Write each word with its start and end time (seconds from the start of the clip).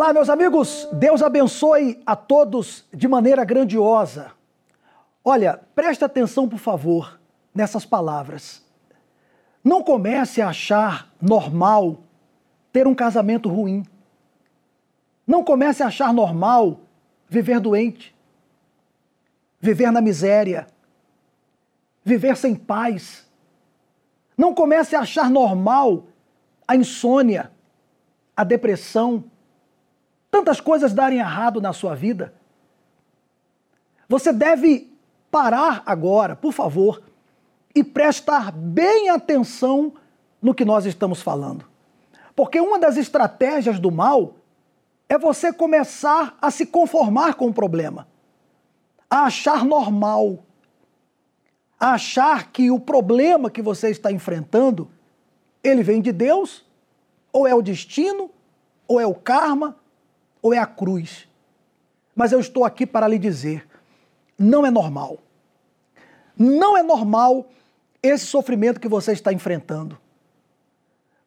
Olá, 0.00 0.14
meus 0.14 0.30
amigos, 0.30 0.88
Deus 0.94 1.22
abençoe 1.22 2.02
a 2.06 2.16
todos 2.16 2.86
de 2.90 3.06
maneira 3.06 3.44
grandiosa. 3.44 4.32
Olha, 5.22 5.60
preste 5.74 6.02
atenção, 6.02 6.48
por 6.48 6.58
favor, 6.58 7.20
nessas 7.54 7.84
palavras. 7.84 8.64
Não 9.62 9.82
comece 9.82 10.40
a 10.40 10.48
achar 10.48 11.12
normal 11.20 11.98
ter 12.72 12.86
um 12.86 12.94
casamento 12.94 13.50
ruim. 13.50 13.84
Não 15.26 15.44
comece 15.44 15.82
a 15.82 15.88
achar 15.88 16.14
normal 16.14 16.80
viver 17.28 17.60
doente, 17.60 18.16
viver 19.60 19.90
na 19.90 20.00
miséria, 20.00 20.66
viver 22.02 22.38
sem 22.38 22.54
paz. 22.54 23.28
Não 24.34 24.54
comece 24.54 24.96
a 24.96 25.00
achar 25.00 25.28
normal 25.28 26.04
a 26.66 26.74
insônia, 26.74 27.52
a 28.34 28.44
depressão, 28.44 29.29
tantas 30.30 30.60
coisas 30.60 30.92
darem 30.92 31.18
errado 31.18 31.60
na 31.60 31.72
sua 31.72 31.94
vida. 31.94 32.32
Você 34.08 34.32
deve 34.32 34.92
parar 35.30 35.82
agora, 35.86 36.34
por 36.34 36.52
favor, 36.52 37.02
e 37.74 37.84
prestar 37.84 38.50
bem 38.50 39.08
atenção 39.10 39.92
no 40.40 40.54
que 40.54 40.64
nós 40.64 40.86
estamos 40.86 41.22
falando. 41.22 41.64
Porque 42.34 42.60
uma 42.60 42.78
das 42.78 42.96
estratégias 42.96 43.78
do 43.78 43.90
mal 43.90 44.34
é 45.08 45.18
você 45.18 45.52
começar 45.52 46.36
a 46.40 46.50
se 46.50 46.66
conformar 46.66 47.34
com 47.34 47.48
o 47.48 47.52
problema, 47.52 48.06
a 49.08 49.24
achar 49.24 49.64
normal, 49.64 50.44
a 51.78 51.94
achar 51.94 52.50
que 52.52 52.70
o 52.70 52.78
problema 52.78 53.50
que 53.50 53.62
você 53.62 53.90
está 53.90 54.12
enfrentando, 54.12 54.88
ele 55.62 55.82
vem 55.82 56.00
de 56.00 56.12
Deus, 56.12 56.64
ou 57.32 57.46
é 57.46 57.54
o 57.54 57.62
destino, 57.62 58.30
ou 58.86 59.00
é 59.00 59.06
o 59.06 59.14
karma, 59.14 59.76
ou 60.42 60.54
é 60.54 60.58
a 60.58 60.66
cruz. 60.66 61.28
Mas 62.14 62.32
eu 62.32 62.40
estou 62.40 62.64
aqui 62.64 62.86
para 62.86 63.08
lhe 63.08 63.18
dizer: 63.18 63.66
não 64.38 64.64
é 64.64 64.70
normal. 64.70 65.18
Não 66.36 66.76
é 66.76 66.82
normal 66.82 67.48
esse 68.02 68.24
sofrimento 68.24 68.80
que 68.80 68.88
você 68.88 69.12
está 69.12 69.32
enfrentando. 69.32 69.98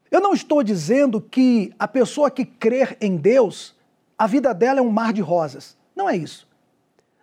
Eu 0.10 0.22
não 0.22 0.34
estou 0.34 0.64
dizendo 0.64 1.22
que 1.22 1.74
a 1.78 1.88
pessoa 1.88 2.30
que 2.30 2.46
crer 2.46 2.98
em 3.02 3.16
Deus, 3.16 3.76
a 4.18 4.28
vida 4.28 4.54
dela 4.54 4.80
é 4.80 4.82
um 4.82 4.92
mar 4.92 5.14
de 5.14 5.22
rosas. 5.22 5.76
Não 5.96 6.10
é 6.10 6.16
isso. 6.16 6.48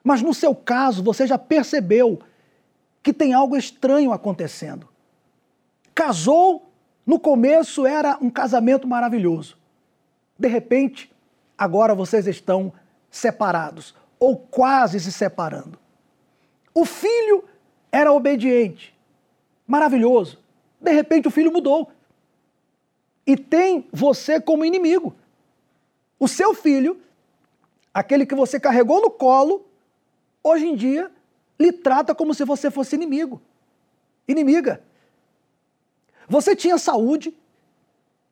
Mas 0.03 0.23
no 0.23 0.33
seu 0.33 0.55
caso, 0.55 1.03
você 1.03 1.27
já 1.27 1.39
percebeu 1.39 2.21
que 3.03 3.13
tem 3.13 3.33
algo 3.33 3.57
estranho 3.57 4.13
acontecendo. 4.13 4.89
Casou, 5.95 6.71
no 7.07 7.19
começo 7.19 7.87
era 7.87 8.19
um 8.21 8.31
casamento 8.31 8.87
maravilhoso. 8.87 9.57
De 10.39 10.49
repente, 10.49 11.11
agora 11.61 11.95
vocês 11.95 12.27
estão 12.27 12.73
separados 13.11 13.95
ou 14.19 14.35
quase 14.35 14.99
se 14.99 15.13
separando. 15.13 15.79
O 16.73 16.87
filho 16.87 17.45
era 17.93 18.11
obediente, 18.11 18.97
maravilhoso. 19.67 20.39
De 20.81 20.91
repente 20.91 21.29
o 21.29 21.31
filho 21.31 21.53
mudou 21.53 21.93
e 23.27 23.37
tem 23.37 23.87
você 23.93 24.41
como 24.41 24.65
inimigo. 24.65 25.15
O 26.19 26.27
seu 26.27 26.55
filho, 26.55 26.99
aquele 27.93 28.25
que 28.25 28.35
você 28.35 28.59
carregou 28.59 29.03
no 29.03 29.11
colo, 29.11 29.67
hoje 30.43 30.67
em 30.67 30.75
dia 30.75 31.11
lhe 31.59 31.73
trata 31.73 32.15
como 32.15 32.33
se 32.33 32.43
você 32.43 32.71
fosse 32.71 32.97
inimigo, 32.97 33.39
inimiga. 34.27 34.83
Você 36.27 36.57
tinha 36.57 36.79
saúde 36.79 37.37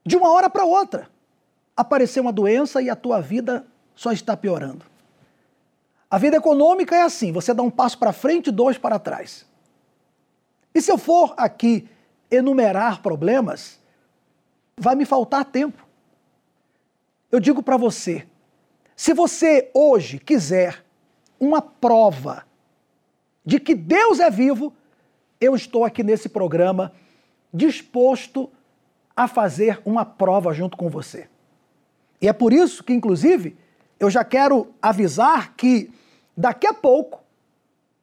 de 0.06 0.16
uma 0.16 0.30
hora 0.30 0.48
para 0.48 0.64
outra 0.64 1.10
apareceu 1.78 2.24
uma 2.24 2.32
doença 2.32 2.82
e 2.82 2.90
a 2.90 2.96
tua 2.96 3.20
vida 3.20 3.64
só 3.94 4.10
está 4.10 4.36
piorando. 4.36 4.84
A 6.10 6.18
vida 6.18 6.36
econômica 6.36 6.96
é 6.96 7.02
assim: 7.02 7.30
você 7.30 7.54
dá 7.54 7.62
um 7.62 7.70
passo 7.70 7.96
para 7.96 8.12
frente 8.12 8.48
e 8.48 8.52
dois 8.52 8.76
para 8.76 8.98
trás. 8.98 9.46
E 10.74 10.82
se 10.82 10.90
eu 10.90 10.98
for 10.98 11.34
aqui 11.36 11.88
enumerar 12.28 13.00
problemas, 13.00 13.78
vai 14.76 14.96
me 14.96 15.04
faltar 15.04 15.44
tempo. 15.44 15.86
Eu 17.30 17.38
digo 17.38 17.62
para 17.62 17.76
você: 17.76 18.26
se 18.96 19.14
você 19.14 19.70
hoje 19.72 20.18
quiser 20.18 20.84
uma 21.38 21.62
prova 21.62 22.44
de 23.46 23.60
que 23.60 23.76
Deus 23.76 24.18
é 24.18 24.28
vivo, 24.28 24.74
eu 25.40 25.54
estou 25.54 25.84
aqui 25.84 26.02
nesse 26.02 26.28
programa 26.28 26.92
disposto 27.54 28.50
a 29.14 29.28
fazer 29.28 29.80
uma 29.84 30.04
prova 30.04 30.52
junto 30.52 30.76
com 30.76 30.88
você. 30.88 31.28
E 32.20 32.28
é 32.28 32.32
por 32.32 32.52
isso 32.52 32.82
que, 32.82 32.92
inclusive, 32.92 33.56
eu 33.98 34.10
já 34.10 34.24
quero 34.24 34.68
avisar 34.80 35.54
que 35.54 35.90
daqui 36.36 36.66
a 36.66 36.74
pouco, 36.74 37.22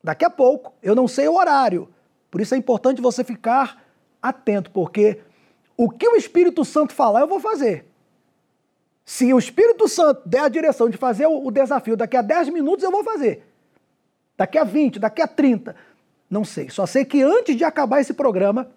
daqui 0.04 0.26
a 0.26 0.30
pouco, 0.30 0.74
eu 0.82 0.96
não 0.96 1.08
sei 1.08 1.28
o 1.28 1.36
horário, 1.36 1.90
por 2.30 2.42
isso 2.42 2.54
é 2.54 2.58
importante 2.58 3.02
você 3.02 3.24
ficar 3.24 3.84
atento, 4.22 4.72
porque 4.72 5.22
o 5.78 5.90
que 5.90 6.08
o 6.08 6.16
Espírito 6.16 6.64
Santo 6.66 6.94
falar, 6.94 7.22
eu 7.22 7.28
vou 7.28 7.40
fazer. 7.40 7.86
Se 9.06 9.32
o 9.34 9.38
Espírito 9.38 9.88
Santo 9.88 10.22
der 10.26 10.40
a 10.40 10.50
direção 10.50 10.90
de 10.90 10.98
fazer 10.98 11.28
o 11.28 11.52
desafio 11.52 11.96
daqui 11.96 12.18
a 12.18 12.22
10 12.22 12.50
minutos, 12.50 12.84
eu 12.84 12.92
vou 12.92 13.04
fazer. 13.04 13.46
Daqui 14.36 14.58
a 14.58 14.64
20, 14.64 15.00
daqui 15.00 15.22
a 15.22 15.28
30, 15.28 15.76
não 16.30 16.44
sei. 16.44 16.70
Só 16.70 16.86
sei 16.86 17.06
que 17.06 17.22
antes 17.22 17.56
de 17.56 17.64
acabar 17.64 18.02
esse 18.02 18.14
programa, 18.14 18.70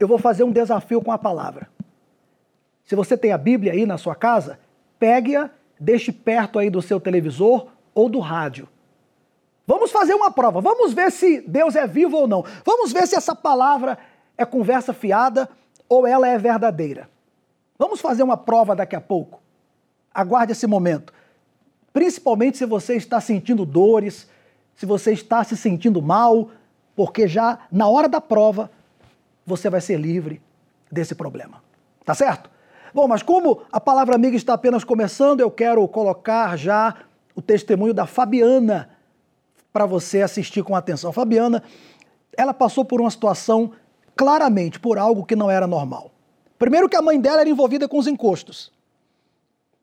eu 0.00 0.08
vou 0.08 0.18
fazer 0.18 0.42
um 0.42 0.50
desafio 0.50 1.02
com 1.02 1.12
a 1.12 1.18
palavra. 1.18 1.68
Se 2.84 2.94
você 2.94 3.16
tem 3.16 3.32
a 3.32 3.38
Bíblia 3.38 3.72
aí 3.72 3.86
na 3.86 3.96
sua 3.96 4.14
casa, 4.14 4.58
pegue-a, 4.98 5.50
deixe 5.78 6.12
perto 6.12 6.58
aí 6.58 6.68
do 6.68 6.82
seu 6.82 7.00
televisor 7.00 7.68
ou 7.94 8.08
do 8.08 8.18
rádio. 8.18 8.68
Vamos 9.66 9.90
fazer 9.90 10.14
uma 10.14 10.30
prova, 10.30 10.60
vamos 10.60 10.92
ver 10.92 11.10
se 11.10 11.40
Deus 11.40 11.74
é 11.74 11.86
vivo 11.86 12.16
ou 12.18 12.28
não. 12.28 12.44
Vamos 12.64 12.92
ver 12.92 13.06
se 13.06 13.16
essa 13.16 13.34
palavra 13.34 13.98
é 14.36 14.44
conversa 14.44 14.92
fiada 14.92 15.48
ou 15.88 16.06
ela 16.06 16.28
é 16.28 16.36
verdadeira. 16.36 17.08
Vamos 17.78 18.00
fazer 18.00 18.22
uma 18.22 18.36
prova 18.36 18.76
daqui 18.76 18.94
a 18.94 19.00
pouco. 19.00 19.40
Aguarde 20.12 20.52
esse 20.52 20.66
momento. 20.66 21.12
Principalmente 21.92 22.58
se 22.58 22.66
você 22.66 22.94
está 22.96 23.20
sentindo 23.20 23.64
dores, 23.64 24.28
se 24.76 24.84
você 24.84 25.12
está 25.12 25.42
se 25.42 25.56
sentindo 25.56 26.02
mal, 26.02 26.50
porque 26.94 27.26
já 27.26 27.60
na 27.70 27.88
hora 27.88 28.08
da 28.08 28.20
prova 28.20 28.70
você 29.46 29.70
vai 29.70 29.80
ser 29.80 29.98
livre 29.98 30.42
desse 30.90 31.14
problema. 31.14 31.62
Tá 32.04 32.14
certo? 32.14 32.50
Bom, 32.94 33.08
mas 33.08 33.24
como 33.24 33.62
a 33.72 33.80
palavra 33.80 34.14
amiga 34.14 34.36
está 34.36 34.54
apenas 34.54 34.84
começando, 34.84 35.40
eu 35.40 35.50
quero 35.50 35.86
colocar 35.88 36.56
já 36.56 36.94
o 37.34 37.42
testemunho 37.42 37.92
da 37.92 38.06
Fabiana 38.06 38.88
para 39.72 39.84
você 39.84 40.22
assistir 40.22 40.62
com 40.62 40.76
atenção. 40.76 41.10
A 41.10 41.12
Fabiana, 41.12 41.60
ela 42.36 42.54
passou 42.54 42.84
por 42.84 43.00
uma 43.00 43.10
situação 43.10 43.72
claramente 44.14 44.78
por 44.78 44.96
algo 44.96 45.24
que 45.24 45.34
não 45.34 45.50
era 45.50 45.66
normal. 45.66 46.12
Primeiro 46.56 46.88
que 46.88 46.94
a 46.94 47.02
mãe 47.02 47.20
dela 47.20 47.40
era 47.40 47.50
envolvida 47.50 47.88
com 47.88 47.98
os 47.98 48.06
encostos. 48.06 48.72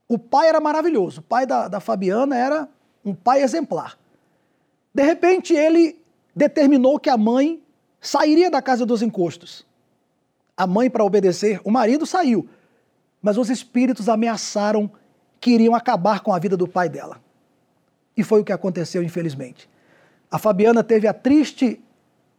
O 0.08 0.18
pai 0.18 0.48
era 0.48 0.62
maravilhoso. 0.62 1.20
O 1.20 1.24
pai 1.24 1.46
da, 1.46 1.68
da 1.68 1.82
Fabiana 1.82 2.38
era 2.38 2.70
um 3.04 3.14
pai 3.14 3.44
exemplar. 3.44 3.98
De 4.94 5.04
repente, 5.04 5.54
ele 5.54 6.02
determinou 6.34 6.98
que 6.98 7.10
a 7.10 7.18
mãe 7.18 7.62
sairia 8.00 8.50
da 8.50 8.62
casa 8.62 8.86
dos 8.86 9.02
encostos. 9.02 9.66
A 10.56 10.66
mãe, 10.66 10.90
para 10.90 11.04
obedecer 11.04 11.60
o 11.66 11.70
marido, 11.70 12.06
saiu 12.06 12.48
mas 13.22 13.38
os 13.38 13.50
espíritos 13.50 14.10
ameaçaram 14.10 14.90
que 15.40 15.52
iriam 15.52 15.76
acabar 15.76 16.22
com 16.22 16.34
a 16.34 16.40
vida 16.40 16.58
do 16.58 16.68
pai 16.68 16.90
dela. 16.90 17.20
E 18.16 18.24
foi 18.24 18.42
o 18.42 18.44
que 18.44 18.52
aconteceu, 18.52 19.04
infelizmente. 19.04 19.70
A 20.30 20.38
Fabiana 20.38 20.84
teve 20.84 21.08
a 21.08 21.14
triste 21.14 21.80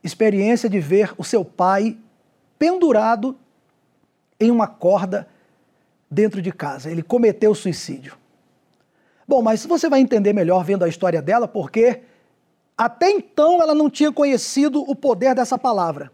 experiência 0.03 0.69
de 0.69 0.81
ver 0.81 1.15
o 1.17 1.25
seu 1.25 1.45
pai 1.45 1.97
pendurado 2.59 3.37
em 4.39 4.51
uma 4.51 4.67
corda 4.67 5.29
dentro 6.11 6.43
de 6.43 6.53
casa. 6.53 6.91
Ele 6.91 7.03
cometeu 7.03 7.55
suicídio. 7.55 8.17
Bom, 9.27 9.41
mas 9.41 9.65
você 9.65 9.89
vai 9.89 10.01
entender 10.01 10.33
melhor 10.33 10.65
vendo 10.65 10.85
a 10.85 10.89
história 10.89 11.23
dela, 11.23 11.47
porque 11.47 12.03
até 12.77 13.11
então 13.11 13.63
ela 13.63 13.75
não 13.75 13.89
tinha 13.89 14.13
conhecido 14.13 14.83
o 14.83 14.95
poder 14.95 15.35
dessa 15.35 15.57
palavra. 15.57 16.11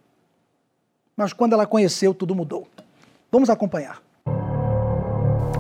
Mas 1.17 1.33
quando 1.33 1.53
ela 1.53 1.67
conheceu, 1.67 2.15
tudo 2.15 2.35
mudou. 2.35 2.69
Vamos 3.31 3.51
acompanhar. 3.51 4.03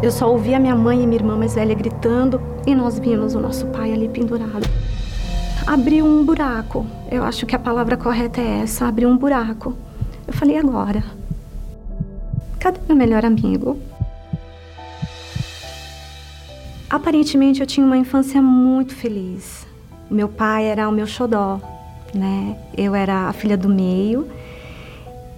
Eu 0.01 0.13
só 0.13 0.31
ouvia 0.31 0.61
minha 0.61 0.77
mãe 0.77 1.03
e 1.03 1.07
minha 1.07 1.19
irmã 1.19 1.37
mais 1.37 1.57
velha 1.57 1.75
gritando 1.75 2.41
e 2.65 2.73
nós 2.73 3.01
vimos 3.01 3.35
o 3.35 3.41
nosso 3.41 3.67
pai 3.67 3.93
ali 3.93 4.09
pendurado. 4.09 4.69
Abriu 5.67 6.07
um 6.07 6.25
buraco. 6.25 6.87
Eu 7.11 7.25
acho 7.25 7.45
que 7.45 7.57
a 7.57 7.59
palavra 7.59 7.97
correta 7.97 8.41
é 8.41 8.61
essa, 8.61 8.87
abriu 8.87 9.09
um 9.09 9.17
buraco. 9.17 9.75
Eu 10.25 10.33
falei 10.33 10.57
agora. 10.57 11.03
Cadê 12.61 12.79
meu 12.87 12.97
melhor 12.97 13.25
amigo? 13.25 13.77
Aparentemente 16.89 17.61
eu 17.61 17.67
tinha 17.67 17.85
uma 17.85 17.99
infância 17.99 18.41
muito 18.41 18.95
feliz. 18.95 19.67
Meu 20.09 20.29
pai 20.29 20.67
era 20.67 20.89
o 20.89 20.93
meu 20.93 21.09
xodó, 21.09 21.61
né? 22.15 22.57
Eu 22.77 22.95
era 22.95 23.29
a 23.29 23.33
filha 23.33 23.57
do 23.57 23.69
meio. 23.69 24.29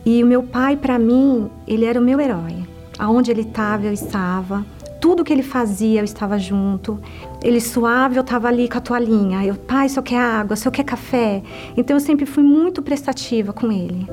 E 0.05 0.23
o 0.23 0.27
meu 0.27 0.43
pai, 0.43 0.77
para 0.77 0.99
mim, 0.99 1.51
ele 1.67 1.87
era 1.87 1.99
o 1.99 2.03
meu 2.03 2.21
herói. 2.21 2.70
Aonde 3.01 3.31
ele 3.31 3.41
estava, 3.41 3.87
eu 3.87 3.95
estava. 3.95 4.63
Tudo 5.01 5.25
que 5.25 5.33
ele 5.33 5.43
fazia, 5.43 6.03
eu 6.03 6.05
estava 6.05 6.39
junto. 6.39 7.01
Ele 7.43 7.59
suave, 7.59 8.17
eu 8.17 8.21
estava 8.21 8.47
ali 8.47 8.69
com 8.69 8.77
a 8.77 8.81
toalhinha. 8.83 9.43
Eu, 9.43 9.55
pai, 9.55 9.89
só 9.89 10.03
quer 10.03 10.19
água, 10.19 10.55
só 10.55 10.71
quer 10.71 10.85
café. 10.85 11.43
Então 11.79 11.97
eu 11.97 12.01
sempre 12.01 12.27
fui 12.27 12.43
muito 12.43 12.83
prestativa 12.83 13.55
com 13.55 13.73
ele. 13.73 14.07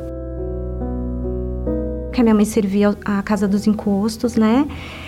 Que 2.14 2.22
a 2.22 2.24
minha 2.24 2.34
mãe 2.34 2.46
servia 2.46 2.98
a 3.04 3.22
casa 3.22 3.46
dos 3.46 3.68
encostos, 3.68 4.38
né? 4.38 4.66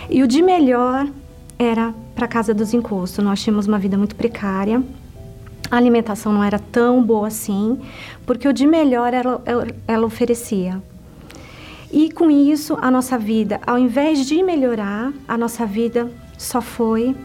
E 0.10 0.22
o 0.22 0.28
de 0.28 0.42
melhor 0.42 1.08
era 1.58 1.94
para 2.14 2.26
a 2.26 2.28
casa 2.28 2.54
dos 2.54 2.74
encostos. 2.74 3.24
Nós 3.24 3.42
tínhamos 3.42 3.66
uma 3.66 3.80
vida 3.80 3.98
muito 3.98 4.14
precária. 4.14 4.84
A 5.72 5.78
alimentação 5.78 6.34
não 6.34 6.44
era 6.44 6.60
tão 6.60 7.02
boa 7.02 7.28
assim, 7.28 7.80
porque 8.26 8.46
o 8.46 8.52
de 8.52 8.68
melhor 8.68 9.14
ela, 9.14 9.42
ela 9.88 10.06
oferecia. 10.06 10.82
E 11.92 12.12
com 12.12 12.30
isso, 12.30 12.78
a 12.82 12.92
nossa 12.92 13.18
vida, 13.18 13.60
ao 13.66 13.78
invés 13.78 14.26
de 14.26 14.44
melhorar, 14.44 15.12
a 15.28 15.38
nossa 15.38 15.66
vida 15.66 16.12
só 16.38 16.62
foi 16.62 17.16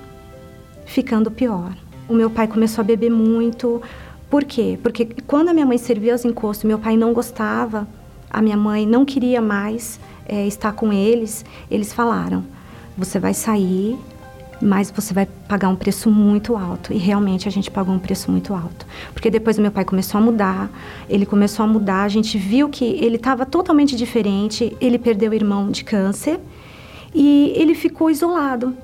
ficando 0.86 1.30
pior. 1.30 1.76
O 2.08 2.14
meu 2.14 2.30
pai 2.30 2.46
começou 2.48 2.82
a 2.82 2.84
beber 2.84 3.10
muito. 3.10 3.82
Por 4.30 4.44
quê? 4.44 4.78
Porque 4.82 5.06
quando 5.26 5.48
a 5.50 5.54
minha 5.54 5.66
mãe 5.66 5.76
servia 5.76 6.14
os 6.14 6.24
encostos, 6.24 6.64
meu 6.64 6.78
pai 6.78 6.96
não 6.96 7.12
gostava, 7.12 7.86
a 8.30 8.40
minha 8.40 8.56
mãe 8.56 8.86
não 8.86 9.04
queria 9.04 9.40
mais 9.40 10.00
é, 10.26 10.46
estar 10.46 10.72
com 10.72 10.92
eles, 10.92 11.44
eles 11.70 11.92
falaram: 11.92 12.44
você 12.96 13.18
vai 13.18 13.34
sair 13.34 13.98
mas 14.60 14.90
você 14.90 15.12
vai 15.12 15.26
pagar 15.48 15.68
um 15.68 15.76
preço 15.76 16.10
muito 16.10 16.56
alto. 16.56 16.92
E 16.92 16.98
realmente 16.98 17.48
a 17.48 17.50
gente 17.50 17.70
pagou 17.70 17.94
um 17.94 17.98
preço 17.98 18.30
muito 18.30 18.54
alto. 18.54 18.86
Porque 19.12 19.30
depois 19.30 19.58
o 19.58 19.62
meu 19.62 19.70
pai 19.70 19.84
começou 19.84 20.18
a 20.18 20.20
mudar, 20.20 20.70
ele 21.08 21.26
começou 21.26 21.64
a 21.64 21.66
mudar, 21.66 22.02
a 22.02 22.08
gente 22.08 22.38
viu 22.38 22.68
que 22.68 22.84
ele 22.84 23.16
estava 23.16 23.44
totalmente 23.44 23.96
diferente, 23.96 24.76
ele 24.80 24.98
perdeu 24.98 25.30
o 25.30 25.34
irmão 25.34 25.70
de 25.70 25.84
câncer 25.84 26.40
e 27.14 27.52
ele 27.56 27.74
ficou 27.74 28.10
isolado. 28.10 28.76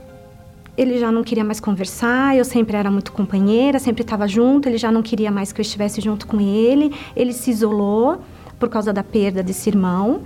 Ele 0.76 0.98
já 0.98 1.10
não 1.12 1.22
queria 1.22 1.44
mais 1.44 1.60
conversar, 1.60 2.36
eu 2.36 2.44
sempre 2.44 2.76
era 2.76 2.90
muito 2.90 3.12
companheira, 3.12 3.78
sempre 3.78 4.02
estava 4.02 4.26
junto, 4.26 4.68
ele 4.68 4.78
já 4.78 4.90
não 4.90 5.02
queria 5.02 5.30
mais 5.30 5.52
que 5.52 5.60
eu 5.60 5.62
estivesse 5.62 6.00
junto 6.00 6.26
com 6.26 6.40
ele, 6.40 6.94
ele 7.14 7.32
se 7.32 7.50
isolou 7.50 8.20
por 8.58 8.68
causa 8.68 8.92
da 8.92 9.02
perda 9.02 9.42
desse 9.42 9.68
irmão. 9.68 10.22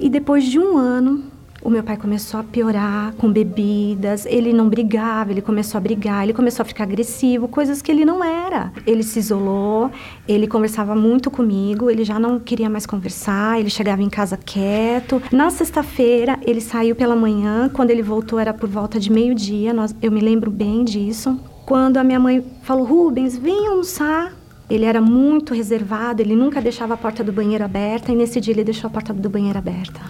E 0.00 0.08
depois 0.08 0.44
de 0.44 0.58
um 0.58 0.76
ano, 0.76 1.24
o 1.64 1.70
meu 1.70 1.82
pai 1.82 1.96
começou 1.96 2.38
a 2.38 2.44
piorar 2.44 3.14
com 3.14 3.32
bebidas, 3.32 4.26
ele 4.26 4.52
não 4.52 4.68
brigava, 4.68 5.30
ele 5.30 5.40
começou 5.40 5.78
a 5.78 5.80
brigar, 5.80 6.22
ele 6.22 6.34
começou 6.34 6.62
a 6.62 6.66
ficar 6.66 6.84
agressivo, 6.84 7.48
coisas 7.48 7.80
que 7.80 7.90
ele 7.90 8.04
não 8.04 8.22
era. 8.22 8.70
Ele 8.86 9.02
se 9.02 9.18
isolou, 9.18 9.90
ele 10.28 10.46
conversava 10.46 10.94
muito 10.94 11.30
comigo, 11.30 11.90
ele 11.90 12.04
já 12.04 12.18
não 12.18 12.38
queria 12.38 12.68
mais 12.68 12.84
conversar, 12.84 13.58
ele 13.58 13.70
chegava 13.70 14.02
em 14.02 14.10
casa 14.10 14.36
quieto. 14.36 15.22
Na 15.32 15.48
sexta-feira, 15.48 16.38
ele 16.42 16.60
saiu 16.60 16.94
pela 16.94 17.16
manhã, 17.16 17.70
quando 17.72 17.90
ele 17.90 18.02
voltou 18.02 18.38
era 18.38 18.52
por 18.52 18.68
volta 18.68 19.00
de 19.00 19.10
meio-dia, 19.10 19.74
eu 20.02 20.12
me 20.12 20.20
lembro 20.20 20.50
bem 20.50 20.84
disso. 20.84 21.40
Quando 21.64 21.96
a 21.96 22.04
minha 22.04 22.20
mãe 22.20 22.44
falou: 22.62 22.84
Rubens, 22.84 23.38
vem 23.38 23.68
almoçar. 23.68 24.34
Ele 24.68 24.84
era 24.84 25.00
muito 25.00 25.54
reservado, 25.54 26.20
ele 26.20 26.36
nunca 26.36 26.60
deixava 26.60 26.94
a 26.94 26.96
porta 26.96 27.24
do 27.24 27.32
banheiro 27.32 27.64
aberta 27.64 28.12
e 28.12 28.16
nesse 28.16 28.40
dia 28.40 28.52
ele 28.52 28.64
deixou 28.64 28.88
a 28.88 28.90
porta 28.90 29.12
do 29.12 29.30
banheiro 29.30 29.58
aberta. 29.58 30.00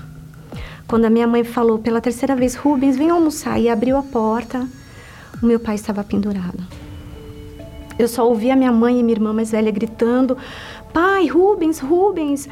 Quando 0.87 1.07
a 1.07 1.11
minha 1.11 1.27
mãe 1.27 1.43
falou 1.45 1.79
pela 1.79 2.01
terceira 2.01 2.37
vez, 2.37 2.55
Rubens, 2.55 2.97
vem 2.97 3.11
almoçar, 3.11 3.59
e 3.59 3.69
abriu 3.69 3.97
a 3.97 4.03
porta, 4.03 4.69
o 5.43 5.47
meu 5.47 5.59
pai 5.59 5.75
estava 5.75 6.05
pendurado. 6.05 6.63
Eu 7.99 8.09
só 8.09 8.29
ouvia 8.29 8.57
minha 8.57 8.73
mãe 8.73 8.99
e 8.99 9.03
minha 9.03 9.15
irmã 9.15 9.33
mais 9.33 9.51
velha 9.51 9.71
gritando: 9.71 10.37
Pai, 10.93 11.27
Rubens, 11.27 11.79
Rubens. 11.79 12.49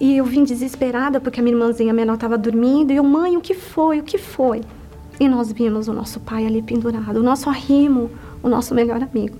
E 0.00 0.16
eu 0.16 0.24
vim 0.24 0.44
desesperada 0.44 1.20
porque 1.20 1.40
a 1.40 1.42
minha 1.42 1.54
irmãzinha 1.54 1.92
menor 1.92 2.14
estava 2.14 2.38
dormindo. 2.38 2.90
E 2.90 2.96
eu, 2.96 3.04
mãe, 3.04 3.36
o 3.36 3.40
que 3.40 3.54
foi? 3.54 4.00
O 4.00 4.02
que 4.02 4.18
foi? 4.18 4.62
E 5.20 5.28
nós 5.28 5.52
vimos 5.52 5.88
o 5.88 5.92
nosso 5.92 6.18
pai 6.20 6.46
ali 6.46 6.62
pendurado, 6.62 7.18
o 7.18 7.22
nosso 7.22 7.50
arrimo, 7.50 8.10
o 8.42 8.48
nosso 8.48 8.74
melhor 8.74 9.02
amigo. 9.02 9.36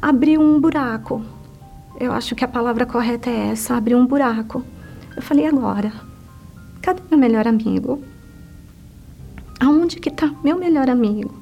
Abriu 0.00 0.40
um 0.40 0.60
buraco. 0.60 1.22
Eu 1.98 2.12
acho 2.12 2.34
que 2.34 2.44
a 2.44 2.48
palavra 2.48 2.86
correta 2.86 3.30
é 3.30 3.48
essa: 3.48 3.74
abriu 3.74 3.98
um 3.98 4.06
buraco. 4.06 4.62
Eu 5.16 5.22
falei: 5.22 5.46
agora. 5.46 6.11
Cadê 6.82 7.00
meu 7.08 7.18
melhor 7.18 7.46
amigo? 7.46 8.02
Aonde 9.60 10.00
que 10.00 10.10
tá 10.10 10.34
meu 10.42 10.58
melhor 10.58 10.90
amigo? 10.90 11.32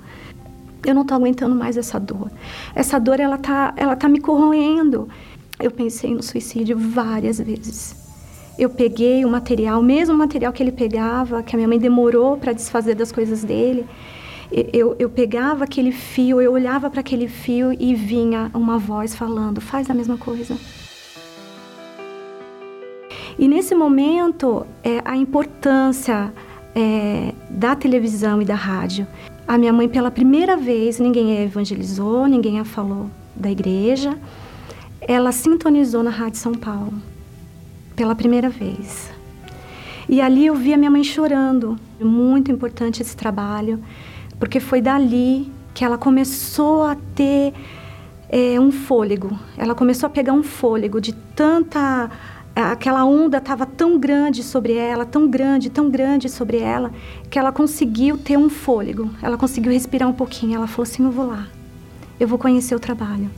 Eu 0.87 0.95
não 0.95 1.05
tô 1.05 1.15
aguentando 1.15 1.55
mais 1.55 1.79
essa 1.79 1.99
dor. 1.99 2.31
Essa 2.75 2.99
dor 2.99 3.19
ela 3.19 3.39
tá, 3.39 3.73
ela 3.77 3.97
tá 3.97 4.07
me 4.07 4.21
corroendo. 4.21 5.09
Eu 5.59 5.71
pensei 5.71 6.15
no 6.15 6.23
suicídio 6.23 6.77
várias 6.79 7.39
vezes. 7.39 7.97
Eu 8.59 8.69
peguei 8.69 9.25
o 9.25 9.31
material, 9.31 9.81
o 9.81 9.83
mesmo 9.83 10.15
material 10.15 10.53
que 10.53 10.63
ele 10.63 10.73
pegava, 10.73 11.43
que 11.43 11.55
a 11.55 11.57
minha 11.57 11.69
mãe 11.69 11.79
demorou 11.79 12.37
para 12.37 12.53
desfazer 12.53 12.95
das 12.95 13.11
coisas 13.11 13.43
dele. 13.43 13.87
Eu, 14.53 14.95
eu 14.99 15.09
pegava 15.09 15.65
aquele 15.65 15.93
fio, 15.93 16.41
eu 16.41 16.53
olhava 16.53 16.91
para 16.91 17.01
aquele 17.01 17.29
fio 17.29 17.73
e 17.73 17.95
vinha 17.95 18.51
uma 18.53 18.77
voz 18.77 19.15
falando: 19.15 19.61
faz 19.61 19.89
a 19.89 19.95
mesma 19.95 20.19
coisa. 20.19 20.59
E 23.41 23.49
nesse 23.49 23.75
momento, 23.75 24.67
é, 24.85 25.01
a 25.03 25.17
importância 25.17 26.31
é, 26.75 27.33
da 27.49 27.75
televisão 27.75 28.43
e 28.43 28.45
da 28.45 28.55
rádio. 28.55 29.07
A 29.49 29.57
minha 29.57 29.73
mãe, 29.73 29.89
pela 29.89 30.11
primeira 30.11 30.59
vez, 30.59 31.01
ninguém 31.01 31.39
a 31.39 31.43
evangelizou, 31.43 32.27
ninguém 32.27 32.61
a 32.61 32.67
falou 32.67 33.11
da 33.35 33.51
igreja. 33.51 34.19
Ela 35.01 35.33
sintonizou 35.33 36.03
na 36.03 36.11
Rádio 36.11 36.39
São 36.39 36.53
Paulo, 36.53 36.93
pela 37.97 38.15
primeira 38.15 38.51
vez. 38.51 39.11
E 40.07 40.21
ali 40.21 40.45
eu 40.45 40.55
vi 40.55 40.75
a 40.75 40.77
minha 40.77 40.91
mãe 40.91 41.03
chorando. 41.03 41.79
Muito 41.99 42.53
importante 42.53 43.01
esse 43.01 43.17
trabalho, 43.17 43.83
porque 44.39 44.61
foi 44.61 44.83
dali 44.83 45.51
que 45.73 45.83
ela 45.83 45.97
começou 45.97 46.83
a 46.83 46.95
ter 47.15 47.55
é, 48.29 48.61
um 48.61 48.71
fôlego. 48.71 49.35
Ela 49.57 49.75
começou 49.75 50.09
a 50.09 50.11
pegar 50.11 50.35
um 50.35 50.43
fôlego 50.43 51.01
de 51.01 51.15
tanta 51.15 52.11
aquela 52.61 53.05
onda 53.05 53.39
estava 53.39 53.67
tão 53.67 53.99
grande 53.99 54.43
sobre 54.43 54.75
ela, 54.75 55.05
tão 55.05 55.29
grande, 55.29 55.71
tão 55.71 55.91
grande 55.91 56.29
sobre 56.29 56.59
ela, 56.59 56.93
que 57.29 57.39
ela 57.39 57.53
conseguiu 57.53 58.19
ter 58.19 58.37
um 58.37 58.49
fôlego. 58.49 59.11
Ela 59.23 59.37
conseguiu 59.37 59.73
respirar 59.73 60.09
um 60.09 60.13
pouquinho. 60.13 60.57
Ela 60.57 60.67
falou 60.67 60.83
assim: 60.83 61.05
Eu 61.05 61.11
vou 61.11 61.27
lá, 61.27 61.47
eu 62.19 62.29
vou 62.29 62.39
conhecer 62.39 62.75
o 62.75 62.81
trabalho 62.81 63.31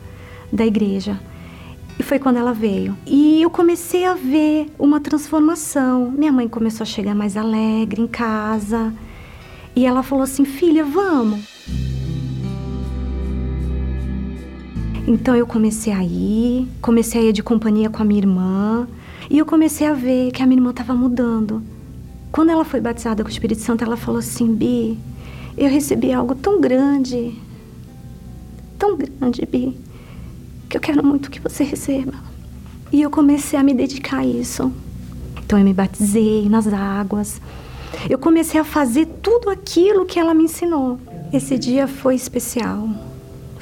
da 0.52 0.66
igreja. 0.66 1.18
E 1.98 2.02
foi 2.02 2.18
quando 2.18 2.36
ela 2.36 2.52
veio. 2.52 2.96
E 3.06 3.42
eu 3.42 3.50
comecei 3.50 4.04
a 4.04 4.14
ver 4.14 4.72
uma 4.78 5.00
transformação. 5.00 6.10
Minha 6.10 6.32
mãe 6.32 6.48
começou 6.48 6.84
a 6.84 6.86
chegar 6.86 7.14
mais 7.14 7.36
alegre 7.36 8.00
em 8.00 8.06
casa. 8.06 8.92
E 9.76 9.86
ela 9.86 10.02
falou 10.02 10.24
assim: 10.24 10.44
Filha, 10.44 10.84
vamos. 10.84 11.40
Então 15.06 15.34
eu 15.34 15.46
comecei 15.46 15.92
a 15.92 16.02
ir, 16.02 16.68
comecei 16.80 17.20
a 17.20 17.24
ir 17.24 17.32
de 17.32 17.42
companhia 17.42 17.90
com 17.90 18.00
a 18.00 18.04
minha 18.04 18.20
irmã. 18.20 18.86
E 19.32 19.38
eu 19.38 19.46
comecei 19.46 19.86
a 19.86 19.94
ver 19.94 20.30
que 20.30 20.42
a 20.42 20.46
minha 20.46 20.58
irmã 20.58 20.72
estava 20.72 20.94
mudando. 20.94 21.62
Quando 22.30 22.50
ela 22.50 22.66
foi 22.66 22.82
batizada 22.82 23.22
com 23.22 23.30
o 23.30 23.32
Espírito 23.32 23.62
Santo, 23.62 23.82
ela 23.82 23.96
falou 23.96 24.18
assim: 24.18 24.54
Bi, 24.54 24.98
eu 25.56 25.70
recebi 25.70 26.12
algo 26.12 26.34
tão 26.34 26.60
grande, 26.60 27.40
tão 28.78 28.94
grande, 28.94 29.46
Bi, 29.46 29.74
que 30.68 30.76
eu 30.76 30.80
quero 30.82 31.02
muito 31.02 31.30
que 31.30 31.40
você 31.40 31.64
receba. 31.64 32.12
E 32.92 33.00
eu 33.00 33.08
comecei 33.08 33.58
a 33.58 33.62
me 33.62 33.72
dedicar 33.72 34.18
a 34.18 34.26
isso. 34.26 34.70
Então 35.42 35.58
eu 35.58 35.64
me 35.64 35.72
batizei 35.72 36.46
nas 36.50 36.70
águas. 36.70 37.40
Eu 38.10 38.18
comecei 38.18 38.60
a 38.60 38.64
fazer 38.64 39.06
tudo 39.22 39.48
aquilo 39.48 40.04
que 40.04 40.20
ela 40.20 40.34
me 40.34 40.44
ensinou. 40.44 41.00
Esse 41.32 41.58
dia 41.58 41.88
foi 41.88 42.16
especial 42.16 42.86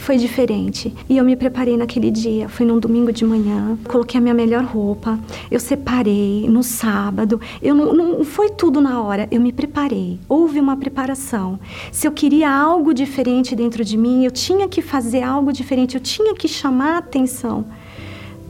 foi 0.01 0.17
diferente. 0.17 0.93
E 1.09 1.19
eu 1.19 1.25
me 1.25 1.37
preparei 1.37 1.77
naquele 1.77 2.11
dia, 2.11 2.49
foi 2.49 2.65
num 2.65 2.79
domingo 2.79 3.13
de 3.13 3.25
manhã, 3.25 3.79
coloquei 3.87 4.19
a 4.19 4.21
minha 4.21 4.35
melhor 4.35 4.65
roupa, 4.65 5.21
eu 5.51 5.61
separei 5.61 6.49
no 6.49 6.63
sábado. 6.63 7.39
Eu 7.61 7.75
não, 7.75 7.93
não 7.93 8.25
foi 8.25 8.49
tudo 8.49 8.81
na 8.81 9.01
hora, 9.01 9.29
eu 9.31 9.41
me 9.41 9.53
preparei. 9.53 10.19
Houve 10.27 10.59
uma 10.59 10.77
preparação. 10.77 11.61
Se 11.93 12.09
eu 12.09 12.13
queria 12.13 12.51
algo 12.51 12.95
diferente 12.95 13.55
dentro 13.55 13.85
de 13.85 13.97
mim, 13.97 14.25
eu 14.25 14.31
tinha 14.31 14.67
que 14.67 14.81
fazer 14.81 15.23
algo 15.23 15.53
diferente, 15.53 15.97
eu 15.97 16.01
tinha 16.01 16.35
que 16.35 16.49
chamar 16.49 16.95
a 16.95 16.99
atenção 16.99 17.67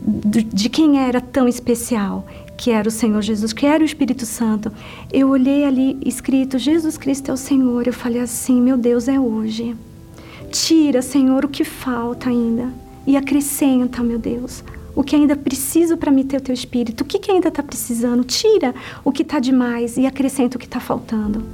de 0.03 0.69
quem 0.69 0.99
era 1.01 1.21
tão 1.21 1.47
especial 1.47 2.25
que 2.57 2.71
era 2.71 2.89
o 2.89 2.93
Senhor 2.93 3.21
Jesus, 3.23 3.53
que 3.53 3.67
era 3.67 3.83
o 3.83 3.87
Espírito 3.87 4.25
Santo. 4.25 4.71
Eu 5.13 5.31
olhei 5.31 5.65
ali 5.65 5.99
escrito 6.05 6.59
Jesus 6.59 6.97
Cristo 6.97 7.31
é 7.31 7.35
o 7.35 7.37
Senhor. 7.37 7.87
Eu 7.87 7.93
falei 7.93 8.21
assim: 8.21 8.61
meu 8.61 8.77
Deus, 8.77 9.09
é 9.09 9.19
hoje. 9.19 9.75
Tira, 10.51 11.01
Senhor, 11.01 11.45
o 11.45 11.49
que 11.49 11.63
falta 11.63 12.29
ainda 12.29 12.73
e 13.07 13.17
acrescenta, 13.17 14.03
meu 14.03 14.19
Deus, 14.19 14.65
o 14.97 15.05
que 15.05 15.15
ainda 15.15 15.37
preciso 15.37 15.97
para 15.97 16.11
me 16.11 16.25
ter 16.25 16.39
o 16.39 16.41
teu 16.41 16.53
Espírito. 16.53 17.03
O 17.03 17.05
que, 17.05 17.21
que 17.21 17.31
ainda 17.31 17.49
está 17.49 17.63
precisando? 17.63 18.25
Tira 18.25 18.75
o 19.05 19.13
que 19.13 19.23
está 19.23 19.39
demais 19.39 19.97
e 19.97 20.07
acrescenta 20.07 20.57
o 20.57 20.61
que 20.61 20.67
está 20.67 20.81
faltando. 20.81 21.45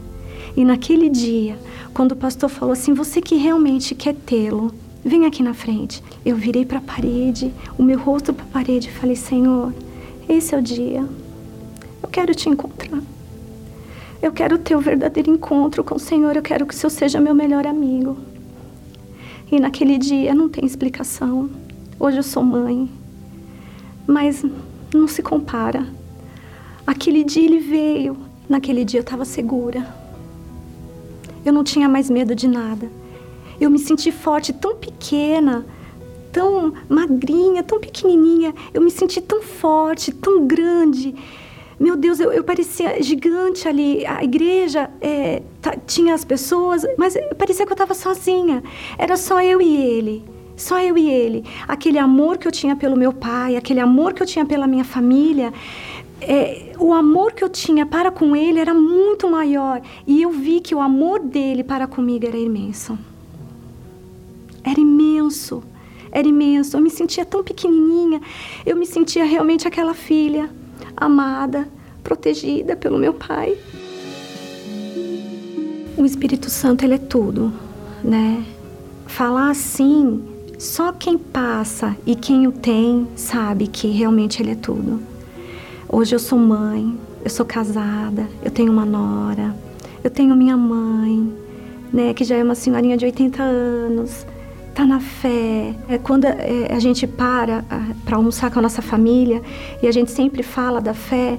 E 0.57 0.65
naquele 0.65 1.11
dia, 1.11 1.59
quando 1.93 2.13
o 2.13 2.17
pastor 2.17 2.49
falou 2.49 2.73
assim: 2.73 2.95
Você 2.95 3.21
que 3.21 3.35
realmente 3.35 3.95
quer 3.95 4.15
tê-lo, 4.15 4.73
vem 5.05 5.27
aqui 5.27 5.43
na 5.43 5.53
frente. 5.53 6.03
Eu 6.25 6.35
virei 6.35 6.65
para 6.65 6.79
a 6.79 6.83
parede, 6.83 7.53
o 7.79 7.83
meu 7.83 7.99
rosto 7.99 8.33
para 8.33 8.47
a 8.47 8.49
parede 8.49 8.89
e 8.89 8.93
falei: 8.93 9.17
Senhor, 9.17 9.75
esse 10.27 10.55
é 10.55 10.59
o 10.59 10.63
dia. 10.63 11.07
Eu 12.03 12.09
quero 12.09 12.35
te 12.35 12.49
encontrar. 12.49 13.03
Eu 14.23 14.33
quero 14.33 14.57
ter 14.57 14.75
o 14.75 14.81
verdadeiro 14.81 15.31
encontro 15.31 15.85
com 15.85 15.97
o 15.97 16.01
Senhor. 16.01 16.35
Eu 16.35 16.43
quero 16.43 16.65
que 16.65 16.73
o 16.73 16.77
Senhor 16.77 16.91
seja 16.91 17.21
meu 17.21 17.35
melhor 17.35 17.67
amigo. 17.67 18.17
E 19.51 19.61
naquele 19.61 19.99
dia 19.99 20.35
não 20.35 20.49
tem 20.49 20.65
explicação. 20.65 21.51
Hoje 21.99 22.19
eu 22.19 22.23
sou 22.23 22.43
mãe. 22.43 22.91
Mas 24.07 24.45
não 24.93 25.09
se 25.09 25.23
compara. 25.23 25.87
Aquele 26.87 27.25
dia 27.25 27.45
ele 27.45 27.61
veio. 27.61 28.17
Naquele 28.49 28.85
dia 28.85 29.01
eu 29.01 29.03
estava 29.03 29.25
segura. 29.25 29.87
Eu 31.45 31.53
não 31.53 31.65
tinha 31.65 31.89
mais 31.89 32.11
medo 32.11 32.35
de 32.35 32.49
nada. 32.49 32.91
Eu 33.61 33.71
me 33.71 33.79
senti 33.79 34.13
forte, 34.13 34.53
tão 34.53 34.77
pequena 34.77 35.65
tão 36.37 36.75
magrinha, 36.87 37.63
tão 37.63 37.81
pequenininha. 37.81 38.55
Eu 38.75 38.83
me 38.83 38.91
senti 38.91 39.23
tão 39.23 39.41
forte, 39.41 40.13
tão 40.13 40.47
grande. 40.47 41.15
Meu 41.79 41.95
Deus, 41.95 42.19
eu, 42.19 42.33
eu 42.33 42.43
parecia 42.43 43.03
gigante 43.03 43.69
ali. 43.69 44.05
A 44.07 44.25
igreja 44.25 44.91
é, 45.01 45.43
tinha 45.87 46.15
as 46.15 46.25
pessoas, 46.25 46.87
mas 46.97 47.15
parecia 47.37 47.67
que 47.67 47.73
eu 47.73 47.75
estava 47.75 47.93
sozinha. 47.93 48.63
Era 48.97 49.17
só 49.17 49.43
eu 49.43 49.61
e 49.61 49.77
ele. 49.77 50.25
Só 50.57 50.81
eu 50.81 50.97
e 50.97 51.11
ele. 51.11 51.45
Aquele 51.69 51.99
amor 51.99 52.39
que 52.39 52.49
eu 52.49 52.53
tinha 52.53 52.75
pelo 52.75 52.97
meu 52.97 53.13
pai, 53.13 53.57
aquele 53.57 53.81
amor 53.81 54.15
que 54.15 54.23
eu 54.23 54.27
tinha 54.27 54.47
pela 54.47 54.67
minha 54.67 54.85
família. 54.85 55.53
É, 56.19 56.73
o 56.79 56.95
amor 56.95 57.33
que 57.33 57.45
eu 57.45 57.49
tinha 57.49 57.85
para 57.85 58.11
com 58.11 58.35
ele 58.35 58.59
era 58.59 58.73
muito 58.73 59.29
maior. 59.29 59.83
E 60.07 60.23
eu 60.23 60.31
vi 60.31 60.61
que 60.61 60.75
o 60.75 60.81
amor 60.81 61.21
dele 61.21 61.63
para 61.63 61.87
comigo 61.87 62.27
era 62.27 62.39
imenso. 62.39 62.99
Era 64.65 64.81
imenso 64.81 65.63
era 66.11 66.27
imenso. 66.27 66.79
Eu 66.79 66.81
me 66.81 66.89
sentia 66.89 67.27
tão 67.27 67.45
pequenininha. 67.45 68.23
Eu 68.65 68.75
me 68.75 68.87
sentia 68.87 69.23
realmente 69.23 69.69
aquela 69.69 69.93
filha 69.93 70.49
amada, 70.97 71.69
protegida 72.03 72.77
pelo 72.77 72.99
meu 72.99 73.15
pai. 73.15 73.57
O 75.97 76.05
Espírito 76.05 76.51
Santo, 76.51 76.85
ele 76.85 76.95
é 76.95 76.99
tudo, 76.99 77.53
né? 78.03 78.45
Falar 79.07 79.51
assim, 79.51 80.23
só 80.59 80.93
quem 80.93 81.17
passa 81.17 81.97
e 82.07 82.15
quem 82.15 82.47
o 82.47 82.53
tem 82.53 83.09
sabe 83.17 83.67
que 83.67 83.89
realmente 83.89 84.43
ele 84.43 84.53
é 84.53 84.57
tudo. 84.57 85.01
Hoje 85.89 86.15
eu 86.15 86.19
sou 86.19 86.39
mãe, 86.39 86.99
eu 87.25 87.31
sou 87.31 87.47
casada, 87.47 88.29
eu 88.45 88.51
tenho 88.51 88.73
uma 88.73 88.85
nora, 88.85 89.55
eu 90.03 90.11
tenho 90.11 90.37
minha 90.37 90.57
mãe, 90.57 91.33
né, 91.93 92.13
que 92.13 92.25
já 92.25 92.37
é 92.37 92.43
uma 92.43 92.55
senhorinha 92.55 92.97
de 92.97 93.05
80 93.05 93.43
anos 93.43 94.27
tá 94.77 94.85
na 94.85 95.01
fé. 95.01 95.75
É, 95.89 95.97
quando 95.97 96.27
é, 96.27 96.69
a 96.71 96.79
gente 96.79 97.07
para 97.07 97.65
para 98.05 98.17
almoçar 98.17 98.51
com 98.51 98.59
a 98.59 98.63
nossa 98.63 98.83
família 98.83 99.41
e 99.83 99.89
a 99.89 99.93
gente 99.93 100.11
sempre 100.11 100.43
fala 100.43 100.83
da 100.83 100.93
fé, 100.93 101.39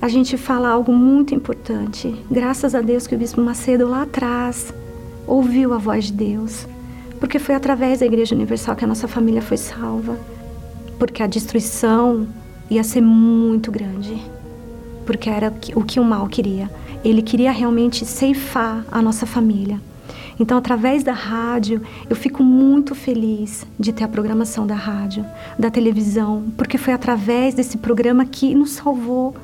a 0.00 0.08
gente 0.08 0.36
fala 0.36 0.68
algo 0.68 0.92
muito 0.92 1.34
importante. 1.34 2.14
Graças 2.30 2.74
a 2.74 2.82
Deus 2.82 3.06
que 3.06 3.14
o 3.14 3.18
Bispo 3.18 3.40
Macedo 3.40 3.88
lá 3.88 4.02
atrás 4.02 4.74
ouviu 5.26 5.72
a 5.72 5.78
voz 5.78 6.06
de 6.06 6.12
Deus, 6.12 6.66
porque 7.18 7.38
foi 7.38 7.54
através 7.54 8.00
da 8.00 8.06
Igreja 8.06 8.34
Universal 8.34 8.76
que 8.76 8.84
a 8.84 8.88
nossa 8.88 9.08
família 9.08 9.40
foi 9.40 9.56
salva. 9.56 10.18
Porque 10.98 11.22
a 11.22 11.26
destruição 11.26 12.28
ia 12.68 12.84
ser 12.84 13.00
muito 13.00 13.72
grande, 13.72 14.22
porque 15.06 15.30
era 15.30 15.50
o 15.74 15.82
que 15.82 15.98
o 15.98 16.04
mal 16.04 16.26
queria. 16.26 16.70
Ele 17.02 17.22
queria 17.22 17.52
realmente 17.52 18.04
ceifar 18.04 18.84
a 18.92 19.00
nossa 19.00 19.24
família. 19.24 19.80
Então, 20.40 20.56
através 20.56 21.04
da 21.04 21.12
rádio, 21.12 21.82
eu 22.08 22.16
fico 22.16 22.42
muito 22.42 22.94
feliz 22.94 23.66
de 23.78 23.92
ter 23.92 24.04
a 24.04 24.08
programação 24.08 24.66
da 24.66 24.74
rádio, 24.74 25.22
da 25.58 25.70
televisão, 25.70 26.46
porque 26.56 26.78
foi 26.78 26.94
através 26.94 27.52
desse 27.52 27.76
programa 27.76 28.24
que 28.24 28.54
nos 28.54 28.70
salvou. 28.70 29.36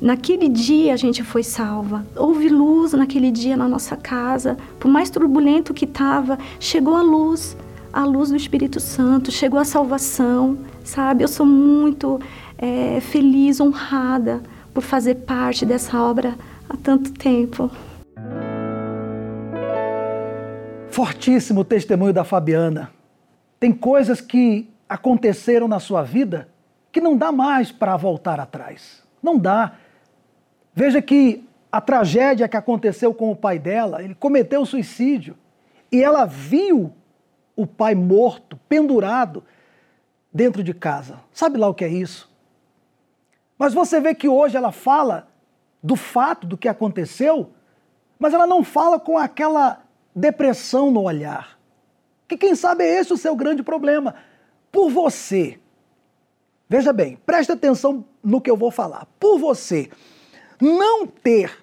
Naquele 0.00 0.48
dia 0.48 0.94
a 0.94 0.96
gente 0.96 1.22
foi 1.22 1.42
salva. 1.42 2.06
Houve 2.16 2.48
luz 2.48 2.94
naquele 2.94 3.30
dia 3.30 3.54
na 3.54 3.68
nossa 3.68 3.94
casa. 3.94 4.56
Por 4.80 4.90
mais 4.90 5.10
turbulento 5.10 5.74
que 5.74 5.84
estava, 5.84 6.38
chegou 6.58 6.96
a 6.96 7.02
luz, 7.02 7.54
a 7.92 8.02
luz 8.06 8.30
do 8.30 8.36
Espírito 8.36 8.80
Santo, 8.80 9.30
chegou 9.30 9.60
a 9.60 9.64
salvação, 9.64 10.56
sabe? 10.82 11.22
Eu 11.22 11.28
sou 11.28 11.44
muito 11.44 12.18
é, 12.56 12.98
feliz, 12.98 13.60
honrada 13.60 14.42
por 14.72 14.82
fazer 14.82 15.16
parte 15.16 15.66
dessa 15.66 16.00
obra 16.00 16.34
há 16.66 16.78
tanto 16.78 17.12
tempo. 17.12 17.70
Fortíssimo 20.92 21.64
testemunho 21.64 22.12
da 22.12 22.22
Fabiana. 22.22 22.92
Tem 23.58 23.72
coisas 23.72 24.20
que 24.20 24.70
aconteceram 24.86 25.66
na 25.66 25.80
sua 25.80 26.02
vida 26.02 26.50
que 26.92 27.00
não 27.00 27.16
dá 27.16 27.32
mais 27.32 27.72
para 27.72 27.96
voltar 27.96 28.38
atrás. 28.38 29.02
Não 29.22 29.38
dá. 29.38 29.72
Veja 30.74 31.00
que 31.00 31.48
a 31.72 31.80
tragédia 31.80 32.46
que 32.46 32.58
aconteceu 32.58 33.14
com 33.14 33.30
o 33.30 33.36
pai 33.36 33.58
dela, 33.58 34.02
ele 34.02 34.14
cometeu 34.14 34.66
suicídio 34.66 35.34
e 35.90 36.02
ela 36.02 36.26
viu 36.26 36.92
o 37.56 37.66
pai 37.66 37.94
morto, 37.94 38.58
pendurado 38.68 39.42
dentro 40.30 40.62
de 40.62 40.74
casa. 40.74 41.20
Sabe 41.32 41.56
lá 41.56 41.68
o 41.68 41.74
que 41.74 41.86
é 41.86 41.88
isso? 41.88 42.30
Mas 43.56 43.72
você 43.72 43.98
vê 43.98 44.14
que 44.14 44.28
hoje 44.28 44.58
ela 44.58 44.70
fala 44.70 45.26
do 45.82 45.96
fato 45.96 46.46
do 46.46 46.58
que 46.58 46.68
aconteceu, 46.68 47.50
mas 48.18 48.34
ela 48.34 48.46
não 48.46 48.62
fala 48.62 49.00
com 49.00 49.16
aquela 49.16 49.81
depressão 50.14 50.90
no 50.90 51.02
olhar. 51.02 51.58
Que 52.28 52.36
quem 52.36 52.54
sabe 52.54 52.84
é 52.84 53.00
esse 53.00 53.12
o 53.12 53.18
seu 53.18 53.34
grande 53.36 53.62
problema. 53.62 54.14
Por 54.70 54.90
você, 54.90 55.58
veja 56.68 56.92
bem, 56.92 57.18
preste 57.26 57.52
atenção 57.52 58.04
no 58.22 58.40
que 58.40 58.50
eu 58.50 58.56
vou 58.56 58.70
falar. 58.70 59.06
Por 59.18 59.38
você 59.38 59.90
não 60.60 61.06
ter 61.06 61.62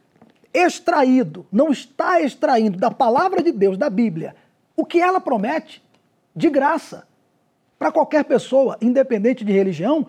extraído, 0.54 1.46
não 1.52 1.72
está 1.72 2.22
extraindo 2.22 2.78
da 2.78 2.92
palavra 2.92 3.42
de 3.42 3.52
Deus, 3.52 3.78
da 3.78 3.90
Bíblia, 3.90 4.36
o 4.76 4.86
que 4.86 5.00
ela 5.00 5.20
promete 5.20 5.84
de 6.36 6.50
graça 6.50 7.08
para 7.78 7.92
qualquer 7.92 8.26
pessoa, 8.26 8.78
independente 8.82 9.46
de 9.46 9.54
religião, 9.54 10.08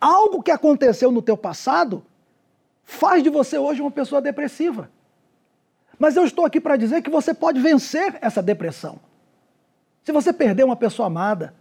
algo 0.00 0.42
que 0.42 0.50
aconteceu 0.50 1.10
no 1.10 1.22
teu 1.22 1.36
passado 1.36 2.04
faz 2.84 3.22
de 3.22 3.30
você 3.30 3.58
hoje 3.58 3.80
uma 3.80 3.90
pessoa 3.90 4.20
depressiva. 4.20 4.90
Mas 6.02 6.16
eu 6.16 6.24
estou 6.24 6.44
aqui 6.44 6.60
para 6.60 6.76
dizer 6.76 7.00
que 7.00 7.08
você 7.08 7.32
pode 7.32 7.60
vencer 7.60 8.18
essa 8.20 8.42
depressão. 8.42 8.98
Se 10.02 10.10
você 10.10 10.32
perdeu 10.32 10.66
uma 10.66 10.74
pessoa 10.74 11.06
amada, 11.06 11.54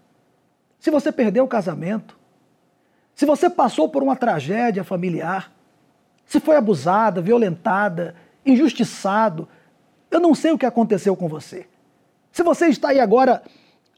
se 0.80 0.90
você 0.90 1.12
perdeu 1.12 1.44
o 1.44 1.48
casamento, 1.48 2.18
se 3.14 3.24
você 3.24 3.52
passou 3.52 3.88
por 3.88 4.02
uma 4.02 4.16
tragédia 4.16 4.84
familiar, 4.84 5.52
se 6.26 6.40
foi 6.40 6.56
abusada, 6.56 7.22
violentada, 7.22 8.16
injustiçado, 8.44 9.48
eu 10.10 10.20
não 10.20 10.34
sei 10.34 10.52
o 10.52 10.58
que 10.58 10.66
aconteceu 10.66 11.16
com 11.16 11.28
você. 11.28 11.68
Se 12.32 12.42
você 12.42 12.66
está 12.66 12.90
aí 12.90 13.00
agora 13.00 13.44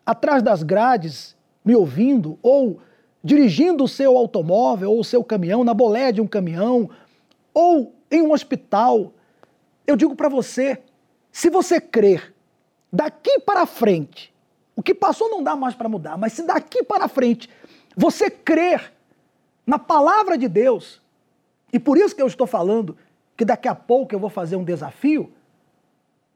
atrás 0.05 0.43
das 0.43 0.61
grades, 0.61 1.37
me 1.63 1.73
ouvindo, 1.73 2.37
ou 2.41 2.81
dirigindo 3.23 3.85
o 3.85 3.87
seu 3.87 4.17
automóvel 4.17 4.91
ou 4.91 4.99
o 4.99 5.05
seu 5.05 5.23
caminhão, 5.23 5.63
na 5.63 5.73
boleia 5.73 6.11
de 6.11 6.19
um 6.19 6.27
caminhão, 6.27 6.89
ou 7.53 7.95
em 8.11 8.21
um 8.21 8.33
hospital, 8.33 9.13
eu 9.85 9.95
digo 9.95 10.15
para 10.15 10.29
você, 10.29 10.81
se 11.31 11.49
você 11.49 11.79
crer 11.79 12.33
daqui 12.91 13.39
para 13.39 13.65
frente, 13.65 14.33
o 14.75 14.83
que 14.83 14.93
passou 14.93 15.29
não 15.29 15.43
dá 15.43 15.55
mais 15.55 15.75
para 15.75 15.89
mudar, 15.89 16.17
mas 16.17 16.33
se 16.33 16.43
daqui 16.43 16.83
para 16.83 17.07
frente 17.07 17.49
você 17.95 18.29
crer 18.29 18.93
na 19.65 19.77
palavra 19.79 20.37
de 20.37 20.47
Deus, 20.47 21.01
e 21.71 21.79
por 21.79 21.97
isso 21.97 22.15
que 22.15 22.21
eu 22.21 22.27
estou 22.27 22.45
falando 22.45 22.97
que 23.35 23.45
daqui 23.45 23.67
a 23.67 23.75
pouco 23.75 24.13
eu 24.13 24.19
vou 24.19 24.29
fazer 24.29 24.55
um 24.55 24.63
desafio, 24.63 25.31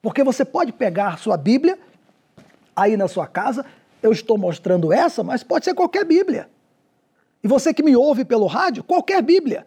porque 0.01 0.24
você 0.24 0.46
pode 0.46 0.72
pegar 0.72 1.18
sua 1.18 1.38
Bíblia 1.38 1.77
aí 2.75 2.96
na 2.96 3.08
sua 3.08 3.27
casa, 3.27 3.66
eu 4.01 4.12
estou 4.12 4.38
mostrando 4.38 4.94
essa, 4.94 5.24
mas 5.24 5.44
pode 5.44 5.66
ser 5.66 5.74
qualquer 5.74 6.06
Bíblia. 6.06 6.50
E 7.44 7.48
você 7.48 7.74
que 7.74 7.84
me 7.84 7.96
ouve 7.96 8.24
pelo 8.24 8.46
rádio, 8.46 8.84
qualquer 8.84 9.22
Bíblia, 9.22 9.66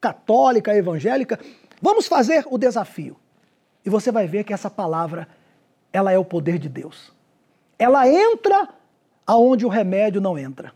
católica, 0.00 0.74
evangélica, 0.74 1.38
Vamos 1.80 2.06
fazer 2.06 2.46
o 2.50 2.58
desafio. 2.58 3.16
E 3.84 3.90
você 3.90 4.10
vai 4.10 4.26
ver 4.26 4.44
que 4.44 4.52
essa 4.52 4.70
palavra, 4.70 5.28
ela 5.92 6.12
é 6.12 6.18
o 6.18 6.24
poder 6.24 6.58
de 6.58 6.68
Deus. 6.68 7.12
Ela 7.78 8.08
entra 8.08 8.68
aonde 9.26 9.64
o 9.66 9.68
remédio 9.68 10.20
não 10.20 10.38
entra. 10.38 10.72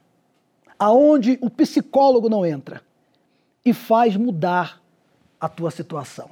aonde 0.80 1.38
o 1.42 1.50
psicólogo 1.50 2.30
não 2.30 2.46
entra 2.46 2.82
e 3.62 3.74
faz 3.74 4.16
mudar 4.16 4.80
a 5.38 5.46
tua 5.46 5.70
situação. 5.70 6.30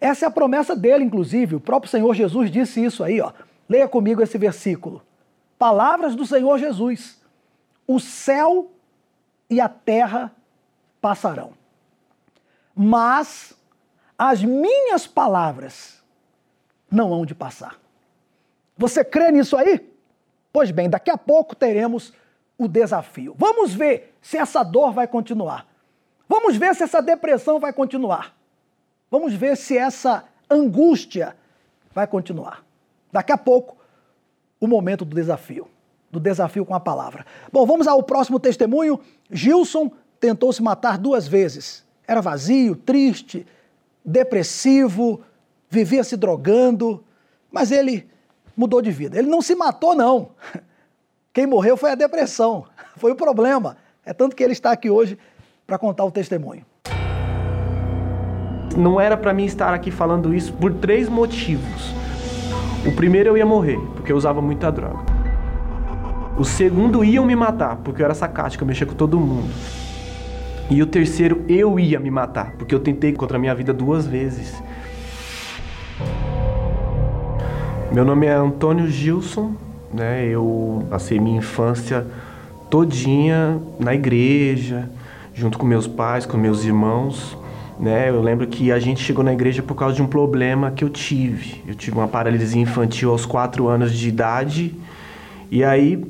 Essa 0.00 0.26
é 0.26 0.28
a 0.28 0.30
promessa 0.30 0.76
dele, 0.76 1.02
inclusive. 1.02 1.56
O 1.56 1.60
próprio 1.60 1.90
Senhor 1.90 2.14
Jesus 2.14 2.52
disse 2.52 2.84
isso 2.84 3.02
aí, 3.02 3.20
ó. 3.20 3.32
Leia 3.68 3.88
comigo 3.88 4.22
esse 4.22 4.38
versículo. 4.38 5.02
Palavras 5.58 6.14
do 6.14 6.24
Senhor 6.24 6.56
Jesus: 6.58 7.20
O 7.84 7.98
céu 7.98 8.70
e 9.50 9.60
a 9.60 9.68
terra 9.68 10.32
passarão, 11.00 11.52
mas 12.76 13.54
as 14.18 14.42
minhas 14.42 15.06
palavras 15.06 16.02
não 16.90 17.12
hão 17.12 17.26
de 17.26 17.34
passar. 17.34 17.78
Você 18.76 19.04
crê 19.04 19.30
nisso 19.30 19.56
aí? 19.56 19.92
Pois 20.52 20.70
bem, 20.70 20.88
daqui 20.88 21.10
a 21.10 21.18
pouco 21.18 21.54
teremos 21.54 22.12
o 22.56 22.68
desafio. 22.68 23.34
Vamos 23.36 23.74
ver 23.74 24.14
se 24.22 24.36
essa 24.36 24.62
dor 24.62 24.92
vai 24.92 25.06
continuar. 25.06 25.66
Vamos 26.28 26.56
ver 26.56 26.74
se 26.74 26.82
essa 26.82 27.02
depressão 27.02 27.58
vai 27.58 27.72
continuar. 27.72 28.34
Vamos 29.10 29.34
ver 29.34 29.56
se 29.56 29.76
essa 29.76 30.24
angústia 30.48 31.36
vai 31.92 32.06
continuar. 32.06 32.64
Daqui 33.12 33.32
a 33.32 33.38
pouco, 33.38 33.76
o 34.60 34.66
momento 34.66 35.04
do 35.04 35.14
desafio. 35.14 35.68
Do 36.10 36.20
desafio 36.20 36.64
com 36.64 36.74
a 36.74 36.80
palavra. 36.80 37.26
Bom, 37.52 37.66
vamos 37.66 37.86
ao 37.86 38.02
próximo 38.02 38.38
testemunho. 38.38 39.00
Gilson 39.30 39.90
tentou 40.20 40.52
se 40.52 40.62
matar 40.62 40.96
duas 40.96 41.26
vezes. 41.26 41.84
Era 42.06 42.20
vazio, 42.20 42.76
triste, 42.76 43.46
depressivo, 44.04 45.20
vivia 45.68 46.04
se 46.04 46.16
drogando, 46.16 47.02
mas 47.50 47.70
ele 47.70 48.08
mudou 48.56 48.82
de 48.82 48.90
vida. 48.90 49.18
Ele 49.18 49.28
não 49.28 49.40
se 49.40 49.54
matou, 49.54 49.94
não. 49.94 50.30
Quem 51.32 51.46
morreu 51.46 51.76
foi 51.76 51.90
a 51.90 51.94
depressão, 51.94 52.66
foi 52.96 53.12
o 53.12 53.16
problema. 53.16 53.76
É 54.04 54.12
tanto 54.12 54.36
que 54.36 54.42
ele 54.42 54.52
está 54.52 54.70
aqui 54.72 54.90
hoje 54.90 55.18
para 55.66 55.78
contar 55.78 56.04
o 56.04 56.10
testemunho 56.10 56.64
não 58.76 59.00
era 59.00 59.16
para 59.16 59.32
mim 59.32 59.44
estar 59.44 59.72
aqui 59.72 59.90
falando 59.90 60.34
isso 60.34 60.52
por 60.52 60.72
três 60.74 61.08
motivos. 61.08 61.94
O 62.86 62.92
primeiro 62.92 63.30
eu 63.30 63.36
ia 63.36 63.46
morrer, 63.46 63.78
porque 63.94 64.12
eu 64.12 64.16
usava 64.16 64.42
muita 64.42 64.70
droga. 64.70 65.04
O 66.36 66.44
segundo 66.44 67.04
iam 67.04 67.24
me 67.24 67.36
matar, 67.36 67.76
porque 67.76 68.02
eu 68.02 68.04
era 68.04 68.14
sacático, 68.14 68.62
eu 68.62 68.66
mexia 68.66 68.86
com 68.86 68.94
todo 68.94 69.18
mundo. 69.18 69.48
E 70.70 70.82
o 70.82 70.86
terceiro 70.86 71.44
eu 71.48 71.78
ia 71.78 72.00
me 72.00 72.10
matar, 72.10 72.52
porque 72.58 72.74
eu 72.74 72.80
tentei 72.80 73.12
contra 73.12 73.36
a 73.36 73.40
minha 73.40 73.54
vida 73.54 73.72
duas 73.72 74.06
vezes. 74.06 74.54
Meu 77.92 78.04
nome 78.04 78.26
é 78.26 78.32
Antônio 78.32 78.88
Gilson, 78.88 79.54
né? 79.92 80.26
Eu 80.26 80.84
passei 80.90 81.20
minha 81.20 81.38
infância 81.38 82.06
todinha 82.68 83.60
na 83.78 83.94
igreja, 83.94 84.90
junto 85.32 85.58
com 85.58 85.66
meus 85.66 85.86
pais, 85.86 86.26
com 86.26 86.36
meus 86.36 86.64
irmãos. 86.64 87.38
Né? 87.78 88.08
Eu 88.08 88.22
lembro 88.22 88.46
que 88.46 88.72
a 88.72 88.78
gente 88.78 89.02
chegou 89.02 89.24
na 89.24 89.32
igreja 89.32 89.62
por 89.62 89.74
causa 89.74 89.94
de 89.94 90.02
um 90.02 90.06
problema 90.06 90.70
que 90.70 90.82
eu 90.82 90.88
tive. 90.88 91.62
Eu 91.66 91.74
tive 91.74 91.96
uma 91.96 92.08
paralisia 92.08 92.60
infantil 92.60 93.10
aos 93.10 93.26
4 93.26 93.68
anos 93.68 93.92
de 93.92 94.08
idade. 94.08 94.74
E 95.50 95.62
aí, 95.62 96.04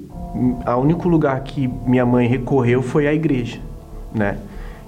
o 0.67 0.81
único 0.81 1.09
lugar 1.09 1.43
que 1.43 1.69
minha 1.87 2.07
mãe 2.07 2.27
recorreu 2.27 2.83
foi 2.83 3.07
a 3.07 3.13
igreja, 3.13 3.61
né? 4.15 4.39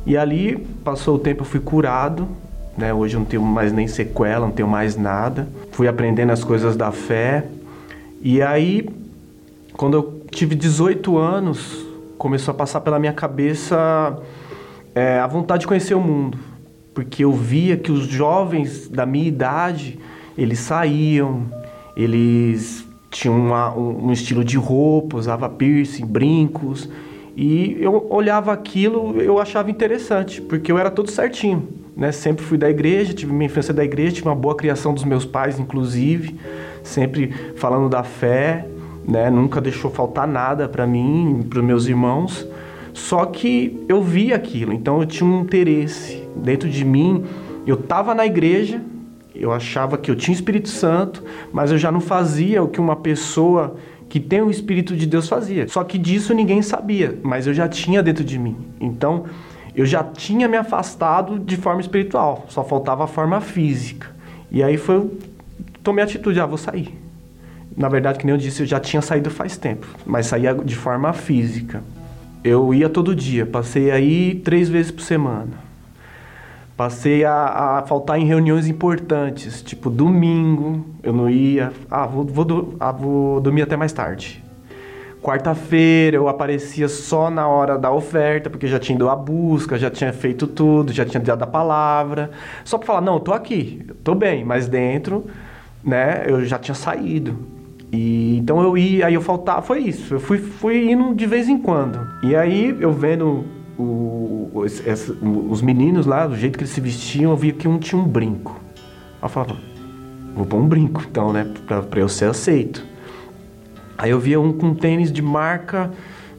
E 0.06 0.16
ali, 0.16 0.56
passou 0.84 1.16
o 1.16 1.18
tempo, 1.18 1.42
eu 1.42 1.46
fui 1.46 1.60
curado, 1.60 2.28
né? 2.78 2.94
Hoje 2.94 3.16
eu 3.16 3.20
não 3.20 3.26
tenho 3.26 3.42
mais 3.42 3.72
nem 3.72 3.88
sequela, 3.88 4.46
não 4.46 4.52
tenho 4.52 4.68
mais 4.68 4.96
nada. 4.96 5.48
Fui 5.72 5.88
aprendendo 5.88 6.30
as 6.30 6.44
coisas 6.44 6.76
da 6.76 6.92
fé. 6.92 7.44
E 8.22 8.40
aí, 8.40 8.88
quando 9.72 9.94
eu 9.94 10.22
tive 10.30 10.54
18 10.54 11.18
anos, 11.18 11.84
começou 12.16 12.52
a 12.52 12.54
passar 12.54 12.80
pela 12.80 12.98
minha 12.98 13.12
cabeça 13.12 14.16
é, 14.94 15.18
a 15.18 15.26
vontade 15.26 15.62
de 15.62 15.66
conhecer 15.66 15.94
o 15.94 16.00
mundo 16.00 16.38
porque 16.96 17.22
eu 17.22 17.32
via 17.34 17.76
que 17.76 17.92
os 17.92 18.06
jovens 18.06 18.88
da 18.88 19.04
minha 19.04 19.28
idade, 19.28 19.98
eles 20.36 20.60
saíam, 20.60 21.42
eles 21.94 22.86
tinham 23.10 23.38
uma, 23.38 23.76
um, 23.76 24.06
um, 24.06 24.12
estilo 24.12 24.42
de 24.42 24.56
roupa, 24.56 25.18
usava 25.18 25.46
piercing, 25.46 26.06
brincos, 26.06 26.88
e 27.36 27.76
eu 27.78 28.06
olhava 28.08 28.50
aquilo, 28.50 29.20
eu 29.20 29.38
achava 29.38 29.70
interessante, 29.70 30.40
porque 30.40 30.72
eu 30.72 30.78
era 30.78 30.90
todo 30.90 31.10
certinho, 31.10 31.68
né? 31.94 32.10
Sempre 32.10 32.42
fui 32.42 32.56
da 32.56 32.70
igreja, 32.70 33.12
tive 33.12 33.30
minha 33.30 33.44
infância 33.44 33.74
da 33.74 33.84
igreja, 33.84 34.16
tive 34.16 34.28
uma 34.28 34.34
boa 34.34 34.56
criação 34.56 34.94
dos 34.94 35.04
meus 35.04 35.26
pais, 35.26 35.60
inclusive, 35.60 36.34
sempre 36.82 37.30
falando 37.56 37.90
da 37.90 38.02
fé, 38.02 38.66
né? 39.06 39.28
Nunca 39.28 39.60
deixou 39.60 39.90
faltar 39.90 40.26
nada 40.26 40.66
para 40.66 40.86
mim, 40.86 41.46
para 41.48 41.60
meus 41.60 41.86
irmãos. 41.86 42.48
Só 42.94 43.26
que 43.26 43.84
eu 43.86 44.00
via 44.00 44.34
aquilo, 44.34 44.72
então 44.72 45.02
eu 45.02 45.06
tinha 45.06 45.28
um 45.28 45.42
interesse 45.42 46.26
dentro 46.34 46.70
de 46.70 46.86
mim. 46.86 47.22
Eu 47.66 47.74
estava 47.74 48.14
na 48.14 48.24
igreja, 48.24 48.80
eu 49.34 49.52
achava 49.52 49.98
que 49.98 50.10
eu 50.10 50.16
tinha 50.16 50.34
Espírito 50.34 50.70
Santo, 50.70 51.22
mas 51.52 51.70
eu 51.70 51.76
já 51.76 51.92
não 51.92 52.00
fazia 52.00 52.62
o 52.62 52.68
que 52.68 52.80
uma 52.80 52.96
pessoa 52.96 53.76
que 54.08 54.20
tem 54.20 54.40
o 54.40 54.50
Espírito 54.50 54.96
de 54.96 55.06
Deus 55.06 55.28
fazia. 55.28 55.66
Só 55.68 55.82
que 55.84 55.98
disso 55.98 56.32
ninguém 56.32 56.62
sabia, 56.62 57.18
mas 57.22 57.46
eu 57.46 57.54
já 57.54 57.68
tinha 57.68 58.02
dentro 58.02 58.24
de 58.24 58.38
mim. 58.38 58.56
Então 58.80 59.24
eu 59.74 59.84
já 59.84 60.02
tinha 60.02 60.48
me 60.48 60.56
afastado 60.56 61.38
de 61.38 61.56
forma 61.56 61.80
espiritual, 61.80 62.46
só 62.48 62.64
faltava 62.64 63.04
a 63.04 63.06
forma 63.06 63.40
física. 63.40 64.08
E 64.50 64.62
aí 64.62 64.78
foi, 64.78 64.96
eu 64.96 65.18
tomei 65.82 66.02
a 66.02 66.06
atitude, 66.06 66.40
ah, 66.40 66.46
vou 66.46 66.56
sair. 66.56 66.98
Na 67.76 67.88
verdade, 67.90 68.18
que 68.18 68.24
nem 68.24 68.34
eu 68.34 68.40
disse, 68.40 68.62
eu 68.62 68.66
já 68.66 68.80
tinha 68.80 69.02
saído 69.02 69.28
faz 69.28 69.58
tempo, 69.58 69.86
mas 70.06 70.26
saía 70.26 70.54
de 70.54 70.74
forma 70.74 71.12
física. 71.12 71.82
Eu 72.42 72.72
ia 72.72 72.88
todo 72.88 73.14
dia, 73.14 73.44
passei 73.44 73.90
aí 73.90 74.36
três 74.36 74.68
vezes 74.68 74.90
por 74.90 75.02
semana. 75.02 75.66
Passei 76.74 77.24
a, 77.24 77.78
a, 77.78 77.82
faltar 77.82 78.18
em 78.18 78.24
reuniões 78.24 78.66
importantes, 78.66 79.62
tipo 79.62 79.90
domingo, 79.90 80.86
eu 81.06 81.12
não 81.12 81.30
ia. 81.30 81.72
Ah, 81.88 82.04
vou, 82.04 82.24
vou, 82.24 82.74
ah, 82.80 82.90
vou 82.90 83.40
dormir 83.40 83.62
até 83.62 83.76
mais 83.76 83.92
tarde. 83.92 84.42
Quarta-feira 85.22 86.16
eu 86.16 86.28
aparecia 86.28 86.88
só 86.88 87.30
na 87.30 87.46
hora 87.46 87.78
da 87.78 87.92
oferta, 87.92 88.50
porque 88.50 88.66
já 88.66 88.78
tinha 88.78 88.96
ido 88.96 89.08
à 89.08 89.14
busca, 89.14 89.78
já 89.78 89.88
tinha 89.88 90.12
feito 90.12 90.48
tudo, 90.48 90.92
já 90.92 91.04
tinha 91.04 91.20
dado 91.22 91.42
a 91.44 91.46
palavra. 91.46 92.32
Só 92.64 92.76
para 92.76 92.86
falar, 92.86 93.00
não, 93.00 93.14
eu 93.14 93.20
tô 93.20 93.32
aqui, 93.32 93.84
eu 93.88 93.94
tô 93.94 94.14
bem, 94.16 94.44
mas 94.44 94.66
dentro, 94.66 95.26
né, 95.82 96.24
eu 96.26 96.44
já 96.44 96.58
tinha 96.58 96.74
saído. 96.74 97.38
E, 97.92 98.36
então 98.38 98.60
eu 98.60 98.76
ia, 98.76 99.06
aí 99.06 99.14
eu 99.14 99.22
faltava, 99.22 99.62
foi 99.62 99.78
isso. 99.80 100.14
Eu 100.14 100.20
fui, 100.20 100.38
fui 100.38 100.90
indo 100.90 101.14
de 101.14 101.26
vez 101.26 101.48
em 101.48 101.58
quando. 101.58 102.00
E 102.24 102.34
aí 102.34 102.76
eu 102.80 102.92
vendo 102.92 103.44
o, 103.78 104.50
os, 104.54 104.82
os 105.48 105.62
meninos 105.62 106.04
lá, 106.04 106.26
do 106.26 106.36
jeito 106.36 106.58
que 106.58 106.64
eles 106.64 106.72
se 106.72 106.80
vestiam, 106.80 107.30
eu 107.30 107.36
via 107.36 107.52
que 107.52 107.68
um 107.68 107.78
tinha 107.78 108.00
um 108.00 108.04
brinco. 108.04 108.60
Eu 109.22 109.28
falava, 109.28 109.56
vou 110.36 110.46
pôr 110.46 110.58
um 110.58 110.68
brinco 110.68 111.02
então, 111.08 111.32
né? 111.32 111.46
Pra, 111.66 111.82
pra 111.82 112.00
eu 112.00 112.08
ser 112.08 112.26
aceito. 112.26 112.84
Aí 113.98 114.10
eu 114.10 114.20
via 114.20 114.38
um 114.38 114.52
com 114.52 114.74
tênis 114.74 115.10
de 115.10 115.22
marca, 115.22 115.90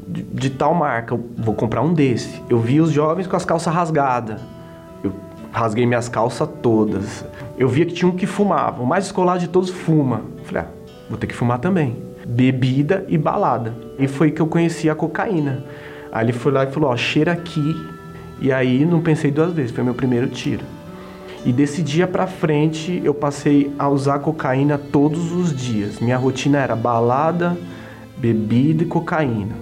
de, 0.08 0.22
de 0.22 0.50
tal 0.52 0.74
marca, 0.74 1.16
eu 1.16 1.30
vou 1.38 1.56
comprar 1.56 1.82
um 1.82 1.94
desse. 1.94 2.42
Eu 2.50 2.60
via 2.60 2.84
os 2.84 2.92
jovens 2.92 3.28
com 3.28 3.36
as 3.36 3.44
calças 3.44 3.74
rasgadas. 3.74 4.40
Eu 5.04 5.12
rasguei 5.52 5.86
minhas 5.86 6.08
calças 6.08 6.48
todas. 6.62 7.26
Eu 7.58 7.68
via 7.68 7.86
que 7.86 7.94
tinha 7.94 8.10
um 8.10 8.16
que 8.16 8.28
fumava. 8.28 8.84
O 8.84 8.86
mais 8.86 9.06
escolar 9.06 9.38
de 9.40 9.48
todos 9.48 9.70
fuma. 9.70 10.22
Eu 10.38 10.44
falei, 10.46 10.64
ah, 10.64 10.68
vou 11.10 11.18
ter 11.18 11.28
que 11.28 11.34
fumar 11.34 11.60
também. 11.60 11.98
Bebida 12.28 13.06
e 13.08 13.18
balada. 13.18 13.74
E 13.98 14.08
foi 14.08 14.32
que 14.32 14.42
eu 14.42 14.48
conheci 14.48 14.90
a 14.90 14.96
cocaína. 14.96 15.64
Aí 16.12 16.26
ele 16.26 16.34
foi 16.34 16.52
lá 16.52 16.64
e 16.64 16.72
falou: 16.72 16.90
Ó, 16.90 16.98
cheira 16.98 17.32
aqui. 17.32 17.76
E 18.40 18.52
aí 18.52 18.86
não 18.86 19.02
pensei 19.02 19.32
duas 19.32 19.54
vezes, 19.54 19.72
foi 19.72 19.84
meu 19.84 19.94
primeiro 19.94 20.28
tiro. 20.28 20.64
E 21.45 21.52
desse 21.52 21.82
dia 21.82 22.08
pra 22.08 22.28
frente 22.28 23.02
eu 23.04 23.13
passei 23.13 23.73
a 23.78 23.88
usar 23.88 24.19
cocaína 24.19 24.78
todos 24.78 25.32
os 25.32 25.56
dias. 25.56 26.00
Minha 26.00 26.17
rotina 26.17 26.60
era 26.60 26.76
balada, 26.76 27.58
bebida 28.17 28.84
e 28.84 28.86
cocaína. 28.86 29.56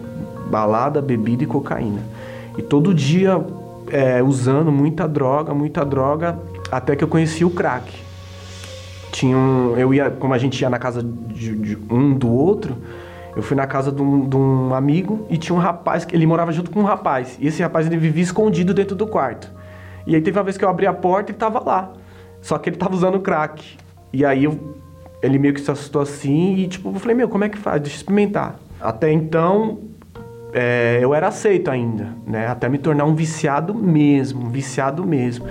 Balada, 0.50 1.02
bebida 1.02 1.44
e 1.44 1.48
cocaína. 1.48 2.02
E 2.58 2.62
todo 2.62 2.94
dia 2.94 3.44
é, 3.90 4.24
usando 4.24 4.72
muita 4.72 5.08
droga, 5.08 5.54
muita 5.54 5.86
droga, 5.86 6.40
até 6.72 6.96
que 6.96 7.04
eu 7.04 7.08
conheci 7.08 7.46
o 7.46 7.50
crack 7.50 8.06
tinha 9.16 9.38
um, 9.38 9.78
eu 9.78 9.94
ia, 9.94 10.10
como 10.10 10.34
a 10.34 10.38
gente 10.38 10.60
ia 10.60 10.70
na 10.70 10.78
casa 10.78 11.02
de, 11.02 11.56
de 11.56 11.78
um 11.90 12.14
do 12.14 12.30
outro, 12.30 12.76
eu 13.34 13.42
fui 13.42 13.56
na 13.56 13.66
casa 13.66 13.90
de 13.90 14.02
um, 14.02 14.28
de 14.28 14.36
um, 14.36 14.74
amigo 14.74 15.26
e 15.30 15.38
tinha 15.38 15.56
um 15.56 15.60
rapaz, 15.60 16.06
ele 16.12 16.26
morava 16.26 16.52
junto 16.52 16.70
com 16.70 16.82
um 16.82 16.84
rapaz. 16.84 17.38
E 17.40 17.48
esse 17.48 17.64
rapaz 17.64 17.88
ele 17.88 17.98
vivia 17.98 18.24
escondido 18.24 18.74
dentro 18.74 18.96
do 18.96 19.08
quarto. 19.08 19.50
E 20.06 20.16
aí 20.16 20.22
teve 20.22 20.38
uma 20.38 20.44
vez 20.44 20.58
que 20.58 20.64
eu 20.64 20.70
abri 20.70 20.86
a 20.86 20.94
porta 20.94 21.32
e 21.32 21.36
tava 21.36 21.64
lá. 21.64 21.92
Só 22.42 22.58
que 22.58 22.70
ele 22.70 22.78
tava 22.78 22.94
usando 22.94 23.20
crack. 23.20 23.78
E 24.14 24.24
aí 24.24 24.44
eu, 24.44 24.76
ele 25.22 25.40
meio 25.40 25.54
que 25.54 25.62
se 25.62 25.72
assustou 25.72 26.02
assim 26.02 26.56
e 26.58 26.68
tipo, 26.68 26.90
eu 26.90 27.00
falei, 27.00 27.16
meu, 27.16 27.28
como 27.28 27.44
é 27.44 27.50
que 27.50 27.58
faz? 27.58 27.82
Deixa 27.82 27.96
eu 27.96 28.00
experimentar. 28.00 28.60
Até 28.80 29.12
então, 29.12 29.80
é, 30.54 31.00
eu 31.02 31.14
era 31.14 31.28
aceito 31.28 31.70
ainda, 31.72 32.10
né? 32.26 32.48
Até 32.48 32.70
me 32.70 32.78
tornar 32.78 33.06
um 33.06 33.16
viciado 33.16 33.74
mesmo, 33.74 34.46
um 34.46 34.50
viciado 34.50 35.06
mesmo. 35.06 35.46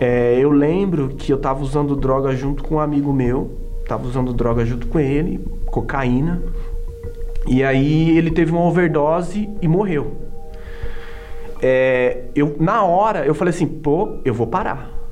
É, 0.00 0.38
eu 0.38 0.50
lembro 0.50 1.10
que 1.10 1.32
eu 1.32 1.38
tava 1.38 1.62
usando 1.62 1.94
droga 1.94 2.34
junto 2.34 2.62
com 2.62 2.76
um 2.76 2.80
amigo 2.80 3.12
meu, 3.12 3.50
tava 3.86 4.06
usando 4.06 4.32
droga 4.32 4.64
junto 4.64 4.86
com 4.86 4.98
ele, 4.98 5.38
cocaína. 5.66 6.42
E 7.46 7.62
aí 7.62 8.16
ele 8.16 8.30
teve 8.30 8.52
uma 8.52 8.62
overdose 8.62 9.50
e 9.60 9.68
morreu. 9.68 10.21
É, 11.62 12.24
eu 12.34 12.56
na 12.58 12.82
hora 12.82 13.24
eu 13.24 13.34
falei 13.34 13.54
assim, 13.54 13.66
pô, 13.66 14.18
eu 14.24 14.34
vou 14.34 14.46
parar. 14.48 15.02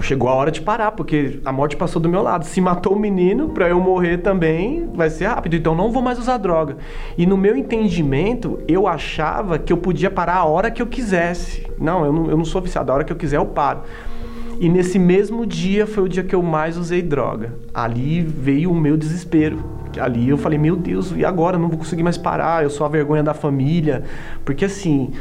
Chegou 0.00 0.28
a 0.28 0.34
hora 0.34 0.50
de 0.50 0.60
parar, 0.60 0.90
porque 0.92 1.38
a 1.44 1.52
morte 1.52 1.76
passou 1.76 2.02
do 2.02 2.08
meu 2.08 2.20
lado. 2.20 2.44
Se 2.44 2.60
matou 2.60 2.94
o 2.94 2.98
menino, 2.98 3.50
pra 3.50 3.68
eu 3.68 3.80
morrer 3.80 4.18
também, 4.18 4.88
vai 4.92 5.08
ser 5.08 5.26
rápido. 5.26 5.54
Então 5.54 5.76
não 5.76 5.92
vou 5.92 6.02
mais 6.02 6.18
usar 6.18 6.38
droga. 6.38 6.76
E 7.16 7.24
no 7.24 7.36
meu 7.36 7.56
entendimento, 7.56 8.58
eu 8.66 8.88
achava 8.88 9.60
que 9.60 9.72
eu 9.72 9.76
podia 9.76 10.10
parar 10.10 10.38
a 10.38 10.44
hora 10.44 10.72
que 10.72 10.82
eu 10.82 10.88
quisesse. 10.88 11.64
Não, 11.78 12.04
eu 12.04 12.12
não, 12.12 12.30
eu 12.30 12.36
não 12.36 12.44
sou 12.44 12.60
viciado. 12.60 12.90
A 12.90 12.96
hora 12.96 13.04
que 13.04 13.12
eu 13.12 13.16
quiser, 13.16 13.36
eu 13.36 13.46
paro. 13.46 13.82
E 14.58 14.68
nesse 14.68 14.98
mesmo 14.98 15.46
dia 15.46 15.86
foi 15.86 16.02
o 16.02 16.08
dia 16.08 16.24
que 16.24 16.34
eu 16.34 16.42
mais 16.42 16.76
usei 16.76 17.00
droga. 17.00 17.54
Ali 17.72 18.22
veio 18.22 18.72
o 18.72 18.74
meu 18.74 18.96
desespero. 18.96 19.62
Ali 20.00 20.28
eu 20.28 20.36
falei, 20.36 20.58
meu 20.58 20.74
Deus, 20.74 21.12
e 21.16 21.24
agora? 21.24 21.56
Eu 21.56 21.60
não 21.60 21.68
vou 21.68 21.78
conseguir 21.78 22.02
mais 22.02 22.18
parar. 22.18 22.64
Eu 22.64 22.70
sou 22.70 22.84
a 22.84 22.88
vergonha 22.88 23.22
da 23.22 23.34
família. 23.34 24.02
Porque 24.44 24.64
assim 24.64 25.12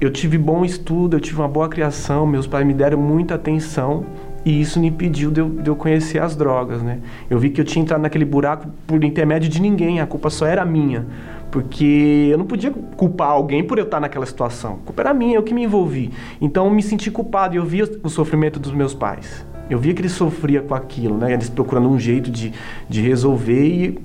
eu 0.00 0.10
tive 0.10 0.36
bom 0.36 0.64
estudo, 0.64 1.16
eu 1.16 1.20
tive 1.20 1.40
uma 1.40 1.48
boa 1.48 1.68
criação, 1.68 2.26
meus 2.26 2.46
pais 2.46 2.66
me 2.66 2.74
deram 2.74 2.98
muita 2.98 3.34
atenção 3.34 4.04
e 4.44 4.60
isso 4.60 4.78
me 4.78 4.88
impediu 4.88 5.30
de 5.30 5.40
eu, 5.40 5.48
de 5.48 5.68
eu, 5.68 5.74
conhecer 5.74 6.20
as 6.20 6.36
drogas, 6.36 6.82
né? 6.82 7.00
Eu 7.30 7.38
vi 7.38 7.50
que 7.50 7.60
eu 7.60 7.64
tinha 7.64 7.82
entrado 7.82 8.02
naquele 8.02 8.24
buraco 8.24 8.68
por 8.86 9.02
intermédio 9.02 9.48
de 9.48 9.60
ninguém, 9.60 10.00
a 10.00 10.06
culpa 10.06 10.30
só 10.30 10.46
era 10.46 10.64
minha. 10.64 11.06
Porque 11.50 12.28
eu 12.30 12.38
não 12.38 12.44
podia 12.44 12.70
culpar 12.70 13.30
alguém 13.30 13.64
por 13.64 13.78
eu 13.78 13.84
estar 13.84 13.98
naquela 13.98 14.26
situação. 14.26 14.74
A 14.74 14.86
culpa 14.86 15.02
era 15.02 15.14
minha, 15.14 15.36
eu 15.36 15.42
que 15.42 15.54
me 15.54 15.64
envolvi. 15.64 16.12
Então 16.40 16.66
eu 16.66 16.70
me 16.70 16.82
senti 16.82 17.10
culpado 17.10 17.54
e 17.54 17.58
eu 17.58 17.64
via 17.64 17.90
o 18.02 18.08
sofrimento 18.08 18.60
dos 18.60 18.72
meus 18.72 18.92
pais. 18.92 19.44
Eu 19.70 19.78
via 19.78 19.94
que 19.94 20.00
eles 20.00 20.12
sofriam 20.12 20.64
com 20.64 20.74
aquilo, 20.74 21.16
né? 21.16 21.32
Eles 21.32 21.48
procurando 21.48 21.88
um 21.88 21.98
jeito 21.98 22.30
de, 22.30 22.52
de 22.88 23.00
resolver 23.00 23.66
e 23.66 24.00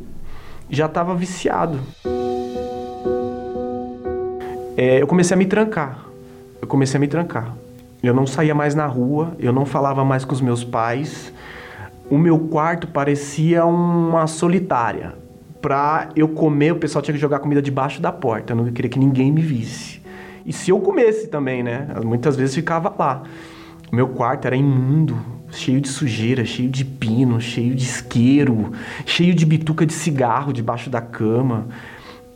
já 0.70 0.86
estava 0.86 1.14
viciado 1.14 1.80
é, 4.78 5.02
eu 5.02 5.08
comecei 5.08 5.36
a 5.36 5.38
me 5.38 5.46
trancar. 5.46 6.06
Eu 6.62 6.68
comecei 6.68 6.98
a 6.98 7.00
me 7.00 7.08
trancar. 7.08 7.56
Eu 8.02 8.14
não 8.14 8.26
saía 8.26 8.56
mais 8.56 8.74
na 8.74 8.86
rua, 8.86 9.36
eu 9.40 9.54
não 9.54 9.66
falava 9.66 10.04
mais 10.04 10.26
com 10.26 10.34
os 10.34 10.42
meus 10.42 10.64
pais. 10.64 11.32
O 12.10 12.18
meu 12.18 12.40
quarto 12.40 12.88
parecia 12.88 13.66
uma 13.66 14.28
solitária. 14.28 15.14
Pra 15.62 16.10
eu 16.16 16.28
comer, 16.28 16.72
o 16.74 16.78
pessoal 16.78 17.02
tinha 17.02 17.14
que 17.14 17.22
jogar 17.22 17.40
comida 17.40 17.62
debaixo 17.62 18.02
da 18.02 18.12
porta. 18.12 18.54
Eu 18.54 18.58
não 18.58 18.72
queria 18.72 18.90
que 18.90 18.98
ninguém 18.98 19.32
me 19.32 19.42
visse. 19.42 20.02
E 20.46 20.52
se 20.52 20.72
eu 20.72 20.80
comesse 20.80 21.28
também, 21.28 21.62
né? 21.62 21.88
Muitas 22.04 22.36
vezes 22.36 22.56
ficava 22.56 22.94
lá. 22.98 23.24
O 23.92 23.96
meu 23.96 24.08
quarto 24.08 24.46
era 24.46 24.56
imundo, 24.56 25.20
cheio 25.52 25.80
de 25.80 25.90
sujeira, 25.90 26.44
cheio 26.44 26.70
de 26.70 26.84
pino, 26.84 27.40
cheio 27.40 27.76
de 27.76 27.84
isqueiro, 27.84 28.72
cheio 29.06 29.36
de 29.36 29.46
bituca 29.46 29.86
de 29.86 29.94
cigarro 29.94 30.52
debaixo 30.52 30.90
da 30.90 31.02
cama. 31.02 31.68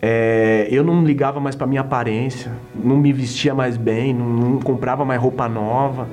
É, 0.07 0.67
eu 0.69 0.83
não 0.83 1.03
ligava 1.03 1.39
mais 1.39 1.55
para 1.55 1.65
minha 1.65 1.81
aparência, 1.81 2.51
não 2.75 2.95
me 2.95 3.11
vestia 3.11 3.55
mais 3.55 3.75
bem, 3.75 4.13
não, 4.13 4.27
não 4.27 4.59
comprava 4.59 5.03
mais 5.03 5.19
roupa 5.19 5.49
nova. 5.49 6.07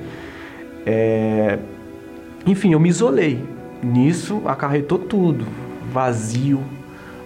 É, 0.83 1.59
enfim, 2.43 2.73
eu 2.73 2.79
me 2.79 2.89
isolei. 2.89 3.39
Nisso 3.83 4.41
acarretou 4.47 4.97
tudo: 4.97 5.45
vazio, 5.91 6.59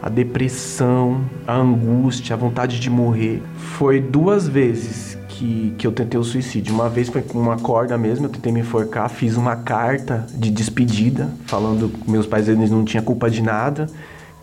a 0.04 0.10
depressão, 0.10 1.22
a 1.48 1.56
angústia, 1.56 2.34
a 2.34 2.38
vontade 2.38 2.82
de 2.82 2.90
morrer. 2.90 3.42
Foi 3.56 4.02
duas 4.02 4.46
vezes 4.46 5.18
que, 5.30 5.74
que 5.78 5.88
eu 5.88 5.94
tentei 5.94 6.20
o 6.20 6.24
suicídio. 6.24 6.74
Uma 6.74 6.90
vez 6.90 7.08
foi 7.08 7.22
com 7.22 7.40
uma 7.40 7.56
corda 7.56 7.98
mesmo, 7.98 8.26
eu 8.26 8.30
tentei 8.30 8.52
me 8.52 8.60
enforcar, 8.60 9.10
fiz 9.10 9.38
uma 9.38 9.56
carta 9.56 10.28
de 10.36 10.52
despedida, 10.52 11.30
falando 11.46 11.88
que 11.88 12.12
meus 12.12 12.28
pais 12.28 12.50
eles 12.50 12.70
não 12.70 12.84
tinham 12.84 13.06
culpa 13.06 13.30
de 13.30 13.42
nada, 13.42 13.88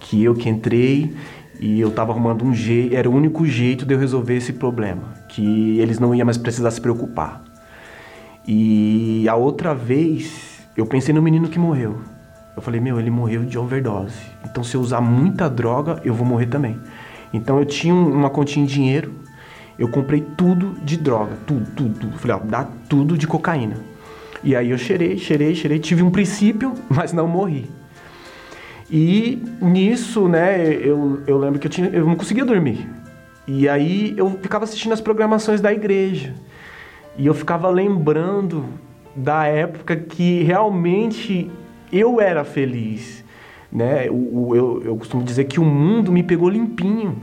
que 0.00 0.24
eu 0.24 0.34
que 0.34 0.48
entrei 0.48 1.12
e 1.60 1.80
eu 1.80 1.88
estava 1.88 2.12
arrumando 2.12 2.44
um 2.44 2.52
jeito, 2.52 2.94
era 2.94 3.08
o 3.08 3.14
único 3.14 3.46
jeito 3.46 3.86
de 3.86 3.94
eu 3.94 3.98
resolver 3.98 4.36
esse 4.36 4.52
problema, 4.52 5.02
que 5.28 5.78
eles 5.78 5.98
não 5.98 6.14
iam 6.14 6.24
mais 6.24 6.36
precisar 6.36 6.70
se 6.70 6.80
preocupar. 6.80 7.42
E 8.46 9.26
a 9.28 9.34
outra 9.34 9.74
vez, 9.74 10.60
eu 10.76 10.84
pensei 10.84 11.14
no 11.14 11.22
menino 11.22 11.48
que 11.48 11.58
morreu. 11.58 12.00
Eu 12.56 12.62
falei, 12.62 12.80
meu, 12.80 13.00
ele 13.00 13.10
morreu 13.10 13.44
de 13.44 13.58
overdose. 13.58 14.18
Então 14.44 14.62
se 14.62 14.76
eu 14.76 14.80
usar 14.80 15.00
muita 15.00 15.48
droga, 15.48 16.00
eu 16.04 16.14
vou 16.14 16.26
morrer 16.26 16.46
também. 16.46 16.78
Então 17.32 17.58
eu 17.58 17.64
tinha 17.64 17.94
uma 17.94 18.30
continha 18.30 18.66
de 18.66 18.74
dinheiro, 18.74 19.12
eu 19.78 19.88
comprei 19.88 20.20
tudo 20.20 20.74
de 20.84 20.96
droga, 20.96 21.36
tudo, 21.46 21.66
tudo, 21.74 21.98
tudo. 21.98 22.18
Falei, 22.18 22.36
ó, 22.36 22.46
dá 22.46 22.68
tudo 22.88 23.18
de 23.18 23.26
cocaína. 23.26 23.76
E 24.42 24.54
aí 24.54 24.70
eu 24.70 24.78
cheirei, 24.78 25.16
cheirei, 25.18 25.54
cheirei, 25.54 25.78
tive 25.78 26.02
um 26.02 26.10
princípio, 26.10 26.74
mas 26.88 27.12
não 27.12 27.26
morri. 27.26 27.68
E 28.96 29.42
nisso, 29.60 30.28
né, 30.28 30.72
eu, 30.72 31.20
eu 31.26 31.36
lembro 31.36 31.58
que 31.58 31.66
eu, 31.66 31.70
tinha, 31.70 31.88
eu 31.88 32.06
não 32.06 32.14
conseguia 32.14 32.44
dormir. 32.44 32.88
E 33.44 33.68
aí 33.68 34.14
eu 34.16 34.30
ficava 34.40 34.62
assistindo 34.62 34.92
as 34.92 35.00
programações 35.00 35.60
da 35.60 35.72
igreja. 35.72 36.32
E 37.18 37.26
eu 37.26 37.34
ficava 37.34 37.68
lembrando 37.68 38.64
da 39.16 39.46
época 39.46 39.96
que 39.96 40.44
realmente 40.44 41.50
eu 41.92 42.20
era 42.20 42.44
feliz. 42.44 43.24
Né? 43.72 44.06
Eu, 44.06 44.52
eu, 44.54 44.82
eu 44.84 44.96
costumo 44.96 45.24
dizer 45.24 45.46
que 45.46 45.58
o 45.58 45.64
mundo 45.64 46.12
me 46.12 46.22
pegou 46.22 46.48
limpinho. 46.48 47.16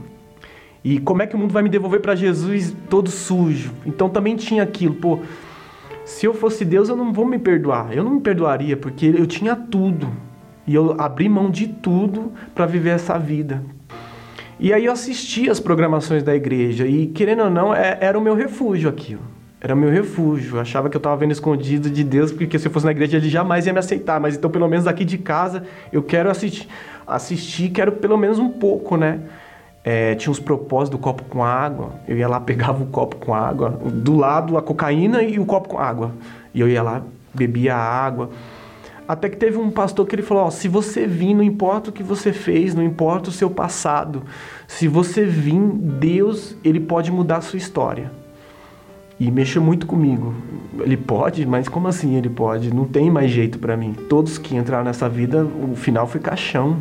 E 0.84 1.00
como 1.00 1.22
é 1.22 1.26
que 1.26 1.34
o 1.34 1.38
mundo 1.38 1.54
vai 1.54 1.62
me 1.62 1.70
devolver 1.70 2.02
para 2.02 2.14
Jesus 2.14 2.76
todo 2.90 3.08
sujo? 3.08 3.72
Então 3.86 4.10
também 4.10 4.36
tinha 4.36 4.62
aquilo, 4.62 4.96
pô. 4.96 5.20
Se 6.04 6.26
eu 6.26 6.34
fosse 6.34 6.66
Deus, 6.66 6.90
eu 6.90 6.96
não 6.96 7.14
vou 7.14 7.24
me 7.24 7.38
perdoar. 7.38 7.96
Eu 7.96 8.04
não 8.04 8.16
me 8.16 8.20
perdoaria, 8.20 8.76
porque 8.76 9.06
eu 9.06 9.26
tinha 9.26 9.56
tudo. 9.56 10.06
E 10.66 10.74
eu 10.74 10.94
abri 10.98 11.28
mão 11.28 11.50
de 11.50 11.66
tudo 11.66 12.32
para 12.54 12.66
viver 12.66 12.90
essa 12.90 13.18
vida. 13.18 13.62
E 14.58 14.72
aí 14.72 14.84
eu 14.84 14.92
assisti 14.92 15.50
as 15.50 15.58
programações 15.58 16.22
da 16.22 16.34
igreja 16.34 16.86
e, 16.86 17.08
querendo 17.08 17.42
ou 17.44 17.50
não, 17.50 17.74
é, 17.74 17.98
era 18.00 18.16
o 18.16 18.22
meu 18.22 18.34
refúgio 18.34 18.88
aquilo. 18.88 19.22
Era 19.60 19.74
o 19.74 19.76
meu 19.76 19.90
refúgio. 19.90 20.56
Eu 20.56 20.60
achava 20.60 20.90
que 20.90 20.96
eu 20.96 20.98
estava 20.98 21.16
vendo 21.16 21.30
escondido 21.30 21.88
de 21.88 22.02
Deus, 22.02 22.32
porque 22.32 22.58
se 22.58 22.66
eu 22.66 22.72
fosse 22.72 22.84
na 22.84 22.92
igreja 22.92 23.16
ele 23.16 23.28
jamais 23.28 23.66
ia 23.66 23.72
me 23.72 23.78
aceitar. 23.78 24.20
Mas 24.20 24.36
então, 24.36 24.50
pelo 24.50 24.68
menos 24.68 24.86
aqui 24.86 25.04
de 25.04 25.18
casa, 25.18 25.64
eu 25.92 26.02
quero 26.02 26.28
assistir, 26.28 26.68
assistir 27.06 27.70
quero 27.70 27.92
pelo 27.92 28.16
menos 28.16 28.38
um 28.38 28.48
pouco, 28.48 28.96
né? 28.96 29.20
É, 29.84 30.14
tinha 30.14 30.30
os 30.30 30.38
propósitos 30.38 30.90
do 30.90 30.98
copo 30.98 31.24
com 31.24 31.44
água. 31.44 31.94
Eu 32.06 32.16
ia 32.16 32.28
lá, 32.28 32.40
pegava 32.40 32.82
o 32.82 32.86
copo 32.86 33.16
com 33.16 33.34
água. 33.34 33.70
Do 33.70 34.16
lado, 34.16 34.56
a 34.56 34.62
cocaína 34.62 35.22
e 35.22 35.38
o 35.38 35.44
copo 35.44 35.68
com 35.68 35.78
água. 35.78 36.12
E 36.52 36.60
eu 36.60 36.68
ia 36.68 36.82
lá, 36.82 37.02
bebia 37.34 37.76
água. 37.76 38.30
Até 39.06 39.28
que 39.28 39.36
teve 39.36 39.58
um 39.58 39.70
pastor 39.70 40.06
que 40.06 40.14
ele 40.14 40.22
falou: 40.22 40.44
ó, 40.44 40.50
se 40.50 40.68
você 40.68 41.06
vir, 41.06 41.34
não 41.34 41.42
importa 41.42 41.90
o 41.90 41.92
que 41.92 42.02
você 42.02 42.32
fez, 42.32 42.74
não 42.74 42.82
importa 42.82 43.30
o 43.30 43.32
seu 43.32 43.50
passado, 43.50 44.22
se 44.66 44.86
você 44.86 45.24
vir, 45.24 45.60
Deus 45.60 46.56
ele 46.64 46.80
pode 46.80 47.10
mudar 47.10 47.38
a 47.38 47.40
sua 47.40 47.56
história. 47.56 48.10
E 49.18 49.30
mexeu 49.30 49.62
muito 49.62 49.86
comigo. 49.86 50.34
Ele 50.80 50.96
pode, 50.96 51.46
mas 51.46 51.68
como 51.68 51.86
assim 51.86 52.16
ele 52.16 52.28
pode? 52.28 52.74
Não 52.74 52.84
tem 52.84 53.10
mais 53.10 53.30
jeito 53.30 53.58
para 53.58 53.76
mim. 53.76 53.92
Todos 54.08 54.36
que 54.36 54.56
entraram 54.56 54.84
nessa 54.84 55.08
vida, 55.08 55.44
o 55.44 55.76
final 55.76 56.06
foi 56.06 56.20
caixão. 56.20 56.78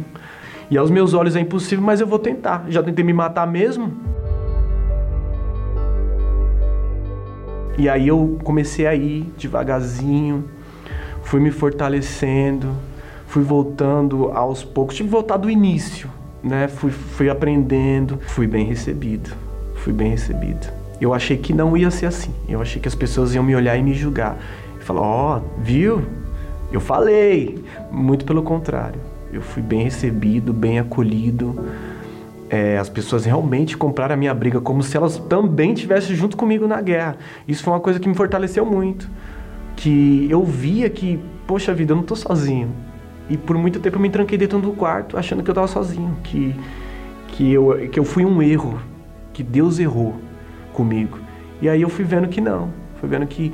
E 0.70 0.78
aos 0.78 0.90
meus 0.90 1.14
olhos 1.14 1.36
é 1.36 1.40
impossível, 1.40 1.84
mas 1.84 2.02
eu 2.02 2.08
vou 2.08 2.18
tentar. 2.18 2.66
Já 2.70 2.82
tentei 2.82 3.04
me 3.04 3.14
matar 3.14 3.46
mesmo. 3.46 3.94
E 7.78 7.90
aí 7.90 8.08
eu 8.08 8.40
comecei 8.44 8.88
a 8.88 8.96
ir 8.96 9.32
devagarzinho 9.38 10.46
fui 11.32 11.40
me 11.40 11.50
fortalecendo, 11.50 12.76
fui 13.26 13.42
voltando 13.42 14.34
aos 14.34 14.66
poucos, 14.66 14.98
tive 14.98 15.08
que 15.08 15.14
voltar 15.14 15.38
do 15.38 15.50
início, 15.50 16.10
né? 16.44 16.68
Fui, 16.68 16.92
fui 16.92 17.30
aprendendo, 17.30 18.20
fui 18.28 18.46
bem 18.46 18.66
recebido, 18.66 19.30
fui 19.76 19.94
bem 19.94 20.10
recebido. 20.10 20.68
Eu 21.00 21.14
achei 21.14 21.38
que 21.38 21.54
não 21.54 21.78
ia 21.78 21.90
ser 21.90 22.08
assim, 22.08 22.34
eu 22.50 22.62
achei 22.62 22.82
que 22.82 22.88
as 22.90 22.96
pessoas 22.96 23.34
iam 23.34 23.46
me 23.46 23.56
olhar 23.56 23.78
e 23.78 23.82
me 23.82 23.94
julgar. 23.94 24.38
E 24.78 24.84
falar, 24.84 25.00
ó, 25.00 25.38
oh, 25.38 25.62
viu? 25.62 26.02
Eu 26.70 26.82
falei. 26.82 27.64
Muito 27.90 28.26
pelo 28.26 28.44
contrário, 28.44 29.00
eu 29.32 29.42
fui 29.42 29.64
bem 29.64 29.84
recebido, 29.84 30.52
bem 30.52 30.80
acolhido. 30.80 31.58
É, 32.50 32.78
as 32.78 32.90
pessoas 32.90 33.24
realmente 33.24 33.78
compraram 33.78 34.16
a 34.16 34.18
minha 34.18 34.34
briga 34.34 34.60
como 34.60 34.84
se 34.84 34.98
elas 34.98 35.18
também 35.18 35.72
estivessem 35.72 36.14
junto 36.14 36.36
comigo 36.36 36.68
na 36.68 36.82
guerra. 36.82 37.16
Isso 37.48 37.64
foi 37.64 37.72
uma 37.72 37.80
coisa 37.80 38.02
que 38.02 38.10
me 38.10 38.16
fortaleceu 38.16 38.66
muito 38.66 39.10
que 39.76 40.28
eu 40.30 40.44
via 40.44 40.90
que, 40.90 41.20
poxa 41.48 41.74
vida, 41.74 41.94
eu 41.94 41.98
não 41.98 42.04
tô 42.04 42.16
sozinho. 42.16 42.72
E 43.30 43.38
por 43.38 43.58
muito 43.58 43.80
tempo 43.80 43.98
eu 43.98 44.02
me 44.02 44.10
tranquei 44.10 44.38
dentro 44.38 44.60
do 44.60 44.72
quarto 44.72 45.18
achando 45.18 45.42
que 45.44 45.50
eu 45.50 45.56
tava 45.56 45.68
sozinho, 45.68 46.18
que, 46.24 46.56
que, 47.30 47.52
eu, 47.52 47.90
que 47.92 48.00
eu 48.00 48.04
fui 48.04 48.26
um 48.26 48.42
erro, 48.42 48.80
que 49.34 49.42
Deus 49.42 49.80
errou 49.80 50.16
comigo. 50.74 51.18
E 51.62 51.70
aí 51.70 51.82
eu 51.82 51.90
fui 51.90 52.04
vendo 52.04 52.28
que 52.28 52.42
não, 52.42 52.70
fui 53.00 53.08
vendo 53.08 53.26
que, 53.26 53.54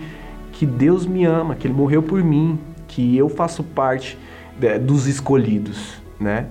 que 0.51 0.65
Deus 0.65 1.05
me 1.05 1.25
ama, 1.25 1.55
que 1.55 1.67
Ele 1.67 1.73
morreu 1.73 2.01
por 2.01 2.23
mim, 2.23 2.57
que 2.87 3.17
eu 3.17 3.29
faço 3.29 3.63
parte 3.63 4.17
de, 4.57 4.79
dos 4.79 5.07
escolhidos, 5.07 6.01
né? 6.19 6.47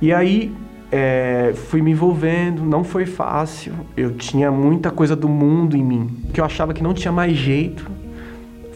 E 0.00 0.12
aí 0.12 0.52
é, 0.90 1.52
fui 1.54 1.80
me 1.82 1.90
envolvendo, 1.90 2.62
não 2.62 2.82
foi 2.82 3.06
fácil, 3.06 3.72
eu 3.96 4.12
tinha 4.12 4.50
muita 4.50 4.90
coisa 4.90 5.14
do 5.14 5.28
mundo 5.28 5.76
em 5.76 5.82
mim, 5.82 6.24
que 6.32 6.40
eu 6.40 6.44
achava 6.44 6.72
que 6.74 6.82
não 6.82 6.94
tinha 6.94 7.12
mais 7.12 7.36
jeito, 7.36 7.90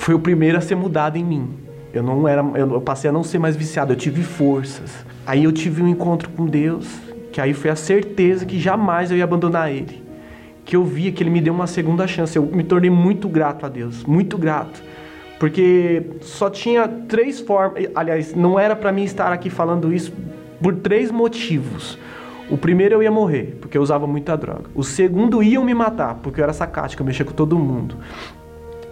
foi 0.03 0.15
o 0.17 0.19
primeiro 0.19 0.59
a 0.59 0.61
ser 0.61 0.75
mudado 0.75 1.17
em 1.17 1.25
mim. 1.25 1.55
Eu 1.95 2.03
não 2.03 2.27
era, 2.27 2.43
eu 2.57 2.81
passei 2.81 3.09
a 3.09 3.13
não 3.13 3.23
ser 3.23 3.39
mais 3.39 3.55
viciado, 3.55 3.93
eu 3.93 3.97
tive 3.97 4.23
forças. 4.23 5.07
Aí 5.25 5.45
eu 5.45 5.53
tive 5.53 5.81
um 5.81 5.87
encontro 5.87 6.29
com 6.31 6.45
Deus, 6.45 6.89
que 7.31 7.41
aí 7.41 7.55
foi 7.55 7.71
a 7.71 7.77
certeza 7.77 8.45
que 8.45 8.59
jamais 8.59 9.13
eu 9.13 9.17
ia 9.17 9.25
abandonar 9.25 9.71
ele. 9.71 10.03
que 10.65 10.75
eu 10.77 10.85
via 10.85 11.11
que 11.11 11.23
ele 11.23 11.31
me 11.31 11.41
deu 11.41 11.55
uma 11.55 11.67
segunda 11.67 12.07
chance. 12.07 12.37
Eu 12.37 12.45
me 12.45 12.65
tornei 12.65 12.91
muito 12.91 13.29
grato 13.29 13.65
a 13.65 13.69
Deus, 13.69 14.05
muito 14.05 14.37
grato. 14.37 14.83
Porque 15.39 16.03
só 16.21 16.51
tinha 16.51 16.87
três 16.87 17.41
formas, 17.41 17.89
aliás, 17.95 18.35
não 18.35 18.59
era 18.59 18.75
para 18.75 18.93
mim 18.93 19.05
estar 19.05 19.33
aqui 19.33 19.51
falando 19.51 19.93
isso 19.93 20.13
por 20.61 20.75
três 20.77 21.11
motivos. 21.11 21.99
O 22.51 22.57
primeiro 22.57 22.97
eu 22.97 23.03
ia 23.03 23.11
morrer, 23.11 23.57
porque 23.61 23.79
eu 23.79 23.83
usava 23.83 24.07
muita 24.07 24.37
droga. 24.37 24.65
O 24.75 24.83
segundo 24.83 25.43
iam 25.43 25.65
me 25.65 25.75
matar, 25.75 26.17
porque 26.17 26.41
eu 26.41 26.45
era 26.45 26.53
sacática, 26.53 27.03
eu 27.03 27.07
mexia 27.07 27.25
com 27.25 27.33
todo 27.33 27.59
mundo. 27.59 27.97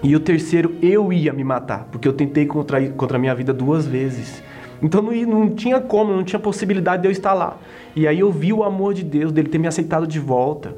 E 0.03 0.17
o 0.17 0.21
terceiro 0.21 0.75
eu 0.81 1.13
ia 1.13 1.33
me 1.33 1.45
matar, 1.45 1.89
porque 1.93 2.09
eu 2.09 2.13
tentei 2.13 2.47
contra, 2.47 2.81
contra 2.91 3.17
a 3.19 3.21
minha 3.21 3.35
vida 3.35 3.53
duas 3.53 3.87
vezes. 3.87 4.43
Então 4.83 5.03
não, 5.03 5.13
não 5.13 5.51
tinha 5.51 5.81
como, 5.81 6.13
não 6.13 6.25
tinha 6.25 6.39
possibilidade 6.39 7.03
de 7.03 7.09
eu 7.09 7.13
estar 7.13 7.35
lá. 7.35 7.59
E 7.95 8.09
aí 8.09 8.21
eu 8.21 8.33
vi 8.33 8.53
o 8.53 8.65
amor 8.65 8.95
de 8.95 9.05
Deus, 9.05 9.31
dele 9.31 9.49
ter 9.49 9.59
me 9.59 9.69
aceitado 9.69 10.07
de 10.07 10.19
volta. 10.19 10.75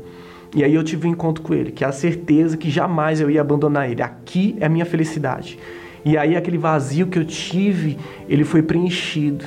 E 0.54 0.64
aí 0.64 0.74
eu 0.74 0.82
tive 0.82 1.06
um 1.06 1.11
encontro 1.11 1.42
com 1.42 1.54
ele, 1.54 1.70
que 1.70 1.85
é 1.85 1.87
a 1.87 1.92
certeza 1.92 2.56
que 2.56 2.68
jamais 2.68 3.20
eu 3.20 3.30
ia 3.30 3.40
abandonar 3.40 3.90
ele. 3.90 4.02
Aqui 4.02 4.56
é 4.61 4.66
a 4.66 4.68
minha 4.68 4.85
felicidade. 4.85 5.58
E 6.04 6.18
aí 6.18 6.37
aquele 6.37 6.58
vazio 6.58 7.06
que 7.06 7.18
eu 7.18 7.24
tive, 7.24 7.96
ele 8.28 8.44
foi 8.44 8.61
preenchido 8.61 9.44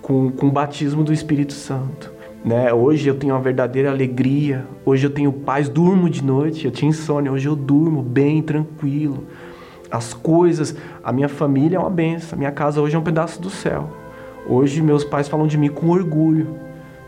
com, 0.00 0.30
com 0.30 0.46
o 0.46 0.50
batismo 0.50 1.02
do 1.02 1.12
Espírito 1.12 1.52
Santo. 1.52 2.17
Né? 2.44 2.72
Hoje 2.72 3.08
eu 3.08 3.14
tenho 3.14 3.34
uma 3.34 3.40
verdadeira 3.40 3.90
alegria, 3.90 4.64
hoje 4.84 5.06
eu 5.06 5.10
tenho 5.10 5.32
paz, 5.32 5.68
durmo 5.68 6.08
de 6.08 6.22
noite, 6.22 6.64
eu 6.64 6.70
tinha 6.70 6.88
insônia, 6.88 7.32
hoje 7.32 7.48
eu 7.48 7.56
durmo 7.56 8.02
bem, 8.02 8.42
tranquilo. 8.42 9.24
As 9.90 10.14
coisas, 10.14 10.76
a 11.02 11.12
minha 11.12 11.28
família 11.28 11.76
é 11.76 11.80
uma 11.80 11.90
benção, 11.90 12.38
minha 12.38 12.52
casa 12.52 12.80
hoje 12.80 12.94
é 12.94 12.98
um 12.98 13.02
pedaço 13.02 13.40
do 13.40 13.50
céu. 13.50 13.90
Hoje 14.46 14.80
meus 14.80 15.04
pais 15.04 15.28
falam 15.28 15.46
de 15.46 15.58
mim 15.58 15.68
com 15.68 15.88
orgulho, 15.88 16.56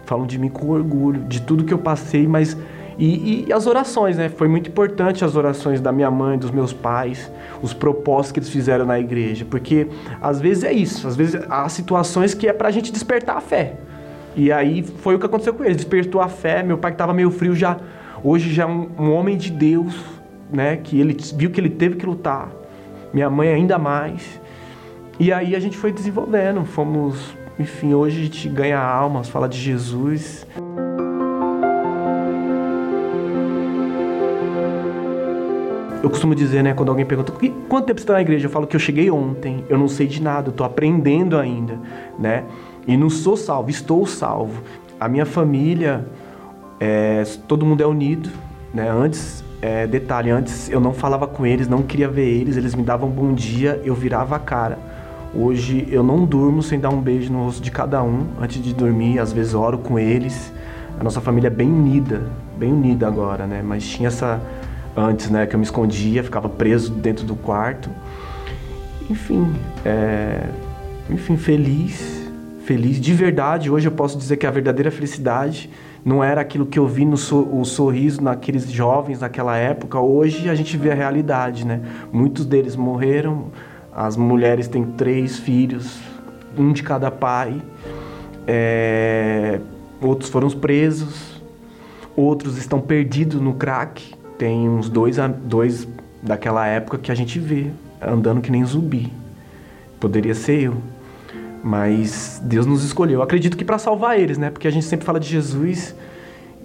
falam 0.04 0.26
de 0.26 0.38
mim 0.38 0.48
com 0.48 0.68
orgulho, 0.68 1.22
de 1.22 1.40
tudo 1.40 1.64
que 1.64 1.72
eu 1.72 1.78
passei, 1.78 2.26
mas 2.26 2.56
e, 2.98 3.46
e, 3.48 3.52
as 3.52 3.66
orações, 3.66 4.18
né? 4.18 4.28
Foi 4.28 4.46
muito 4.46 4.68
importante 4.68 5.24
as 5.24 5.34
orações 5.34 5.80
da 5.80 5.90
minha 5.90 6.10
mãe, 6.10 6.36
dos 6.36 6.50
meus 6.50 6.70
pais, 6.70 7.32
os 7.62 7.72
propósitos 7.72 8.32
que 8.32 8.38
eles 8.40 8.50
fizeram 8.50 8.84
na 8.84 9.00
igreja, 9.00 9.46
porque 9.48 9.86
às 10.20 10.38
vezes 10.38 10.64
é 10.64 10.72
isso, 10.72 11.08
às 11.08 11.16
vezes 11.16 11.40
há 11.48 11.66
situações 11.70 12.34
que 12.34 12.46
é 12.46 12.52
pra 12.52 12.70
gente 12.70 12.92
despertar 12.92 13.38
a 13.38 13.40
fé. 13.40 13.76
E 14.36 14.52
aí 14.52 14.82
foi 14.82 15.14
o 15.14 15.18
que 15.18 15.26
aconteceu 15.26 15.52
com 15.52 15.64
eles, 15.64 15.76
despertou 15.76 16.20
a 16.20 16.28
fé. 16.28 16.62
Meu 16.62 16.78
pai 16.78 16.92
que 16.92 16.94
estava 16.94 17.12
meio 17.12 17.30
frio 17.30 17.54
já, 17.54 17.76
hoje 18.22 18.52
já 18.52 18.62
é 18.64 18.66
um, 18.66 18.88
um 18.98 19.12
homem 19.12 19.36
de 19.36 19.50
Deus, 19.50 19.94
né? 20.52 20.76
Que 20.76 21.00
ele 21.00 21.16
viu 21.36 21.50
que 21.50 21.60
ele 21.60 21.70
teve 21.70 21.96
que 21.96 22.06
lutar. 22.06 22.48
Minha 23.12 23.28
mãe 23.28 23.48
ainda 23.48 23.78
mais. 23.78 24.40
E 25.18 25.32
aí 25.32 25.54
a 25.54 25.60
gente 25.60 25.76
foi 25.76 25.92
desenvolvendo, 25.92 26.64
fomos, 26.64 27.36
enfim, 27.58 27.92
hoje 27.92 28.20
a 28.20 28.24
gente 28.24 28.48
ganha 28.48 28.78
almas, 28.78 29.28
fala 29.28 29.48
de 29.48 29.58
Jesus. 29.58 30.46
Eu 36.02 36.08
costumo 36.08 36.34
dizer, 36.34 36.62
né, 36.62 36.72
quando 36.72 36.88
alguém 36.88 37.04
pergunta 37.04 37.30
quanto 37.68 37.84
tempo 37.84 38.00
você 38.00 38.04
está 38.04 38.14
na 38.14 38.22
igreja, 38.22 38.46
eu 38.46 38.50
falo 38.50 38.66
que 38.66 38.74
eu 38.74 38.80
cheguei 38.80 39.10
ontem, 39.10 39.62
eu 39.68 39.76
não 39.76 39.88
sei 39.88 40.06
de 40.06 40.22
nada, 40.22 40.48
eu 40.48 40.52
estou 40.52 40.64
aprendendo 40.64 41.36
ainda, 41.36 41.78
né? 42.18 42.44
E 42.86 42.96
não 42.96 43.10
sou 43.10 43.36
salvo, 43.36 43.70
estou 43.70 44.06
salvo. 44.06 44.62
A 44.98 45.08
minha 45.08 45.26
família, 45.26 46.06
é, 46.78 47.22
todo 47.46 47.64
mundo 47.64 47.82
é 47.82 47.86
unido, 47.86 48.30
né? 48.72 48.88
Antes, 48.90 49.44
é, 49.62 49.86
detalhe, 49.86 50.30
antes 50.30 50.70
eu 50.70 50.80
não 50.80 50.92
falava 50.92 51.26
com 51.26 51.44
eles, 51.44 51.68
não 51.68 51.82
queria 51.82 52.08
ver 52.08 52.26
eles, 52.26 52.56
eles 52.56 52.74
me 52.74 52.82
davam 52.82 53.08
bom 53.08 53.34
dia, 53.34 53.80
eu 53.84 53.94
virava 53.94 54.36
a 54.36 54.38
cara. 54.38 54.78
Hoje 55.34 55.86
eu 55.90 56.02
não 56.02 56.24
durmo 56.24 56.62
sem 56.62 56.80
dar 56.80 56.90
um 56.90 57.00
beijo 57.00 57.32
no 57.32 57.44
rosto 57.44 57.62
de 57.62 57.70
cada 57.70 58.02
um 58.02 58.26
antes 58.40 58.60
de 58.62 58.74
dormir, 58.74 59.18
às 59.18 59.32
vezes 59.32 59.54
oro 59.54 59.78
com 59.78 59.98
eles. 59.98 60.52
A 60.98 61.04
nossa 61.04 61.20
família 61.20 61.46
é 61.46 61.50
bem 61.50 61.70
unida, 61.70 62.22
bem 62.58 62.72
unida 62.72 63.06
agora, 63.06 63.46
né? 63.46 63.62
Mas 63.64 63.86
tinha 63.86 64.08
essa 64.08 64.40
antes, 64.96 65.30
né? 65.30 65.46
Que 65.46 65.54
eu 65.54 65.58
me 65.58 65.64
escondia, 65.64 66.24
ficava 66.24 66.48
preso 66.48 66.90
dentro 66.90 67.24
do 67.24 67.36
quarto. 67.36 67.88
Enfim, 69.08 69.52
é, 69.84 70.48
enfim, 71.08 71.36
feliz, 71.36 72.19
feliz 72.70 73.00
de 73.00 73.12
verdade. 73.12 73.68
Hoje 73.68 73.88
eu 73.88 73.90
posso 73.90 74.16
dizer 74.16 74.36
que 74.36 74.46
a 74.46 74.50
verdadeira 74.52 74.92
felicidade 74.92 75.68
não 76.04 76.22
era 76.22 76.40
aquilo 76.40 76.64
que 76.64 76.78
eu 76.78 76.86
vi 76.86 77.04
no 77.04 77.16
so, 77.16 77.40
o 77.52 77.64
sorriso 77.64 78.22
naqueles 78.22 78.70
jovens 78.70 79.18
naquela 79.18 79.56
época. 79.56 79.98
Hoje 79.98 80.48
a 80.48 80.54
gente 80.54 80.76
vê 80.76 80.92
a 80.92 80.94
realidade, 80.94 81.66
né? 81.66 81.80
Muitos 82.12 82.46
deles 82.46 82.76
morreram, 82.76 83.46
as 83.92 84.16
mulheres 84.16 84.68
têm 84.68 84.84
três 84.84 85.36
filhos, 85.36 85.98
um 86.56 86.72
de 86.72 86.84
cada 86.84 87.10
pai. 87.10 87.60
É, 88.46 89.58
outros 90.00 90.30
foram 90.30 90.48
presos, 90.50 91.42
outros 92.14 92.56
estão 92.56 92.80
perdidos 92.80 93.40
no 93.40 93.54
crack 93.54 94.14
tem 94.38 94.68
uns 94.68 94.88
dois, 94.88 95.16
dois 95.42 95.88
daquela 96.22 96.68
época 96.68 96.98
que 96.98 97.10
a 97.10 97.16
gente 97.16 97.40
vê 97.40 97.72
andando 98.00 98.40
que 98.40 98.50
nem 98.52 98.64
zumbi. 98.64 99.12
Poderia 99.98 100.36
ser 100.36 100.62
eu. 100.62 100.76
Mas 101.62 102.40
Deus 102.44 102.66
nos 102.66 102.84
escolheu. 102.84 103.18
Eu 103.18 103.22
acredito 103.22 103.56
que 103.56 103.64
para 103.64 103.78
salvar 103.78 104.18
eles, 104.18 104.38
né? 104.38 104.50
Porque 104.50 104.66
a 104.66 104.70
gente 104.70 104.86
sempre 104.86 105.04
fala 105.04 105.20
de 105.20 105.28
Jesus 105.28 105.94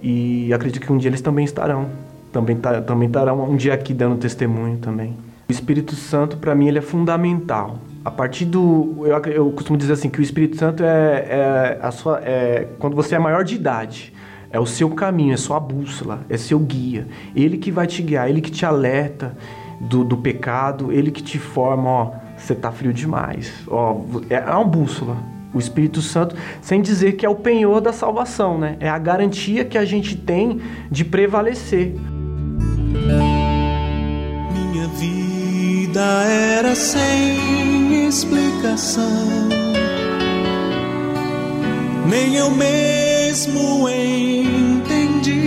e 0.02 0.52
acredito 0.52 0.84
que 0.84 0.92
um 0.92 0.98
dia 0.98 1.10
eles 1.10 1.20
também 1.20 1.44
estarão. 1.44 1.88
Também, 2.32 2.56
tá, 2.56 2.80
também 2.80 3.08
estarão 3.08 3.42
um 3.48 3.56
dia 3.56 3.74
aqui 3.74 3.94
dando 3.94 4.16
testemunho 4.16 4.78
também. 4.78 5.16
O 5.48 5.52
Espírito 5.52 5.94
Santo, 5.94 6.36
para 6.38 6.54
mim, 6.54 6.68
ele 6.68 6.78
é 6.78 6.82
fundamental. 6.82 7.78
A 8.04 8.10
partir 8.10 8.44
do. 8.44 9.04
Eu, 9.06 9.18
eu 9.32 9.50
costumo 9.52 9.78
dizer 9.78 9.92
assim: 9.92 10.08
que 10.08 10.18
o 10.18 10.22
Espírito 10.22 10.56
Santo 10.56 10.82
é, 10.82 11.26
é, 11.28 11.78
a 11.80 11.90
sua, 11.90 12.20
é 12.24 12.68
quando 12.78 12.96
você 12.96 13.14
é 13.14 13.18
maior 13.18 13.44
de 13.44 13.54
idade. 13.54 14.12
É 14.50 14.60
o 14.60 14.66
seu 14.66 14.90
caminho, 14.90 15.34
é 15.34 15.36
sua 15.36 15.58
bússola, 15.58 16.20
é 16.28 16.36
seu 16.36 16.58
guia. 16.58 17.06
Ele 17.34 17.58
que 17.58 17.70
vai 17.70 17.86
te 17.86 18.00
guiar, 18.00 18.28
ele 18.28 18.40
que 18.40 18.50
te 18.50 18.64
alerta 18.64 19.36
do, 19.80 20.04
do 20.04 20.16
pecado, 20.16 20.92
ele 20.92 21.10
que 21.10 21.22
te 21.22 21.38
forma, 21.38 21.90
ó, 21.90 22.12
você 22.36 22.54
tá 22.54 22.70
frio 22.70 22.92
demais. 22.92 23.52
Ó, 23.68 24.00
é, 24.28 24.34
é 24.34 24.50
uma 24.50 24.64
bússola. 24.64 25.16
O 25.54 25.58
Espírito 25.58 26.02
Santo, 26.02 26.36
sem 26.60 26.82
dizer 26.82 27.12
que 27.12 27.24
é 27.24 27.28
o 27.28 27.34
penhor 27.34 27.80
da 27.80 27.92
salvação, 27.92 28.58
né? 28.58 28.76
É 28.78 28.88
a 28.88 28.98
garantia 28.98 29.64
que 29.64 29.78
a 29.78 29.84
gente 29.84 30.14
tem 30.16 30.60
de 30.90 31.04
prevalecer. 31.04 31.94
Minha 34.52 34.86
vida 34.88 36.00
era 36.24 36.74
sem 36.74 38.06
explicação. 38.06 39.46
Nem 42.08 42.36
eu 42.36 42.50
mesmo 42.50 43.88
entendia 43.88 45.46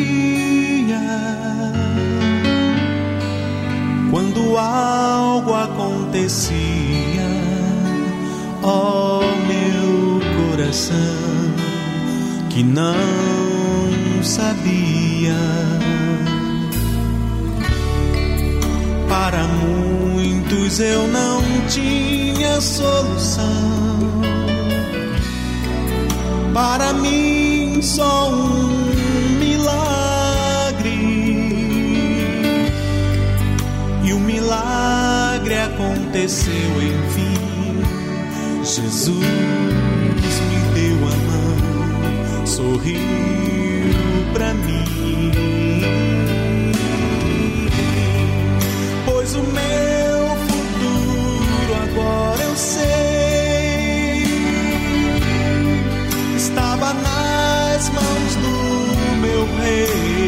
quando 4.12 4.58
algo 4.58 5.54
acontecia, 5.54 6.79
ó 8.62 9.22
meu 9.48 10.20
coração 10.38 10.96
que 12.50 12.64
não 12.64 12.94
sabia. 14.24 15.36
Para 19.08 19.44
muitos 19.48 20.80
eu 20.80 21.08
não 21.08 21.42
tinha 21.68 22.60
solução. 22.62 23.48
Para 26.54 26.94
mim 26.94 27.82
só 27.82 28.30
um 28.30 28.68
milagre. 29.40 30.90
E 34.04 34.14
o 34.14 34.20
milagre 34.20 35.58
aconteceu 35.60 36.82
enfim. 36.82 37.29
Jesus 38.70 39.18
me 39.18 40.60
deu 40.76 40.98
a 41.08 41.16
mão, 41.26 42.46
sorriu 42.46 43.00
para 44.32 44.54
mim. 44.54 45.32
Pois 49.06 49.34
o 49.34 49.42
meu 49.42 50.36
futuro 50.46 51.74
agora 51.84 52.44
eu 52.44 52.56
sei. 52.56 52.80
Estava 56.38 56.94
nas 56.94 57.90
mãos 57.90 58.36
do 58.36 59.18
meu 59.20 59.48
rei. 59.64 60.19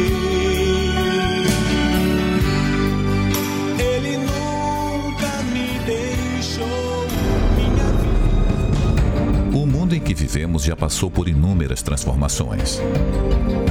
Vivemos 10.32 10.64
já 10.64 10.74
passou 10.74 11.10
por 11.10 11.28
inúmeras 11.28 11.82
transformações. 11.82 12.80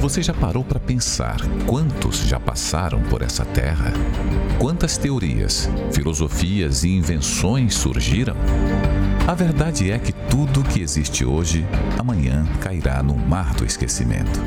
Você 0.00 0.22
já 0.22 0.32
parou 0.32 0.62
para 0.62 0.78
pensar 0.78 1.38
quantos 1.66 2.18
já 2.20 2.38
passaram 2.38 3.02
por 3.02 3.20
essa 3.20 3.44
terra? 3.44 3.92
Quantas 4.60 4.96
teorias, 4.96 5.68
filosofias 5.90 6.84
e 6.84 6.90
invenções 6.90 7.74
surgiram? 7.74 8.36
A 9.26 9.34
verdade 9.34 9.90
é 9.90 9.98
que 9.98 10.12
tudo 10.12 10.62
que 10.62 10.80
existe 10.80 11.24
hoje, 11.24 11.66
amanhã 11.98 12.46
cairá 12.60 13.02
no 13.02 13.16
mar 13.16 13.54
do 13.54 13.64
esquecimento. 13.64 14.40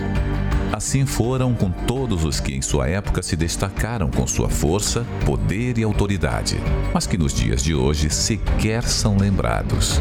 Assim 0.71 1.06
foram 1.06 1.54
com 1.54 1.69
todos 1.69 2.23
os 2.23 2.39
que 2.39 2.56
em 2.56 2.62
sua 2.62 2.88
época 2.88 3.21
se 3.21 3.36
destacaram 3.36 4.10
com 4.10 4.25
sua 4.25 4.49
força, 4.49 5.06
poder 5.25 5.78
e 5.78 5.84
autoridade, 5.84 6.58
mas 6.93 7.06
que 7.06 7.17
nos 7.17 7.34
dias 7.34 7.62
de 7.62 7.75
hoje 7.75 8.10
sequer 8.10 8.84
são 8.84 9.17
lembrados. 9.17 9.99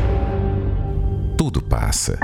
Tudo 1.44 1.60
passa. 1.60 2.18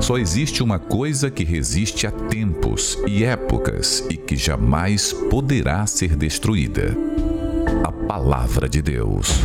Só 0.00 0.16
existe 0.16 0.62
uma 0.62 0.78
coisa 0.78 1.30
que 1.30 1.44
resiste 1.44 2.06
a 2.06 2.10
tempos 2.10 2.96
e 3.06 3.24
épocas 3.24 4.02
e 4.08 4.16
que 4.16 4.38
jamais 4.38 5.12
poderá 5.12 5.86
ser 5.86 6.16
destruída: 6.16 6.96
a 7.84 7.92
Palavra 7.92 8.70
de 8.70 8.80
Deus. 8.80 9.38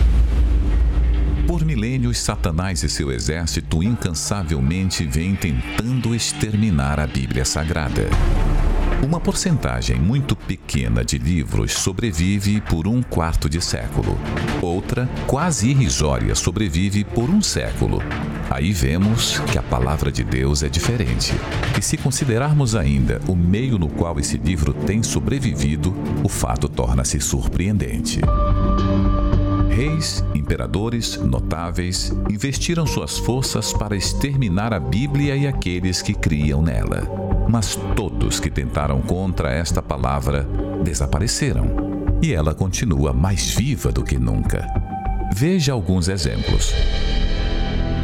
Por 1.45 1.65
milênios, 1.65 2.17
Satanás 2.19 2.81
e 2.81 2.87
seu 2.87 3.11
exército 3.11 3.83
incansavelmente 3.83 5.03
vêm 5.05 5.35
tentando 5.35 6.15
exterminar 6.15 7.01
a 7.01 7.07
Bíblia 7.07 7.43
Sagrada. 7.43 8.09
Uma 9.03 9.19
porcentagem 9.19 9.99
muito 9.99 10.35
pequena 10.35 11.05
de 11.05 11.19
livros 11.19 11.73
sobrevive 11.73 12.59
por 12.61 12.87
um 12.87 13.03
quarto 13.03 13.47
de 13.47 13.61
século. 13.61 14.17
Outra, 14.59 15.07
quase 15.27 15.69
irrisória, 15.69 16.33
sobrevive 16.33 17.03
por 17.03 17.29
um 17.29 17.39
século. 17.39 18.01
Aí 18.49 18.73
vemos 18.73 19.39
que 19.51 19.57
a 19.57 19.61
palavra 19.61 20.11
de 20.11 20.23
Deus 20.23 20.63
é 20.63 20.69
diferente. 20.69 21.31
E 21.77 21.81
se 21.81 21.95
considerarmos 21.95 22.75
ainda 22.75 23.21
o 23.27 23.35
meio 23.35 23.77
no 23.77 23.87
qual 23.87 24.19
esse 24.19 24.35
livro 24.35 24.73
tem 24.73 25.03
sobrevivido, 25.03 25.93
o 26.23 26.27
fato 26.27 26.67
torna-se 26.67 27.19
surpreendente. 27.19 28.19
Reis, 29.69 30.23
imperadores, 30.33 31.17
notáveis 31.17 32.11
investiram 32.31 32.87
suas 32.87 33.19
forças 33.19 33.71
para 33.71 33.95
exterminar 33.95 34.73
a 34.73 34.79
Bíblia 34.79 35.35
e 35.35 35.45
aqueles 35.45 36.01
que 36.01 36.15
criam 36.15 36.63
nela. 36.63 37.26
Mas 37.49 37.75
todos 37.95 38.39
que 38.39 38.49
tentaram 38.49 39.01
contra 39.01 39.51
esta 39.51 39.81
palavra 39.81 40.47
desapareceram. 40.83 41.67
E 42.21 42.33
ela 42.33 42.53
continua 42.53 43.13
mais 43.13 43.53
viva 43.53 43.91
do 43.91 44.03
que 44.03 44.17
nunca. 44.17 44.67
Veja 45.33 45.73
alguns 45.73 46.07
exemplos. 46.07 46.73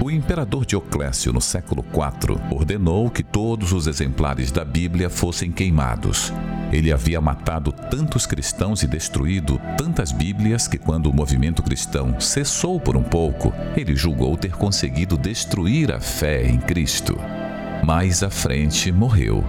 O 0.01 0.11
imperador 0.11 0.65
Dioclésio, 0.65 1.31
no 1.31 1.41
século 1.41 1.83
IV, 1.93 2.37
ordenou 2.51 3.09
que 3.09 3.23
todos 3.23 3.71
os 3.71 3.87
exemplares 3.87 4.51
da 4.51 4.65
Bíblia 4.65 5.09
fossem 5.09 5.51
queimados 5.51 6.31
ele 6.73 6.91
havia 6.91 7.21
matado 7.21 7.71
tantos 7.71 8.25
cristãos 8.25 8.81
e 8.81 8.87
destruído 8.87 9.61
tantas 9.77 10.11
Bíblias 10.11 10.67
que, 10.67 10.77
quando 10.77 11.07
o 11.07 11.13
movimento 11.13 11.61
cristão 11.61 12.19
cessou 12.19 12.79
por 12.79 12.97
um 12.97 13.03
pouco, 13.03 13.53
ele 13.77 13.95
julgou 13.95 14.35
ter 14.35 14.53
conseguido 14.53 15.17
destruir 15.17 15.91
a 15.91 15.99
fé 15.99 16.47
em 16.47 16.57
Cristo. 16.57 17.15
Mais 17.85 18.23
à 18.23 18.29
frente 18.29 18.91
morreu, 18.93 19.43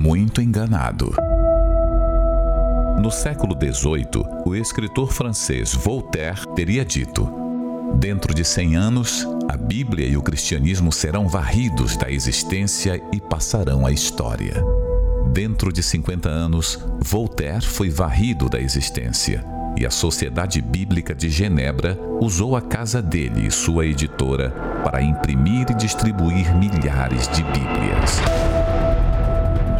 muito 0.00 0.40
enganado. 0.40 1.14
No 2.98 3.10
século 3.10 3.54
XVIII, 3.54 4.24
o 4.46 4.54
escritor 4.54 5.12
francês 5.12 5.74
Voltaire 5.74 6.46
teria 6.54 6.82
dito: 6.82 7.28
Dentro 7.96 8.32
de 8.32 8.42
cem 8.42 8.74
anos, 8.74 9.28
a 9.50 9.56
Bíblia 9.56 10.08
e 10.08 10.16
o 10.16 10.22
cristianismo 10.22 10.90
serão 10.90 11.28
varridos 11.28 11.94
da 11.94 12.10
existência 12.10 12.98
e 13.12 13.20
passarão 13.20 13.84
à 13.84 13.92
história. 13.92 14.64
Dentro 15.32 15.70
de 15.70 15.82
50 15.82 16.26
anos, 16.28 16.78
Voltaire 17.00 17.66
foi 17.66 17.90
varrido 17.90 18.48
da 18.48 18.58
existência 18.58 19.44
e 19.76 19.84
a 19.84 19.90
Sociedade 19.90 20.60
Bíblica 20.60 21.14
de 21.14 21.28
Genebra 21.28 21.98
usou 22.20 22.56
a 22.56 22.62
casa 22.62 23.02
dele 23.02 23.46
e 23.46 23.50
sua 23.50 23.86
editora 23.86 24.50
para 24.84 25.02
imprimir 25.02 25.66
e 25.70 25.74
distribuir 25.74 26.54
milhares 26.54 27.28
de 27.28 27.42
Bíblias. 27.42 28.20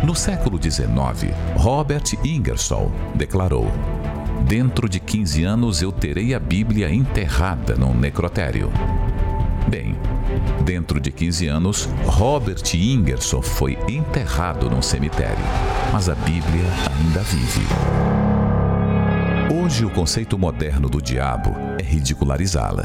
No 0.03 0.15
século 0.15 0.61
XIX, 0.63 1.35
Robert 1.57 2.05
Ingersoll 2.25 2.93
declarou: 3.15 3.71
Dentro 4.47 4.89
de 4.89 5.01
15 5.01 5.45
anos 5.45 5.81
eu 5.81 5.91
terei 5.91 6.35
a 6.35 6.41
Bíblia 6.41 6.93
enterrada 6.93 7.75
num 7.75 7.95
necrotério. 7.95 8.71
Bem, 9.69 9.97
dentro 10.63 11.01
de 11.01 11.11
15 11.11 11.47
anos, 11.47 11.89
Robert 12.05 12.63
Ingersoll 12.75 13.43
foi 13.43 13.79
enterrado 13.89 14.69
num 14.69 14.83
cemitério, 14.83 15.45
mas 15.93 16.09
a 16.11 16.15
Bíblia 16.15 16.65
ainda 16.91 17.21
vive. 17.21 18.34
Hoje, 19.53 19.85
o 19.85 19.91
conceito 19.91 20.39
moderno 20.39 20.89
do 20.89 21.03
diabo 21.03 21.51
é 21.79 21.83
ridicularizá-la. 21.83 22.85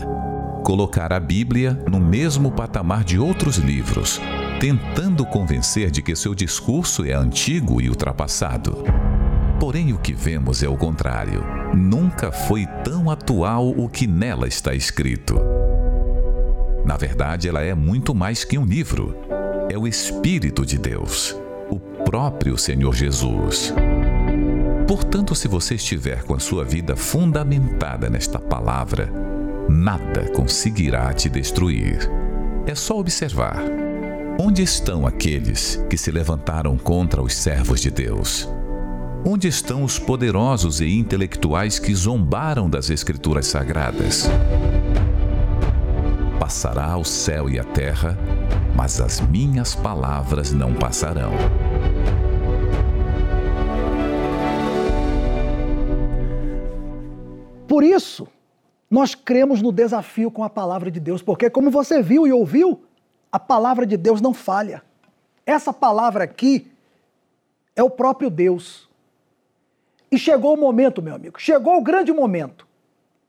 Colocar 0.63 1.13
a 1.13 1.19
Bíblia 1.19 1.82
no 1.89 2.00
mesmo 2.00 2.52
patamar 2.52 3.04
de 3.04 3.17
outros 3.17 3.58
livros, 3.58 4.19
tentando 4.60 5.26
convencer 5.26 5.89
de 5.89 6.02
que 6.02 6.15
seu 6.15 6.36
discurso 6.36 7.06
é 7.06 7.13
antigo 7.13 7.82
e 7.82 7.88
ultrapassado. 7.88 8.84
Porém, 9.58 9.93
o 9.93 9.98
que 9.98 10.13
vemos 10.13 10.62
é 10.62 10.67
o 10.67 10.76
contrário. 10.76 11.45
Nunca 11.74 12.30
foi 12.32 12.65
tão 12.84 13.10
atual 13.10 13.69
o 13.69 13.88
que 13.88 14.06
nela 14.06 14.48
está 14.48 14.74
escrito. 14.74 15.39
Na 16.86 16.98
verdade, 16.98 17.48
ela 17.48 17.62
é 17.62 17.74
muito 17.74 18.13
mais 18.13 18.43
que 18.43 18.58
um 18.58 18.65
livro. 18.65 19.15
É 19.69 19.78
o 19.78 19.88
Espírito 19.88 20.65
de 20.65 20.78
Deus, 20.78 21.36
o 21.69 21.80
próprio 21.80 22.58
Senhor 22.58 22.93
Jesus. 22.93 23.74
Portanto, 24.89 25.36
se 25.36 25.47
você 25.47 25.75
estiver 25.75 26.23
com 26.23 26.34
a 26.34 26.39
sua 26.39 26.65
vida 26.65 26.95
fundamentada 26.95 28.10
nesta 28.10 28.39
palavra, 28.39 29.08
nada 29.69 30.28
conseguirá 30.32 31.13
te 31.13 31.30
destruir. 31.30 32.10
É 32.65 32.73
só 32.73 32.97
observar. 32.97 33.62
Onde 34.39 34.63
estão 34.63 35.06
aqueles 35.06 35.75
que 35.91 35.95
se 35.95 36.10
levantaram 36.10 36.75
contra 36.75 37.21
os 37.21 37.36
servos 37.36 37.82
de 37.82 37.91
Deus? 37.91 38.49
Onde 39.23 39.47
estão 39.47 39.84
os 39.84 39.99
poderosos 39.99 40.82
e 40.82 40.89
intelectuais 40.97 41.78
que 41.78 41.93
zombaram 41.93 42.67
das 42.67 42.89
Escrituras 42.89 43.45
Sagradas? 43.45 44.28
Passará 46.39 46.97
o 46.97 47.06
céu 47.06 47.47
e 47.47 47.60
a 47.60 47.63
terra, 47.63 48.17
mas 48.75 48.99
as 48.99 49.21
minhas 49.21 49.75
palavras 49.75 50.52
não 50.52 50.73
passarão. 50.73 51.34
Isso, 57.89 58.28
nós 58.89 59.13
cremos 59.13 59.62
no 59.62 59.71
desafio 59.71 60.32
com 60.32 60.43
a 60.43 60.49
palavra 60.49 60.89
de 60.89 60.99
Deus, 60.99 61.21
porque, 61.21 61.49
como 61.49 61.69
você 61.69 62.02
viu 62.02 62.25
e 62.25 62.32
ouviu, 62.32 62.84
a 63.32 63.39
palavra 63.39 63.86
de 63.86 63.95
Deus 63.95 64.19
não 64.19 64.34
falha. 64.34 64.84
Essa 65.45 65.71
palavra 65.71 66.23
aqui 66.23 66.71
é 67.75 67.84
o 67.84 67.89
próprio 67.89 68.30
Deus. 68.30 68.89
E 70.12 70.17
chegou 70.17 70.56
o 70.56 70.60
momento, 70.60 71.02
meu 71.02 71.15
amigo, 71.15 71.39
chegou 71.39 71.78
o 71.78 71.84
grande 71.84 72.12
momento. 72.12 72.67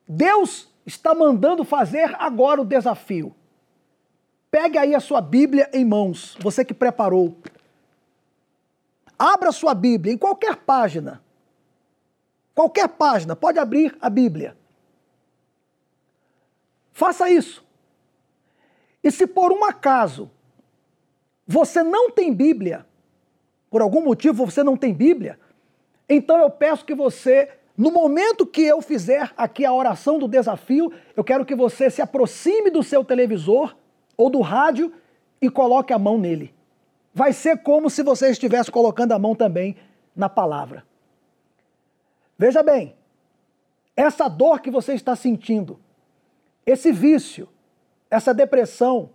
Deus 0.08 0.68
está 0.86 1.14
mandando 1.14 1.64
fazer 1.64 2.16
agora 2.18 2.60
o 2.60 2.64
desafio. 2.64 3.34
Pegue 4.50 4.78
aí 4.78 4.94
a 4.94 5.00
sua 5.00 5.20
Bíblia 5.20 5.68
em 5.72 5.84
mãos, 5.84 6.36
você 6.40 6.64
que 6.64 6.74
preparou. 6.74 7.36
Abra 9.18 9.52
sua 9.52 9.74
Bíblia 9.74 10.14
em 10.14 10.18
qualquer 10.18 10.56
página. 10.56 11.22
Qualquer 12.60 12.88
página, 12.88 13.34
pode 13.34 13.58
abrir 13.58 13.96
a 14.02 14.10
Bíblia. 14.10 14.54
Faça 16.92 17.30
isso. 17.30 17.64
E 19.02 19.10
se 19.10 19.26
por 19.26 19.50
um 19.50 19.64
acaso 19.64 20.30
você 21.46 21.82
não 21.82 22.10
tem 22.10 22.34
Bíblia, 22.34 22.84
por 23.70 23.80
algum 23.80 24.02
motivo 24.02 24.44
você 24.44 24.62
não 24.62 24.76
tem 24.76 24.92
Bíblia, 24.92 25.40
então 26.06 26.36
eu 26.36 26.50
peço 26.50 26.84
que 26.84 26.94
você 26.94 27.48
no 27.78 27.90
momento 27.90 28.44
que 28.44 28.60
eu 28.60 28.82
fizer 28.82 29.32
aqui 29.38 29.64
a 29.64 29.72
oração 29.72 30.18
do 30.18 30.28
desafio, 30.28 30.92
eu 31.16 31.24
quero 31.24 31.46
que 31.46 31.54
você 31.54 31.88
se 31.88 32.02
aproxime 32.02 32.68
do 32.68 32.82
seu 32.82 33.02
televisor 33.02 33.74
ou 34.18 34.28
do 34.28 34.42
rádio 34.42 34.92
e 35.40 35.48
coloque 35.48 35.94
a 35.94 35.98
mão 35.98 36.18
nele. 36.18 36.54
Vai 37.14 37.32
ser 37.32 37.62
como 37.62 37.88
se 37.88 38.02
você 38.02 38.30
estivesse 38.30 38.70
colocando 38.70 39.12
a 39.12 39.18
mão 39.18 39.34
também 39.34 39.78
na 40.14 40.28
palavra. 40.28 40.89
Veja 42.40 42.62
bem, 42.62 42.96
essa 43.94 44.26
dor 44.26 44.60
que 44.60 44.70
você 44.70 44.94
está 44.94 45.14
sentindo, 45.14 45.78
esse 46.64 46.90
vício, 46.90 47.46
essa 48.10 48.32
depressão, 48.32 49.10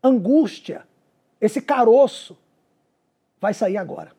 angústia, 0.00 0.86
esse 1.40 1.60
caroço, 1.60 2.38
vai 3.40 3.52
sair 3.52 3.76
agora. 3.76 4.12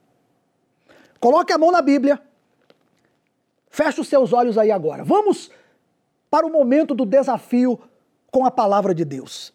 Coloque 1.18 1.54
a 1.54 1.58
mão 1.58 1.72
na 1.72 1.82
Bíblia 1.82 2.22
Feche 3.70 4.02
os 4.02 4.08
seus 4.08 4.34
olhos 4.34 4.58
aí 4.58 4.72
agora. 4.72 5.04
Vamos 5.04 5.52
para 6.30 6.46
o 6.46 6.52
momento 6.52 6.94
do 6.96 7.06
desafio 7.06 7.80
com 8.32 8.46
a 8.46 8.52
palavra 8.52 8.94
de 8.94 9.06
Deus. 9.06 9.54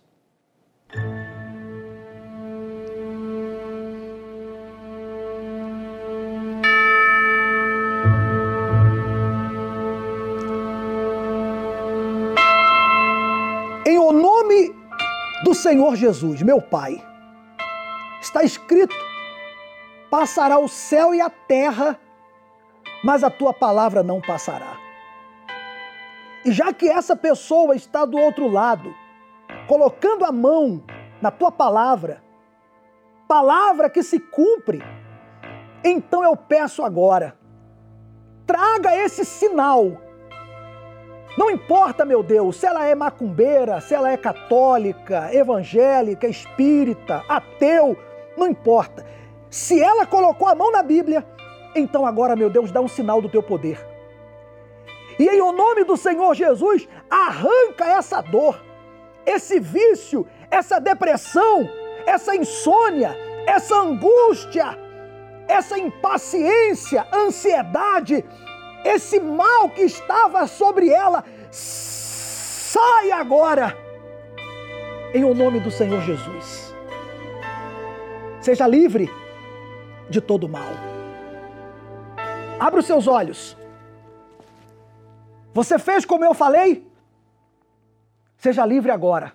Senhor 15.55 15.97
Jesus, 15.97 16.43
meu 16.43 16.61
Pai, 16.61 17.03
está 18.21 18.43
escrito 18.43 18.95
passará 20.15 20.61
o 20.61 20.69
céu 20.69 21.13
e 21.13 21.21
a 21.21 21.29
terra, 21.29 21.99
mas 23.03 23.25
a 23.25 23.31
tua 23.31 23.53
palavra 23.53 24.01
não 24.01 24.21
passará. 24.21 24.77
E 26.45 26.53
já 26.53 26.73
que 26.73 26.89
essa 26.89 27.17
pessoa 27.17 27.75
está 27.75 28.05
do 28.05 28.17
outro 28.17 28.47
lado, 28.47 28.95
colocando 29.67 30.25
a 30.25 30.31
mão 30.31 30.85
na 31.21 31.33
tua 31.33 31.51
palavra, 31.51 32.23
palavra 33.27 33.91
que 33.91 34.05
se 34.05 34.21
cumpre, 34.21 34.85
então 35.83 36.23
eu 36.23 36.37
peço 36.37 36.85
agora, 36.85 37.37
traga 38.47 38.95
esse 38.95 39.25
sinal. 39.25 40.01
Não 41.37 41.51
importa, 41.51 42.05
meu 42.05 42.23
Deus, 42.23 42.57
se 42.57 42.67
ela 42.67 42.87
é 42.87 42.95
macumbeira, 42.95 43.81
se 43.81 43.93
ela 43.93 44.11
é 44.11 44.17
católica, 44.17 45.35
evangélica, 45.35 46.29
espírita, 46.29 47.25
ateu, 47.29 47.97
não 48.37 48.47
importa. 48.47 49.05
Se 49.51 49.81
ela 49.81 50.07
colocou 50.07 50.47
a 50.47 50.55
mão 50.55 50.71
na 50.71 50.83
Bíblia, 50.83 51.27
então 51.75 52.07
agora, 52.07 52.37
meu 52.37 52.49
Deus, 52.49 52.71
dá 52.71 52.81
um 52.81 52.89
sinal 52.89 53.21
do 53.21 53.29
teu 53.29 53.43
poder. 53.43 53.85
E 55.19 55.29
em 55.29 55.41
o 55.41 55.53
nome 55.53 55.85
do 55.85 55.97
Senhor 55.97 56.35
Jesus, 56.35 56.89
arranca 57.11 57.85
essa 57.85 58.21
dor, 58.21 58.61
esse 59.27 59.59
vício, 59.59 60.27
essa 60.51 60.81
depressão, 60.81 61.69
essa 62.07 62.35
insônia, 62.35 63.17
essa 63.47 63.75
angústia, 63.77 64.79
essa 65.49 65.79
impaciência, 65.79 67.07
ansiedade, 67.13 68.25
esse 68.85 69.19
mal 69.19 69.71
que 69.71 69.83
estava 69.83 70.47
sobre 70.47 70.91
ela, 70.91 71.25
sai 71.51 73.11
agora, 73.11 73.77
em 75.15 75.25
o 75.25 75.35
nome 75.35 75.59
do 75.61 75.71
Senhor 75.71 76.03
Jesus. 76.03 76.75
Seja 78.41 78.67
livre 78.67 79.11
de 80.11 80.21
todo 80.21 80.49
mal. 80.49 80.71
Abra 82.61 82.81
os 82.81 82.87
seus 82.87 83.07
olhos. 83.07 83.57
Você 85.55 85.79
fez 85.79 86.05
como 86.05 86.25
eu 86.25 86.35
falei? 86.35 86.87
Seja 88.37 88.67
livre 88.67 88.91
agora. 88.91 89.33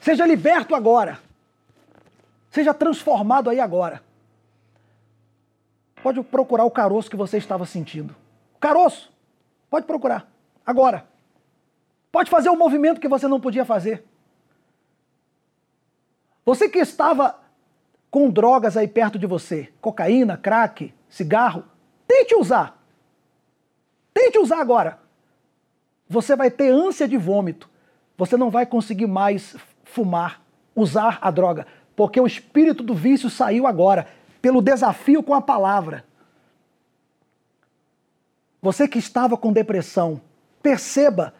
Seja 0.00 0.24
liberto 0.24 0.74
agora. 0.74 1.18
Seja 2.48 2.72
transformado 2.72 3.50
aí 3.50 3.60
agora. 3.60 4.05
Pode 6.02 6.22
procurar 6.22 6.64
o 6.64 6.70
caroço 6.70 7.10
que 7.10 7.16
você 7.16 7.38
estava 7.38 7.66
sentindo. 7.66 8.14
Caroço, 8.60 9.12
pode 9.70 9.86
procurar. 9.86 10.30
Agora. 10.64 11.06
Pode 12.10 12.30
fazer 12.30 12.48
o 12.48 12.56
movimento 12.56 13.00
que 13.00 13.08
você 13.08 13.28
não 13.28 13.40
podia 13.40 13.64
fazer. 13.64 14.02
Você 16.46 16.68
que 16.68 16.78
estava 16.78 17.38
com 18.10 18.30
drogas 18.30 18.76
aí 18.76 18.88
perto 18.88 19.18
de 19.18 19.26
você, 19.26 19.70
cocaína, 19.80 20.36
crack, 20.36 20.94
cigarro, 21.08 21.64
tente 22.06 22.34
usar. 22.34 22.82
Tente 24.14 24.38
usar 24.38 24.60
agora. 24.60 24.98
Você 26.08 26.34
vai 26.34 26.50
ter 26.50 26.70
ânsia 26.70 27.06
de 27.06 27.18
vômito. 27.18 27.68
Você 28.16 28.36
não 28.36 28.48
vai 28.48 28.64
conseguir 28.64 29.06
mais 29.06 29.56
fumar, 29.84 30.40
usar 30.74 31.18
a 31.20 31.30
droga, 31.30 31.66
porque 31.94 32.18
o 32.18 32.26
espírito 32.26 32.82
do 32.82 32.94
vício 32.94 33.28
saiu 33.28 33.66
agora, 33.66 34.08
pelo 34.46 34.62
desafio 34.62 35.24
com 35.24 35.34
a 35.34 35.40
palavra. 35.40 36.04
Você 38.62 38.86
que 38.86 38.96
estava 38.96 39.36
com 39.36 39.52
depressão, 39.52 40.20
perceba 40.62 41.34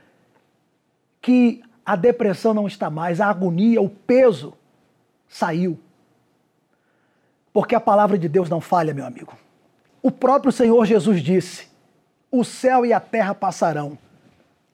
que 1.22 1.62
a 1.84 1.94
depressão 1.94 2.52
não 2.52 2.66
está 2.66 2.90
mais, 2.90 3.20
a 3.20 3.28
agonia, 3.28 3.80
o 3.80 3.88
peso 3.88 4.54
saiu. 5.28 5.78
Porque 7.52 7.76
a 7.76 7.80
palavra 7.80 8.18
de 8.18 8.28
Deus 8.28 8.50
não 8.50 8.60
falha, 8.60 8.92
meu 8.92 9.06
amigo. 9.06 9.38
O 10.02 10.10
próprio 10.10 10.50
Senhor 10.50 10.84
Jesus 10.84 11.22
disse: 11.22 11.68
O 12.28 12.42
céu 12.42 12.84
e 12.84 12.92
a 12.92 12.98
terra 12.98 13.36
passarão, 13.36 13.96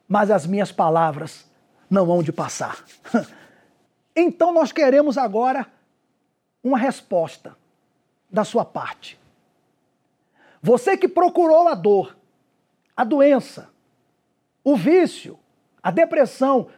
mas 0.09 0.31
as 0.31 0.47
minhas 0.47 0.73
palavras 0.73 1.45
não 1.91 2.11
hão 2.11 2.23
de 2.23 2.33
passar. 2.33 2.83
Então 4.15 4.53
nós 4.53 4.73
queremos 4.73 5.17
agora 5.17 5.67
uma 6.63 6.77
resposta 6.77 7.57
da 8.33 8.45
sua 8.45 8.65
parte. 8.65 9.21
Você 10.63 10.97
que 10.97 11.07
procurou 11.07 11.69
a 11.69 11.75
dor, 11.75 12.17
a 12.97 13.05
doença, 13.05 13.69
o 14.65 14.75
vício, 14.75 15.39
a 15.83 15.91
depressão, 15.91 16.69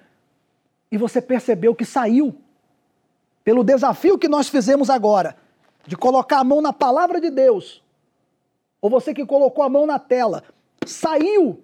e 0.90 0.98
você 0.98 1.22
percebeu 1.22 1.74
que 1.74 1.84
saiu 1.84 2.34
pelo 3.44 3.62
desafio 3.62 4.18
que 4.18 4.28
nós 4.28 4.48
fizemos 4.48 4.88
agora, 4.90 5.36
de 5.86 5.96
colocar 5.96 6.38
a 6.38 6.44
mão 6.44 6.62
na 6.62 6.72
palavra 6.72 7.20
de 7.20 7.30
Deus, 7.30 7.82
ou 8.80 8.88
você 8.88 9.12
que 9.12 9.26
colocou 9.26 9.62
a 9.62 9.68
mão 9.68 9.86
na 9.86 9.98
tela, 9.98 10.42
saiu, 10.86 11.62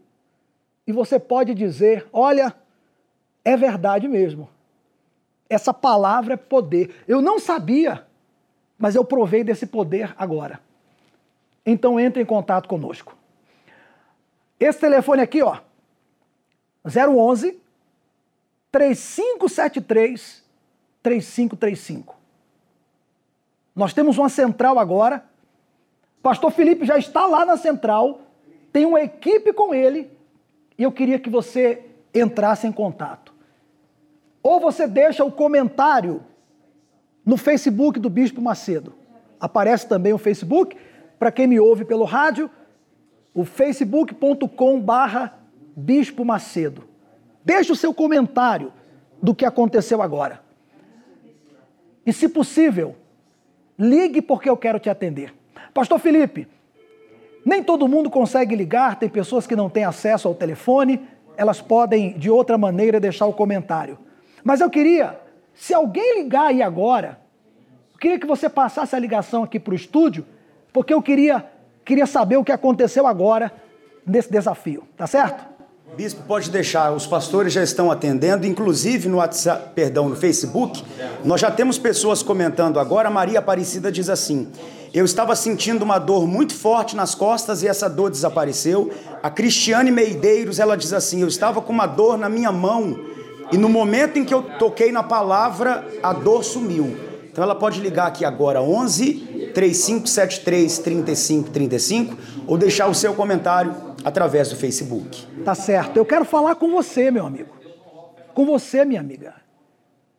e 0.86 0.92
você 0.92 1.18
pode 1.18 1.54
dizer: 1.54 2.06
olha, 2.12 2.54
é 3.44 3.56
verdade 3.56 4.06
mesmo. 4.08 4.48
Essa 5.48 5.72
palavra 5.72 6.34
é 6.34 6.36
poder. 6.36 7.02
Eu 7.08 7.20
não 7.22 7.40
sabia, 7.40 8.06
mas 8.80 8.94
eu 8.94 9.04
provei 9.04 9.44
desse 9.44 9.66
poder 9.66 10.14
agora. 10.16 10.58
Então 11.66 12.00
entre 12.00 12.22
em 12.22 12.24
contato 12.24 12.66
conosco. 12.66 13.14
Esse 14.58 14.80
telefone 14.80 15.20
aqui, 15.20 15.42
ó, 15.42 15.58
011 16.84 17.60
3573 18.72 20.42
3535. 21.02 22.16
Nós 23.76 23.92
temos 23.92 24.16
uma 24.16 24.30
central 24.30 24.78
agora. 24.78 25.24
Pastor 26.22 26.50
Felipe 26.50 26.86
já 26.86 26.96
está 26.96 27.26
lá 27.26 27.44
na 27.44 27.58
central, 27.58 28.22
tem 28.72 28.86
uma 28.86 29.02
equipe 29.02 29.52
com 29.52 29.74
ele, 29.74 30.10
e 30.78 30.82
eu 30.82 30.92
queria 30.92 31.18
que 31.18 31.30
você 31.30 31.86
entrasse 32.14 32.66
em 32.66 32.72
contato. 32.72 33.32
Ou 34.42 34.58
você 34.58 34.86
deixa 34.86 35.22
o 35.24 35.32
comentário 35.32 36.22
no 37.30 37.36
Facebook 37.36 38.00
do 38.00 38.10
Bispo 38.10 38.42
Macedo. 38.42 38.92
Aparece 39.38 39.86
também 39.86 40.12
o 40.12 40.18
Facebook, 40.18 40.76
para 41.16 41.30
quem 41.30 41.46
me 41.46 41.60
ouve 41.60 41.84
pelo 41.84 42.02
rádio, 42.02 42.50
o 43.32 43.44
facebook.com 43.44 44.80
barra 44.80 45.38
Bispo 45.76 46.24
Macedo. 46.24 46.82
Deixe 47.44 47.70
o 47.70 47.76
seu 47.76 47.94
comentário 47.94 48.72
do 49.22 49.32
que 49.32 49.44
aconteceu 49.44 50.02
agora. 50.02 50.42
E 52.04 52.12
se 52.12 52.28
possível, 52.28 52.96
ligue 53.78 54.20
porque 54.20 54.50
eu 54.50 54.56
quero 54.56 54.80
te 54.80 54.90
atender. 54.90 55.32
Pastor 55.72 56.00
Felipe, 56.00 56.48
nem 57.46 57.62
todo 57.62 57.86
mundo 57.86 58.10
consegue 58.10 58.56
ligar, 58.56 58.98
tem 58.98 59.08
pessoas 59.08 59.46
que 59.46 59.54
não 59.54 59.70
têm 59.70 59.84
acesso 59.84 60.26
ao 60.26 60.34
telefone, 60.34 61.08
elas 61.36 61.60
podem 61.60 62.18
de 62.18 62.28
outra 62.28 62.58
maneira 62.58 62.98
deixar 62.98 63.26
o 63.26 63.32
comentário. 63.32 64.00
Mas 64.42 64.60
eu 64.60 64.68
queria, 64.68 65.20
se 65.54 65.72
alguém 65.72 66.24
ligar 66.24 66.48
aí 66.48 66.60
agora, 66.60 67.19
queria 68.00 68.18
que 68.18 68.26
você 68.26 68.48
passasse 68.48 68.96
a 68.96 68.98
ligação 68.98 69.44
aqui 69.44 69.60
para 69.60 69.72
o 69.72 69.76
estúdio, 69.76 70.24
porque 70.72 70.92
eu 70.92 71.02
queria, 71.02 71.44
queria 71.84 72.06
saber 72.06 72.38
o 72.38 72.44
que 72.44 72.50
aconteceu 72.50 73.06
agora 73.06 73.52
nesse 74.06 74.32
desafio, 74.32 74.84
tá 74.96 75.06
certo? 75.06 75.44
Bispo, 75.96 76.22
pode 76.22 76.50
deixar, 76.50 76.92
os 76.92 77.06
pastores 77.06 77.52
já 77.52 77.62
estão 77.62 77.90
atendendo, 77.90 78.46
inclusive 78.46 79.08
no 79.08 79.18
WhatsApp, 79.18 79.72
perdão, 79.74 80.08
no 80.08 80.16
Facebook, 80.16 80.82
nós 81.24 81.40
já 81.40 81.50
temos 81.50 81.78
pessoas 81.78 82.22
comentando 82.22 82.80
agora, 82.80 83.10
Maria 83.10 83.40
Aparecida 83.40 83.90
diz 83.92 84.08
assim: 84.08 84.48
"Eu 84.94 85.04
estava 85.04 85.34
sentindo 85.34 85.82
uma 85.82 85.98
dor 85.98 86.28
muito 86.28 86.54
forte 86.54 86.94
nas 86.94 87.14
costas 87.14 87.62
e 87.62 87.68
essa 87.68 87.90
dor 87.90 88.08
desapareceu". 88.08 88.90
A 89.20 89.28
Cristiane 89.28 89.90
Meideiros, 89.90 90.60
ela 90.60 90.76
diz 90.76 90.92
assim: 90.92 91.22
"Eu 91.22 91.28
estava 91.28 91.60
com 91.60 91.72
uma 91.72 91.86
dor 91.86 92.16
na 92.16 92.28
minha 92.28 92.52
mão 92.52 92.96
e 93.52 93.58
no 93.58 93.68
momento 93.68 94.16
em 94.16 94.24
que 94.24 94.32
eu 94.32 94.42
toquei 94.42 94.92
na 94.92 95.02
palavra, 95.02 95.84
a 96.02 96.12
dor 96.12 96.44
sumiu. 96.44 97.09
Então 97.30 97.44
ela 97.44 97.54
pode 97.54 97.80
ligar 97.80 98.08
aqui 98.08 98.24
agora 98.24 98.60
11 98.60 99.52
3573 99.54 100.78
3535 100.78 102.16
ou 102.46 102.58
deixar 102.58 102.88
o 102.88 102.94
seu 102.94 103.14
comentário 103.14 103.74
através 104.04 104.50
do 104.50 104.56
Facebook. 104.56 105.26
Tá 105.44 105.54
certo. 105.54 105.96
Eu 105.96 106.04
quero 106.04 106.24
falar 106.24 106.56
com 106.56 106.70
você, 106.70 107.10
meu 107.10 107.24
amigo. 107.24 107.54
Com 108.34 108.44
você, 108.44 108.84
minha 108.84 109.00
amiga. 109.00 109.34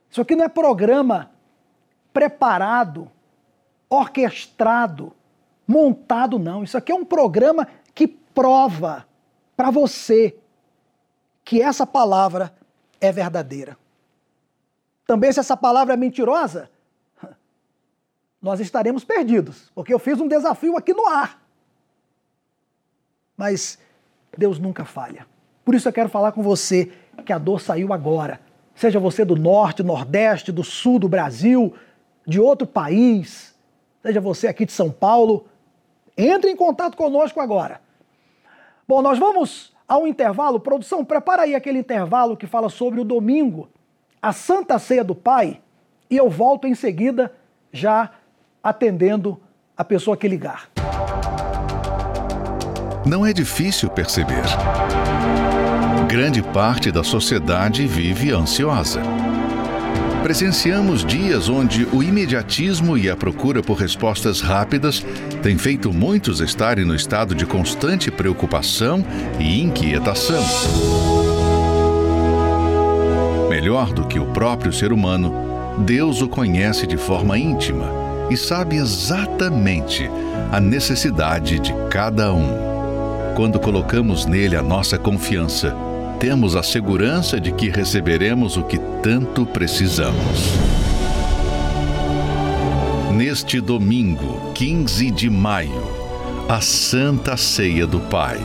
Isso 0.09 0.21
aqui 0.21 0.35
não 0.35 0.45
é 0.45 0.49
programa 0.49 1.31
preparado, 2.13 3.09
orquestrado, 3.89 5.13
montado, 5.67 6.39
não. 6.39 6.63
Isso 6.63 6.77
aqui 6.77 6.91
é 6.91 6.95
um 6.95 7.05
programa 7.05 7.67
que 7.93 8.07
prova 8.07 9.05
para 9.55 9.69
você 9.69 10.35
que 11.43 11.61
essa 11.61 11.85
palavra 11.85 12.53
é 12.99 13.11
verdadeira. 13.11 13.77
Também, 15.05 15.31
se 15.31 15.41
essa 15.41 15.57
palavra 15.57 15.93
é 15.93 15.97
mentirosa, 15.97 16.70
nós 18.41 18.59
estaremos 18.59 19.03
perdidos, 19.03 19.71
porque 19.75 19.93
eu 19.93 19.99
fiz 19.99 20.19
um 20.19 20.27
desafio 20.27 20.75
aqui 20.75 20.93
no 20.93 21.07
ar. 21.07 21.39
Mas 23.37 23.77
Deus 24.35 24.57
nunca 24.57 24.83
falha. 24.83 25.27
Por 25.63 25.75
isso 25.75 25.87
eu 25.87 25.93
quero 25.93 26.09
falar 26.09 26.31
com 26.31 26.41
você 26.41 26.91
que 27.25 27.31
a 27.31 27.37
dor 27.37 27.61
saiu 27.61 27.93
agora. 27.93 28.39
Seja 28.73 28.99
você 28.99 29.23
do 29.23 29.35
norte, 29.35 29.83
nordeste, 29.83 30.51
do 30.51 30.63
sul 30.63 30.97
do 30.97 31.07
Brasil, 31.07 31.73
de 32.25 32.39
outro 32.39 32.65
país, 32.65 33.55
seja 34.01 34.19
você 34.19 34.47
aqui 34.47 34.65
de 34.65 34.71
São 34.71 34.89
Paulo, 34.89 35.45
entre 36.17 36.49
em 36.49 36.55
contato 36.55 36.97
conosco 36.97 37.39
agora. 37.39 37.79
Bom, 38.87 39.01
nós 39.01 39.19
vamos 39.19 39.71
ao 39.87 40.07
intervalo. 40.07 40.59
Produção, 40.59 41.05
prepara 41.05 41.43
aí 41.43 41.53
aquele 41.53 41.79
intervalo 41.79 42.35
que 42.35 42.47
fala 42.47 42.69
sobre 42.69 42.99
o 42.99 43.03
domingo, 43.03 43.69
a 44.21 44.33
Santa 44.33 44.79
Ceia 44.79 45.03
do 45.03 45.13
Pai, 45.13 45.61
e 46.09 46.17
eu 46.17 46.29
volto 46.29 46.67
em 46.67 46.75
seguida 46.75 47.33
já 47.71 48.11
atendendo 48.63 49.39
a 49.75 49.83
pessoa 49.83 50.15
que 50.15 50.27
ligar. 50.27 50.69
Não 53.05 53.25
é 53.25 53.33
difícil 53.33 53.89
perceber. 53.89 54.43
Grande 56.07 56.41
parte 56.41 56.91
da 56.91 57.03
sociedade 57.03 57.87
vive 57.87 58.31
ansiosa. 58.31 59.01
Presenciamos 60.21 61.03
dias 61.03 61.49
onde 61.49 61.85
o 61.91 62.03
imediatismo 62.03 62.95
e 62.95 63.09
a 63.09 63.17
procura 63.17 63.63
por 63.63 63.77
respostas 63.77 64.39
rápidas 64.39 65.03
têm 65.41 65.57
feito 65.57 65.91
muitos 65.91 66.41
estarem 66.41 66.85
no 66.85 66.93
estado 66.93 67.33
de 67.33 67.45
constante 67.45 68.11
preocupação 68.11 69.03
e 69.39 69.61
inquietação. 69.61 70.43
Melhor 73.49 73.91
do 73.91 74.05
que 74.05 74.19
o 74.19 74.27
próprio 74.27 74.71
ser 74.71 74.93
humano, 74.93 75.33
Deus 75.79 76.21
o 76.21 76.27
conhece 76.27 76.85
de 76.85 76.97
forma 76.97 77.37
íntima 77.37 78.00
e 78.31 78.37
sabe 78.37 78.77
exatamente 78.77 80.09
a 80.53 80.59
necessidade 80.61 81.59
de 81.59 81.73
cada 81.89 82.33
um. 82.33 82.47
Quando 83.35 83.59
colocamos 83.59 84.25
nele 84.25 84.55
a 84.55 84.63
nossa 84.63 84.97
confiança, 84.97 85.75
temos 86.17 86.55
a 86.55 86.63
segurança 86.63 87.41
de 87.41 87.51
que 87.51 87.67
receberemos 87.67 88.55
o 88.55 88.63
que 88.63 88.77
tanto 89.03 89.45
precisamos. 89.45 90.53
Neste 93.13 93.59
domingo, 93.59 94.53
15 94.53 95.11
de 95.11 95.29
maio, 95.29 95.83
a 96.47 96.61
Santa 96.61 97.35
Ceia 97.35 97.85
do 97.85 97.99
Pai. 97.99 98.37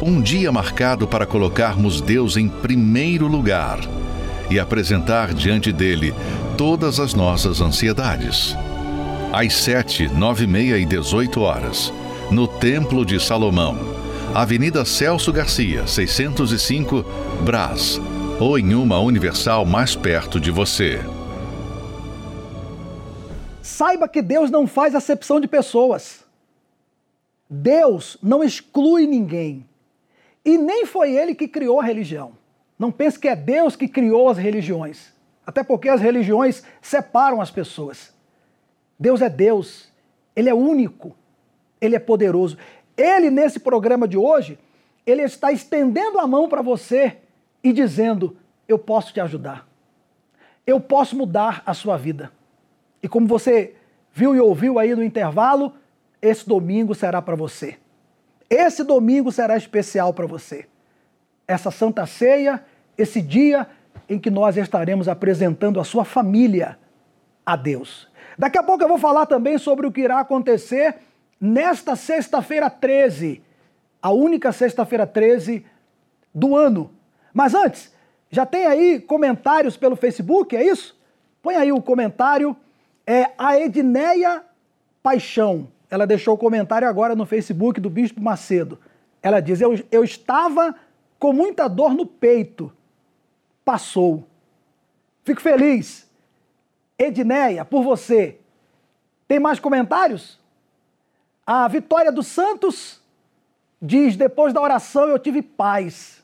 Um 0.00 0.20
dia 0.20 0.52
marcado 0.52 1.08
para 1.08 1.26
colocarmos 1.26 2.00
Deus 2.00 2.36
em 2.36 2.48
primeiro 2.48 3.26
lugar 3.26 3.80
e 4.48 4.60
apresentar 4.60 5.34
diante 5.34 5.72
dele 5.72 6.14
todas 6.56 7.00
as 7.00 7.14
nossas 7.14 7.60
ansiedades. 7.60 8.56
Às 9.32 9.54
7, 9.54 10.08
9 10.08 10.44
e 10.44 10.46
meia 10.46 10.76
e 10.76 10.84
18 10.84 11.40
horas, 11.40 11.90
no 12.30 12.46
Templo 12.46 13.02
de 13.02 13.18
Salomão, 13.18 13.78
Avenida 14.34 14.84
Celso 14.84 15.32
Garcia, 15.32 15.86
605, 15.86 17.02
Brás, 17.42 17.98
ou 18.38 18.58
em 18.58 18.74
uma 18.74 18.98
Universal 18.98 19.64
mais 19.64 19.96
perto 19.96 20.38
de 20.38 20.50
você. 20.50 21.00
Saiba 23.62 24.06
que 24.06 24.20
Deus 24.20 24.50
não 24.50 24.66
faz 24.66 24.94
acepção 24.94 25.40
de 25.40 25.48
pessoas. 25.48 26.26
Deus 27.48 28.18
não 28.22 28.44
exclui 28.44 29.06
ninguém. 29.06 29.66
E 30.44 30.58
nem 30.58 30.84
foi 30.84 31.16
ele 31.16 31.34
que 31.34 31.48
criou 31.48 31.80
a 31.80 31.84
religião. 31.84 32.32
Não 32.78 32.92
pense 32.92 33.18
que 33.18 33.28
é 33.28 33.34
Deus 33.34 33.76
que 33.76 33.88
criou 33.88 34.28
as 34.28 34.36
religiões. 34.36 35.10
Até 35.46 35.64
porque 35.64 35.88
as 35.88 36.02
religiões 36.02 36.62
separam 36.82 37.40
as 37.40 37.50
pessoas. 37.50 38.11
Deus 38.98 39.20
é 39.20 39.28
Deus. 39.28 39.90
Ele 40.34 40.48
é 40.48 40.54
único. 40.54 41.14
Ele 41.80 41.96
é 41.96 41.98
poderoso. 41.98 42.56
Ele, 42.96 43.30
nesse 43.30 43.58
programa 43.58 44.06
de 44.06 44.16
hoje, 44.16 44.58
ele 45.06 45.22
está 45.22 45.50
estendendo 45.50 46.18
a 46.18 46.26
mão 46.26 46.48
para 46.48 46.62
você 46.62 47.18
e 47.62 47.72
dizendo: 47.72 48.36
Eu 48.68 48.78
posso 48.78 49.12
te 49.12 49.20
ajudar. 49.20 49.66
Eu 50.66 50.80
posso 50.80 51.16
mudar 51.16 51.62
a 51.66 51.74
sua 51.74 51.96
vida. 51.96 52.30
E 53.02 53.08
como 53.08 53.26
você 53.26 53.74
viu 54.12 54.36
e 54.36 54.40
ouviu 54.40 54.78
aí 54.78 54.94
no 54.94 55.02
intervalo, 55.02 55.74
esse 56.20 56.48
domingo 56.48 56.94
será 56.94 57.20
para 57.20 57.34
você. 57.34 57.78
Esse 58.48 58.84
domingo 58.84 59.32
será 59.32 59.56
especial 59.56 60.12
para 60.12 60.26
você. 60.26 60.66
Essa 61.48 61.70
Santa 61.70 62.06
Ceia, 62.06 62.62
esse 62.96 63.20
dia 63.20 63.66
em 64.08 64.18
que 64.18 64.30
nós 64.30 64.56
estaremos 64.56 65.08
apresentando 65.08 65.80
a 65.80 65.84
sua 65.84 66.04
família 66.04 66.78
a 67.44 67.56
Deus. 67.56 68.08
Daqui 68.42 68.58
a 68.58 68.62
pouco 68.64 68.82
eu 68.82 68.88
vou 68.88 68.98
falar 68.98 69.24
também 69.26 69.56
sobre 69.56 69.86
o 69.86 69.92
que 69.92 70.00
irá 70.00 70.18
acontecer 70.18 70.96
nesta 71.40 71.94
sexta-feira 71.94 72.68
13, 72.68 73.40
a 74.02 74.10
única 74.10 74.50
sexta-feira 74.50 75.06
13 75.06 75.64
do 76.34 76.56
ano. 76.56 76.90
Mas 77.32 77.54
antes, 77.54 77.94
já 78.32 78.44
tem 78.44 78.66
aí 78.66 78.98
comentários 78.98 79.76
pelo 79.76 79.94
Facebook, 79.94 80.56
é 80.56 80.66
isso? 80.66 81.00
Põe 81.40 81.54
aí 81.54 81.70
o 81.70 81.80
comentário. 81.80 82.56
É 83.06 83.30
a 83.38 83.56
Edneia 83.60 84.42
Paixão. 85.04 85.68
Ela 85.88 86.04
deixou 86.04 86.34
o 86.34 86.38
comentário 86.38 86.88
agora 86.88 87.14
no 87.14 87.24
Facebook 87.24 87.80
do 87.80 87.88
Bispo 87.88 88.20
Macedo. 88.20 88.76
Ela 89.22 89.38
diz: 89.38 89.60
Eu, 89.60 89.78
eu 89.88 90.02
estava 90.02 90.74
com 91.16 91.32
muita 91.32 91.68
dor 91.68 91.94
no 91.94 92.04
peito. 92.04 92.72
Passou. 93.64 94.26
Fico 95.22 95.40
feliz. 95.40 96.10
Edneia, 97.02 97.64
por 97.64 97.82
você. 97.82 98.38
Tem 99.26 99.40
mais 99.40 99.58
comentários? 99.58 100.38
A 101.46 101.66
Vitória 101.68 102.12
dos 102.12 102.26
Santos 102.26 103.00
diz: 103.80 104.16
depois 104.16 104.52
da 104.52 104.60
oração 104.60 105.08
eu 105.08 105.18
tive 105.18 105.42
paz. 105.42 106.22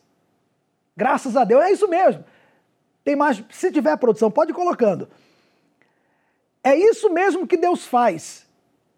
Graças 0.96 1.36
a 1.36 1.44
Deus. 1.44 1.62
É 1.62 1.72
isso 1.72 1.88
mesmo. 1.88 2.24
Tem 3.04 3.16
mais. 3.16 3.42
Se 3.50 3.70
tiver 3.72 3.96
produção, 3.96 4.30
pode 4.30 4.52
ir 4.52 4.54
colocando. 4.54 5.08
É 6.62 6.76
isso 6.76 7.10
mesmo 7.10 7.46
que 7.46 7.56
Deus 7.56 7.86
faz. 7.86 8.46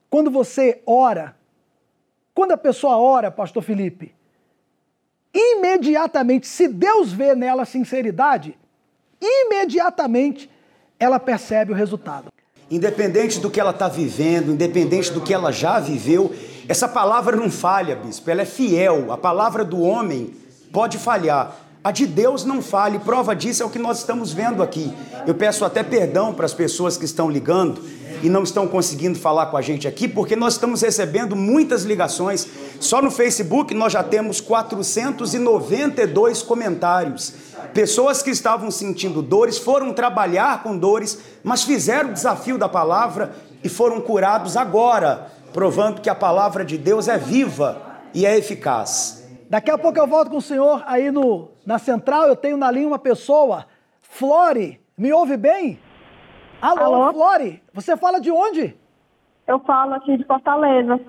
Quando 0.08 0.30
você 0.30 0.82
ora, 0.84 1.36
quando 2.34 2.52
a 2.52 2.56
pessoa 2.56 2.96
ora, 2.96 3.30
Pastor 3.30 3.62
Felipe, 3.62 4.14
imediatamente, 5.32 6.46
se 6.46 6.66
Deus 6.66 7.12
vê 7.12 7.34
nela 7.34 7.64
sinceridade, 7.64 8.58
imediatamente 9.20 10.50
ela 11.00 11.18
percebe 11.18 11.72
o 11.72 11.74
resultado 11.74 12.26
independente 12.70 13.40
do 13.40 13.50
que 13.50 13.58
ela 13.58 13.72
está 13.72 13.88
vivendo, 13.88 14.52
independente 14.52 15.10
do 15.12 15.20
que 15.20 15.34
ela 15.34 15.50
já 15.50 15.80
viveu, 15.80 16.32
essa 16.68 16.86
palavra 16.86 17.36
não 17.36 17.50
falha, 17.50 17.96
bispo, 17.96 18.30
ela 18.30 18.42
é 18.42 18.44
fiel. 18.44 19.12
A 19.12 19.16
palavra 19.18 19.64
do 19.64 19.80
homem 19.80 20.32
pode 20.72 20.96
falhar. 20.98 21.56
A 21.82 21.90
de 21.90 22.06
Deus 22.06 22.44
não 22.44 22.62
falha, 22.62 22.96
e 22.96 23.00
prova 23.00 23.34
disso 23.34 23.62
é 23.62 23.66
o 23.66 23.70
que 23.70 23.78
nós 23.78 23.98
estamos 23.98 24.32
vendo 24.32 24.62
aqui. 24.62 24.92
Eu 25.26 25.34
peço 25.34 25.64
até 25.64 25.82
perdão 25.82 26.32
para 26.32 26.46
as 26.46 26.54
pessoas 26.54 26.96
que 26.96 27.04
estão 27.04 27.28
ligando 27.28 27.82
e 28.22 28.28
não 28.28 28.42
estão 28.42 28.68
conseguindo 28.68 29.18
falar 29.18 29.46
com 29.46 29.56
a 29.56 29.62
gente 29.62 29.88
aqui, 29.88 30.06
porque 30.06 30.36
nós 30.36 30.54
estamos 30.54 30.82
recebendo 30.82 31.34
muitas 31.34 31.84
ligações. 31.84 32.46
Só 32.78 33.00
no 33.00 33.10
Facebook 33.10 33.74
nós 33.74 33.92
já 33.92 34.02
temos 34.02 34.40
492 34.40 36.42
comentários. 36.42 37.32
Pessoas 37.74 38.22
que 38.22 38.30
estavam 38.30 38.70
sentindo 38.70 39.22
dores 39.22 39.58
foram 39.58 39.92
trabalhar 39.92 40.62
com 40.62 40.76
dores, 40.76 41.18
mas 41.42 41.62
fizeram 41.62 42.10
o 42.10 42.14
desafio 42.14 42.58
da 42.58 42.68
palavra 42.68 43.34
e 43.62 43.68
foram 43.68 44.00
curados 44.00 44.56
agora, 44.56 45.30
provando 45.52 46.00
que 46.00 46.10
a 46.10 46.14
palavra 46.14 46.64
de 46.64 46.78
Deus 46.78 47.08
é 47.08 47.18
viva 47.18 47.80
e 48.14 48.26
é 48.26 48.36
eficaz. 48.36 49.28
Daqui 49.48 49.70
a 49.70 49.76
pouco 49.76 49.98
eu 49.98 50.06
volto 50.06 50.30
com 50.30 50.36
o 50.36 50.42
senhor 50.42 50.82
aí 50.86 51.10
no, 51.10 51.48
na 51.66 51.78
central. 51.78 52.28
Eu 52.28 52.36
tenho 52.36 52.56
na 52.56 52.70
linha 52.70 52.86
uma 52.86 52.98
pessoa, 52.98 53.66
Flore, 54.00 54.80
me 54.96 55.12
ouve 55.12 55.36
bem? 55.36 55.78
Alô, 56.60 56.82
Alô? 56.82 57.12
Flore, 57.12 57.62
você 57.72 57.96
fala 57.96 58.20
de 58.20 58.30
onde? 58.30 58.76
Eu 59.46 59.58
falo 59.60 59.94
aqui 59.94 60.16
de 60.16 60.24
Fortaleza. 60.24 61.00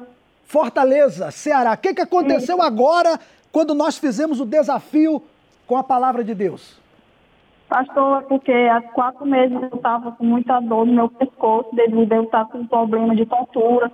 Fortaleza, 0.46 1.30
Ceará. 1.30 1.74
O 1.74 1.78
que, 1.78 1.94
que 1.94 2.02
aconteceu 2.02 2.56
Sim. 2.58 2.62
agora 2.64 3.20
quando 3.52 3.76
nós 3.76 3.98
fizemos 3.98 4.40
o 4.40 4.46
desafio 4.46 5.22
com 5.68 5.76
a 5.76 5.84
palavra 5.84 6.24
de 6.24 6.34
Deus? 6.34 6.80
Pastor, 7.68 8.22
é 8.22 8.26
porque 8.26 8.52
há 8.52 8.82
quatro 8.82 9.26
meses 9.26 9.58
eu 9.62 9.78
estava 9.78 10.12
com 10.12 10.26
muita 10.26 10.60
dor 10.60 10.86
no 10.86 10.94
meu 10.94 11.10
pescoço, 11.10 11.74
devido 11.74 12.12
a 12.14 12.16
eu 12.18 12.24
estar 12.24 12.46
com 12.46 12.60
um 12.60 12.68
problema 12.68 13.16
de 13.16 13.26
tontura. 13.26 13.92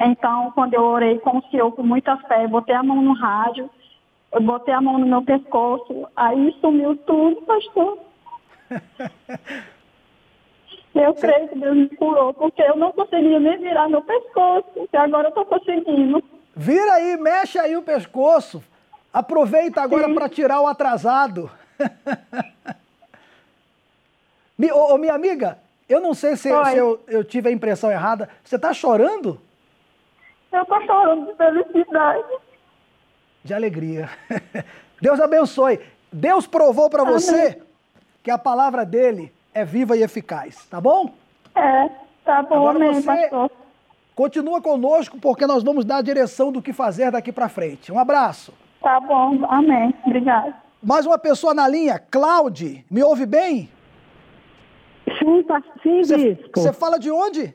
Então, 0.00 0.52
quando 0.52 0.74
eu 0.74 0.82
orei 0.82 1.18
com 1.18 1.38
o 1.38 1.42
Senhor 1.50 1.72
com 1.72 1.82
muita 1.82 2.16
fé, 2.18 2.46
botei 2.46 2.74
a 2.74 2.82
mão 2.82 3.00
no 3.02 3.14
rádio, 3.14 3.70
eu 4.32 4.40
botei 4.40 4.74
a 4.74 4.80
mão 4.80 4.98
no 4.98 5.06
meu 5.06 5.22
pescoço, 5.22 6.06
aí 6.14 6.54
sumiu 6.60 6.96
tudo, 6.96 7.42
pastor. 7.42 7.98
eu 10.98 11.14
creio 11.14 11.48
que 11.48 11.58
Deus 11.58 11.76
me 11.76 11.88
curou, 11.96 12.34
porque 12.34 12.62
eu 12.62 12.76
não 12.76 12.92
conseguia 12.92 13.40
nem 13.40 13.58
virar 13.58 13.88
meu 13.88 14.02
pescoço, 14.02 14.88
e 14.92 14.96
agora 14.96 15.26
eu 15.26 15.28
estou 15.28 15.46
conseguindo. 15.46 16.22
Vira 16.54 16.94
aí, 16.94 17.16
mexe 17.16 17.58
aí 17.58 17.76
o 17.76 17.82
pescoço. 17.82 18.62
Aproveita 19.12 19.82
agora 19.82 20.12
para 20.12 20.28
tirar 20.28 20.60
o 20.60 20.66
atrasado. 20.66 21.50
ô, 24.72 24.94
ô, 24.94 24.98
minha 24.98 25.14
amiga, 25.14 25.58
eu 25.88 26.00
não 26.00 26.14
sei 26.14 26.36
se, 26.36 26.48
se 26.48 26.76
eu, 26.76 27.00
eu, 27.06 27.22
tive 27.22 27.48
a 27.48 27.52
impressão 27.52 27.90
errada. 27.90 28.28
Você 28.42 28.56
está 28.56 28.72
chorando? 28.72 29.40
Eu 30.52 30.62
estou 30.62 30.80
chorando 30.86 31.26
de 31.26 31.34
felicidade. 31.34 32.24
De 33.44 33.54
alegria. 33.54 34.08
Deus 35.00 35.20
abençoe. 35.20 35.80
Deus 36.12 36.46
provou 36.46 36.88
para 36.88 37.04
você 37.04 37.60
que 38.22 38.30
a 38.30 38.38
palavra 38.38 38.84
dele 38.84 39.32
é 39.56 39.64
viva 39.64 39.96
e 39.96 40.02
eficaz, 40.02 40.66
tá 40.66 40.78
bom? 40.78 41.14
É, 41.54 41.88
tá 42.22 42.42
bom, 42.42 42.56
Agora 42.68 42.76
amém, 42.76 42.92
você, 43.00 43.06
pastor. 43.06 43.50
Continua 44.14 44.60
conosco 44.60 45.18
porque 45.18 45.46
nós 45.46 45.62
vamos 45.62 45.82
dar 45.86 45.96
a 45.96 46.02
direção 46.02 46.52
do 46.52 46.60
que 46.60 46.74
fazer 46.74 47.10
daqui 47.10 47.32
para 47.32 47.48
frente. 47.48 47.90
Um 47.90 47.98
abraço. 47.98 48.52
Tá 48.82 49.00
bom, 49.00 49.42
amém. 49.48 49.94
Obrigada. 50.04 50.54
Mais 50.82 51.06
uma 51.06 51.18
pessoa 51.18 51.54
na 51.54 51.66
linha, 51.66 51.98
Cláudia, 51.98 52.84
me 52.90 53.02
ouve 53.02 53.24
bem? 53.24 53.70
Sim, 55.18 55.42
tá, 55.44 55.62
sim, 55.82 56.02
bispo. 56.02 56.50
Você 56.54 56.72
fala 56.74 56.98
de 56.98 57.10
onde? 57.10 57.54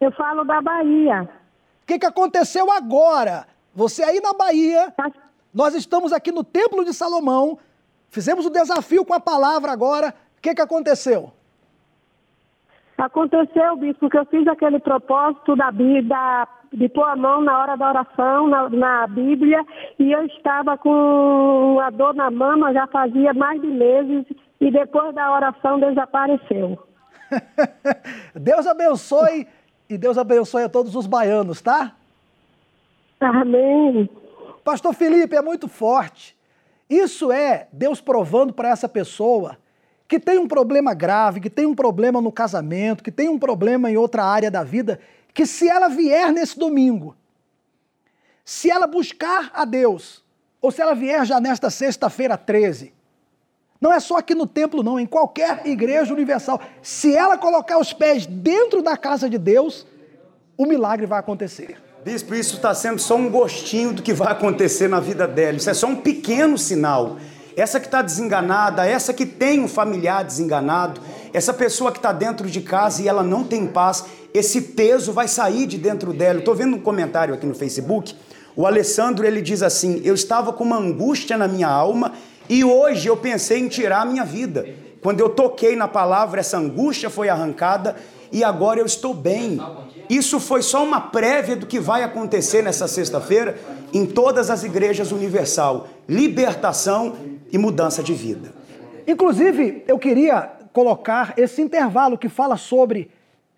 Eu 0.00 0.10
falo 0.10 0.42
da 0.42 0.60
Bahia. 0.60 1.22
O 1.82 1.86
que, 1.86 2.00
que 2.00 2.06
aconteceu 2.06 2.70
agora? 2.72 3.46
Você 3.74 4.02
aí 4.02 4.20
na 4.20 4.32
Bahia, 4.32 4.92
Tá- 4.96 5.10
nós 5.52 5.72
estamos 5.74 6.12
aqui 6.12 6.32
no 6.32 6.42
Templo 6.42 6.84
de 6.84 6.92
Salomão, 6.92 7.58
fizemos 8.10 8.44
o 8.44 8.50
desafio 8.50 9.04
com 9.04 9.14
a 9.14 9.20
palavra 9.20 9.70
agora. 9.70 10.12
O 10.44 10.46
que, 10.46 10.54
que 10.56 10.60
aconteceu? 10.60 11.32
Aconteceu, 12.98 13.76
bispo, 13.78 14.10
que 14.10 14.18
eu 14.18 14.26
fiz 14.26 14.46
aquele 14.46 14.78
propósito 14.78 15.56
da 15.56 15.72
Bíblia, 15.72 16.46
de 16.70 16.86
pôr 16.90 17.04
a 17.04 17.16
mão 17.16 17.40
na 17.40 17.58
hora 17.58 17.76
da 17.76 17.88
oração, 17.88 18.46
na, 18.46 18.68
na 18.68 19.06
Bíblia, 19.06 19.64
e 19.98 20.12
eu 20.12 20.22
estava 20.26 20.76
com 20.76 21.80
a 21.82 21.88
dor 21.88 22.14
na 22.14 22.30
mama 22.30 22.74
já 22.74 22.86
fazia 22.88 23.32
mais 23.32 23.58
de 23.58 23.68
meses, 23.68 24.26
e 24.60 24.70
depois 24.70 25.14
da 25.14 25.32
oração 25.32 25.80
desapareceu. 25.80 26.78
Deus 28.36 28.66
abençoe 28.66 29.48
e 29.88 29.96
Deus 29.96 30.18
abençoe 30.18 30.64
a 30.64 30.68
todos 30.68 30.94
os 30.94 31.06
baianos, 31.06 31.62
tá? 31.62 31.92
Amém. 33.18 34.10
Pastor 34.62 34.92
Felipe, 34.92 35.36
é 35.36 35.40
muito 35.40 35.68
forte. 35.68 36.36
Isso 36.90 37.32
é 37.32 37.66
Deus 37.72 38.02
provando 38.02 38.52
para 38.52 38.68
essa 38.68 38.86
pessoa 38.86 39.56
que 40.06 40.20
tem 40.20 40.38
um 40.38 40.46
problema 40.46 40.94
grave, 40.94 41.40
que 41.40 41.50
tem 41.50 41.66
um 41.66 41.74
problema 41.74 42.20
no 42.20 42.30
casamento, 42.30 43.02
que 43.02 43.10
tem 43.10 43.28
um 43.28 43.38
problema 43.38 43.90
em 43.90 43.96
outra 43.96 44.24
área 44.24 44.50
da 44.50 44.62
vida, 44.62 45.00
que 45.32 45.46
se 45.46 45.68
ela 45.68 45.88
vier 45.88 46.32
nesse 46.32 46.58
domingo, 46.58 47.16
se 48.44 48.70
ela 48.70 48.86
buscar 48.86 49.50
a 49.54 49.64
Deus, 49.64 50.22
ou 50.60 50.70
se 50.70 50.82
ela 50.82 50.94
vier 50.94 51.24
já 51.24 51.40
nesta 51.40 51.70
sexta-feira 51.70 52.36
13, 52.36 52.92
não 53.80 53.92
é 53.92 54.00
só 54.00 54.16
aqui 54.16 54.34
no 54.34 54.46
templo, 54.46 54.82
não, 54.82 54.98
em 54.98 55.06
qualquer 55.06 55.66
igreja 55.66 56.12
universal, 56.12 56.60
se 56.80 57.14
ela 57.14 57.36
colocar 57.36 57.78
os 57.78 57.92
pés 57.92 58.24
dentro 58.24 58.82
da 58.82 58.96
casa 58.96 59.28
de 59.28 59.36
Deus, 59.36 59.86
o 60.56 60.64
milagre 60.64 61.06
vai 61.06 61.18
acontecer. 61.18 61.78
Bispo, 62.04 62.34
isso 62.34 62.56
está 62.56 62.74
sendo 62.74 62.98
só 62.98 63.16
um 63.16 63.30
gostinho 63.30 63.94
do 63.94 64.02
que 64.02 64.12
vai 64.12 64.30
acontecer 64.30 64.88
na 64.88 65.00
vida 65.00 65.26
dela. 65.26 65.56
Isso 65.56 65.70
é 65.70 65.74
só 65.74 65.86
um 65.86 65.96
pequeno 65.96 66.58
sinal. 66.58 67.16
Essa 67.56 67.78
que 67.78 67.86
está 67.86 68.02
desenganada, 68.02 68.86
essa 68.86 69.12
que 69.12 69.24
tem 69.24 69.60
um 69.60 69.68
familiar 69.68 70.24
desenganado, 70.24 71.00
essa 71.32 71.52
pessoa 71.52 71.92
que 71.92 71.98
está 71.98 72.12
dentro 72.12 72.48
de 72.48 72.60
casa 72.60 73.02
e 73.02 73.08
ela 73.08 73.22
não 73.22 73.44
tem 73.44 73.66
paz, 73.66 74.04
esse 74.32 74.60
peso 74.60 75.12
vai 75.12 75.28
sair 75.28 75.66
de 75.66 75.78
dentro 75.78 76.12
dela. 76.12 76.40
Estou 76.40 76.54
vendo 76.54 76.76
um 76.76 76.80
comentário 76.80 77.32
aqui 77.32 77.46
no 77.46 77.54
Facebook. 77.54 78.14
O 78.56 78.66
Alessandro 78.66 79.24
ele 79.24 79.40
diz 79.40 79.62
assim: 79.62 80.00
Eu 80.04 80.14
estava 80.14 80.52
com 80.52 80.64
uma 80.64 80.76
angústia 80.76 81.36
na 81.36 81.46
minha 81.46 81.68
alma 81.68 82.12
e 82.48 82.64
hoje 82.64 83.08
eu 83.08 83.16
pensei 83.16 83.60
em 83.60 83.68
tirar 83.68 84.02
a 84.02 84.04
minha 84.04 84.24
vida. 84.24 84.66
Quando 85.00 85.20
eu 85.20 85.28
toquei 85.28 85.76
na 85.76 85.86
palavra, 85.86 86.40
essa 86.40 86.58
angústia 86.58 87.10
foi 87.10 87.28
arrancada 87.28 87.94
e 88.32 88.42
agora 88.42 88.80
eu 88.80 88.86
estou 88.86 89.14
bem. 89.14 89.60
Isso 90.08 90.40
foi 90.40 90.62
só 90.62 90.82
uma 90.82 91.00
prévia 91.00 91.54
do 91.54 91.66
que 91.66 91.78
vai 91.78 92.02
acontecer 92.02 92.62
nessa 92.62 92.88
sexta-feira 92.88 93.56
em 93.92 94.04
todas 94.04 94.50
as 94.50 94.64
igrejas 94.64 95.12
universal: 95.12 95.88
libertação 96.08 97.14
e 97.52 97.58
mudança 97.58 98.02
de 98.02 98.14
vida. 98.14 98.52
Inclusive, 99.06 99.84
eu 99.86 99.98
queria 99.98 100.50
colocar 100.72 101.34
esse 101.36 101.62
intervalo 101.62 102.18
que 102.18 102.28
fala 102.28 102.56
sobre 102.56 103.10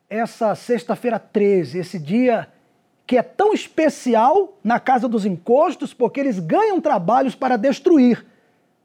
essa 0.08 0.54
sexta-feira 0.54 1.18
13, 1.18 1.78
esse 1.78 1.98
dia 1.98 2.48
que 3.06 3.16
é 3.16 3.22
tão 3.22 3.52
especial 3.52 4.58
na 4.64 4.80
Casa 4.80 5.08
dos 5.08 5.24
Encostos, 5.24 5.94
porque 5.94 6.18
eles 6.18 6.40
ganham 6.40 6.80
trabalhos 6.80 7.36
para 7.36 7.56
destruir. 7.56 8.26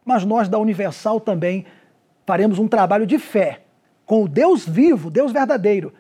Mas 0.06 0.24
nós 0.24 0.48
da 0.48 0.60
Universal 0.60 1.20
também 1.20 1.66
faremos 2.26 2.60
um 2.60 2.68
trabalho 2.68 3.08
de 3.08 3.18
fé 3.18 3.62
com 4.06 4.24
o 4.24 4.28
Deus 4.28 4.68
vivo, 4.68 5.10
Deus 5.10 5.32
verdadeiro, 5.32 5.94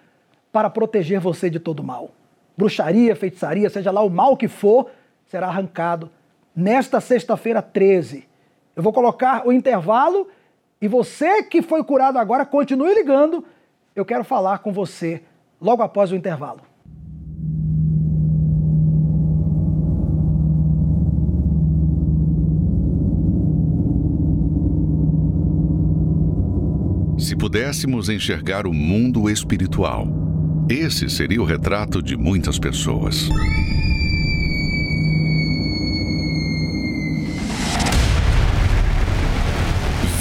para 0.52 0.70
proteger 0.70 1.20
você 1.20 1.50
de 1.50 1.60
todo 1.60 1.84
mal. 1.84 2.12
Bruxaria, 2.56 3.16
feitiçaria, 3.16 3.70
seja 3.70 3.90
lá 3.90 4.02
o 4.04 4.10
mal 4.10 4.38
que 4.38 4.48
for, 4.48 4.92
será 5.26 5.48
arrancado 5.48 6.12
nesta 6.56 7.00
sexta-feira 7.02 7.62
13. 7.62 8.28
Eu 8.76 8.84
vou 8.84 8.94
colocar 8.94 9.46
o 9.48 9.52
intervalo 9.52 10.28
e 10.82 10.88
você 10.88 11.44
que 11.44 11.62
foi 11.62 11.84
curado 11.84 12.18
agora, 12.18 12.46
continue 12.46 12.94
ligando. 12.94 13.44
Eu 13.96 14.06
quero 14.06 14.24
falar 14.24 14.60
com 14.60 14.72
você 14.72 15.22
logo 15.60 15.84
após 15.84 16.12
o 16.12 16.16
intervalo. 16.16 16.62
Se 27.20 27.36
pudéssemos 27.36 28.10
enxergar 28.10 28.66
o 28.66 28.74
mundo 28.74 29.30
espiritual, 29.30 30.08
esse 30.68 31.08
seria 31.08 31.42
o 31.42 31.46
retrato 31.46 32.02
de 32.02 32.18
muitas 32.18 32.58
pessoas. 32.58 33.30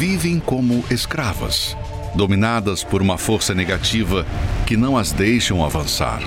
Vivem 0.00 0.40
como 0.40 0.82
escravas, 0.90 1.76
dominadas 2.14 2.82
por 2.82 3.02
uma 3.02 3.18
força 3.18 3.54
negativa 3.54 4.24
que 4.66 4.74
não 4.74 4.96
as 4.96 5.12
deixam 5.12 5.62
avançar. 5.62 6.22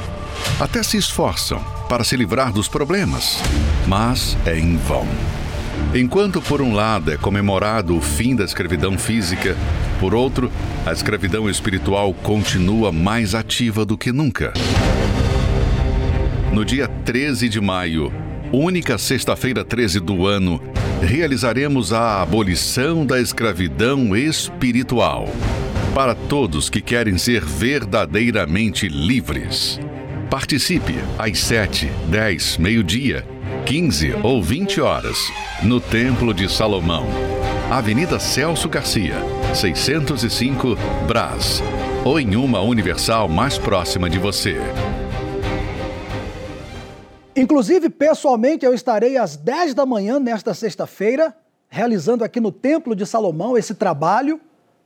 Até 0.59 0.83
se 0.83 0.95
esforçam 0.95 1.59
para 1.89 2.03
se 2.03 2.15
livrar 2.15 2.53
dos 2.53 2.67
problemas, 2.67 3.39
mas 3.87 4.37
é 4.45 4.59
em 4.59 4.77
vão. 4.77 5.07
Enquanto, 5.91 6.39
por 6.39 6.61
um 6.61 6.75
lado, 6.75 7.11
é 7.11 7.17
comemorado 7.17 7.97
o 7.97 7.99
fim 7.99 8.35
da 8.35 8.43
escravidão 8.43 8.95
física, 8.95 9.57
por 9.99 10.13
outro, 10.13 10.51
a 10.85 10.93
escravidão 10.93 11.49
espiritual 11.49 12.13
continua 12.13 12.91
mais 12.91 13.33
ativa 13.33 13.83
do 13.83 13.97
que 13.97 14.11
nunca. 14.11 14.53
No 16.53 16.63
dia 16.63 16.87
13 16.87 17.49
de 17.49 17.59
maio, 17.59 18.13
única 18.51 18.99
sexta-feira 18.99 19.65
13 19.65 19.99
do 19.99 20.27
ano, 20.27 20.61
realizaremos 21.03 21.91
a 21.91 22.21
abolição 22.21 23.05
da 23.05 23.19
escravidão 23.19 24.15
espiritual 24.15 25.27
para 25.93 26.15
todos 26.15 26.69
que 26.69 26.81
querem 26.81 27.17
ser 27.17 27.43
verdadeiramente 27.43 28.87
livres. 28.87 29.79
Participe 30.29 30.95
às 31.19 31.37
7, 31.39 31.91
10, 32.07 32.57
meio-dia, 32.57 33.27
15 33.65 34.15
ou 34.23 34.41
20 34.41 34.81
horas 34.81 35.17
no 35.61 35.79
Templo 35.79 36.33
de 36.33 36.51
Salomão, 36.51 37.05
Avenida 37.69 38.17
Celso 38.17 38.67
Garcia, 38.67 39.15
605, 39.53 40.75
Brás, 41.07 41.61
ou 42.03 42.19
em 42.19 42.35
uma 42.35 42.61
universal 42.61 43.29
mais 43.29 43.57
próxima 43.57 44.09
de 44.09 44.17
você. 44.17 44.57
Inclusive, 47.35 47.89
pessoalmente, 47.89 48.63
eu 48.63 48.73
estarei 48.73 49.17
às 49.17 49.35
10 49.35 49.73
da 49.73 49.85
manhã 49.85 50.19
nesta 50.19 50.53
sexta-feira, 50.53 51.35
realizando 51.67 52.23
aqui 52.23 52.39
no 52.39 52.51
Templo 52.51 52.95
de 52.95 53.05
Salomão 53.05 53.57
esse 53.57 53.73
trabalho. 53.73 54.39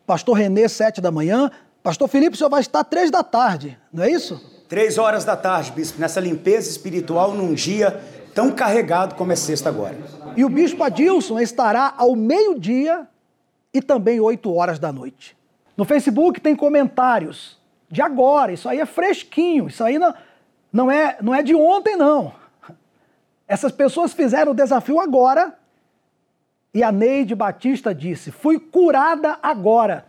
Pastor 0.06 0.38
Renê, 0.38 0.70
7 0.70 1.02
da 1.02 1.12
manhã. 1.12 1.52
Pastor 1.84 2.08
Felipe, 2.08 2.36
o 2.36 2.38
senhor 2.38 2.50
vai 2.50 2.62
estar 2.62 2.84
3 2.86 3.12
da 3.12 3.22
tarde, 3.22 3.78
não 3.92 4.04
é 4.04 4.12
isso? 4.12 4.42
Três 4.70 4.98
horas 4.98 5.26
da 5.26 5.36
tarde, 5.36 5.72
bispo, 5.72 6.00
nessa 6.00 6.20
limpeza 6.20 6.70
espiritual 6.70 7.34
num 7.34 7.54
dia 7.54 8.02
tão 8.34 8.52
carregado 8.52 9.16
como 9.16 9.32
é 9.32 9.36
sexta 9.36 9.70
agora. 9.70 9.98
E 10.36 10.46
o 10.46 10.50
bispo 10.50 10.84
Adilson 10.84 11.40
estará 11.40 11.94
ao 11.98 12.16
meio-dia 12.16 13.08
e 13.74 13.82
também 13.82 14.20
8 14.20 14.54
horas 14.54 14.80
da 14.80 14.92
noite. 14.92 15.36
No 15.76 15.86
Facebook 15.86 16.40
tem 16.40 16.56
comentários 16.56 17.58
de 17.90 18.02
agora, 18.02 18.52
isso 18.52 18.68
aí 18.68 18.80
é 18.80 18.86
fresquinho, 18.86 19.68
isso 19.68 19.84
aí 19.84 19.98
não, 19.98 20.14
não, 20.78 20.92
é, 20.92 21.18
não 21.24 21.34
é 21.34 21.42
de 21.42 21.56
ontem, 21.56 21.96
não. 21.96 22.32
Essas 23.48 23.72
pessoas 23.72 24.14
fizeram 24.14 24.52
o 24.52 24.56
desafio 24.56 25.00
agora 25.00 25.58
e 26.72 26.84
a 26.84 26.92
Neide 26.92 27.34
Batista 27.34 27.96
disse: 27.96 28.32
fui 28.32 28.60
curada 28.60 29.40
agora 29.42 30.06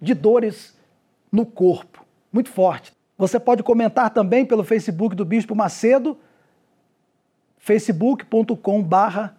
de 0.00 0.14
dores 0.14 0.74
no 1.30 1.44
corpo. 1.44 2.02
Muito 2.32 2.48
forte. 2.48 2.94
Você 3.18 3.38
pode 3.38 3.62
comentar 3.62 4.08
também 4.08 4.46
pelo 4.46 4.64
Facebook 4.64 5.14
do 5.14 5.26
Bispo 5.26 5.54
Macedo, 5.54 6.16
facebook.com 7.58 8.82
barra 8.82 9.36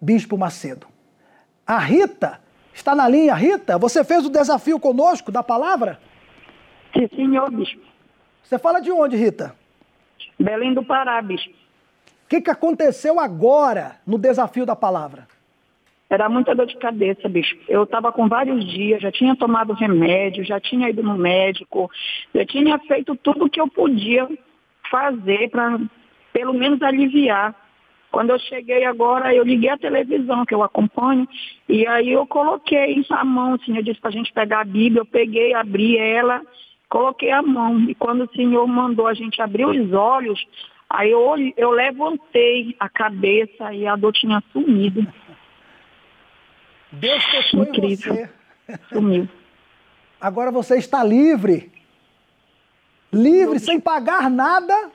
Bispo 0.00 0.38
Macedo. 0.38 0.86
A 1.66 1.80
Rita 1.80 2.40
está 2.72 2.94
na 2.94 3.08
linha. 3.08 3.34
Rita, 3.34 3.78
você 3.78 4.04
fez 4.04 4.24
o 4.24 4.30
desafio 4.30 4.78
conosco 4.78 5.32
da 5.32 5.42
palavra? 5.42 5.98
Sim, 6.96 7.08
senhor, 7.16 7.50
bispo. 7.50 7.82
Você 8.44 8.60
fala 8.60 8.78
de 8.78 8.92
onde, 8.92 9.16
Rita? 9.16 9.63
Belém 10.38 10.74
do 10.74 10.84
Pará, 10.84 11.20
bispo. 11.22 11.50
O 11.50 12.28
que, 12.28 12.40
que 12.40 12.50
aconteceu 12.50 13.20
agora 13.20 13.96
no 14.06 14.18
desafio 14.18 14.66
da 14.66 14.74
palavra? 14.74 15.26
Era 16.08 16.28
muita 16.28 16.54
dor 16.54 16.66
de 16.66 16.76
cabeça, 16.76 17.28
bispo. 17.28 17.60
Eu 17.68 17.84
estava 17.84 18.12
com 18.12 18.28
vários 18.28 18.64
dias, 18.64 19.02
já 19.02 19.10
tinha 19.10 19.34
tomado 19.36 19.72
remédio, 19.72 20.44
já 20.44 20.60
tinha 20.60 20.88
ido 20.88 21.02
no 21.02 21.16
médico, 21.16 21.90
já 22.34 22.44
tinha 22.44 22.78
feito 22.80 23.16
tudo 23.16 23.44
o 23.44 23.50
que 23.50 23.60
eu 23.60 23.68
podia 23.68 24.28
fazer 24.90 25.50
para 25.50 25.80
pelo 26.32 26.52
menos 26.52 26.82
aliviar. 26.82 27.54
Quando 28.10 28.30
eu 28.30 28.38
cheguei 28.38 28.84
agora, 28.84 29.34
eu 29.34 29.42
liguei 29.42 29.70
a 29.70 29.76
televisão 29.76 30.46
que 30.46 30.54
eu 30.54 30.62
acompanho, 30.62 31.28
e 31.68 31.84
aí 31.84 32.12
eu 32.12 32.24
coloquei 32.26 33.04
a 33.10 33.24
mão, 33.24 33.54
o 33.54 33.64
Senhor 33.64 33.82
disse 33.82 34.00
para 34.00 34.10
a 34.10 34.12
gente 34.12 34.32
pegar 34.32 34.60
a 34.60 34.64
Bíblia, 34.64 35.00
eu 35.00 35.06
peguei, 35.06 35.52
abri 35.52 35.98
ela, 35.98 36.40
coloquei 36.94 37.32
a 37.32 37.42
mão. 37.42 37.80
E 37.90 37.94
quando 37.96 38.22
o 38.22 38.32
Senhor 38.32 38.64
mandou 38.68 39.08
a 39.08 39.14
gente 39.14 39.42
abrir 39.42 39.66
os 39.66 39.92
olhos, 39.92 40.46
aí 40.88 41.10
eu, 41.10 41.34
eu 41.56 41.72
levantei 41.72 42.76
a 42.78 42.88
cabeça 42.88 43.74
e 43.74 43.84
a 43.84 43.96
dor 43.96 44.12
tinha 44.12 44.40
sumido. 44.52 45.04
Deus 46.92 47.24
tocou 47.26 47.64
Incrível. 47.64 48.14
em 48.14 48.16
você. 48.16 48.30
Sumiu. 48.88 49.28
Agora 50.20 50.52
você 50.52 50.76
está 50.78 51.02
livre. 51.02 51.72
Livre, 53.12 53.58
sem 53.58 53.80
pagar 53.80 54.30
nada, 54.30 54.90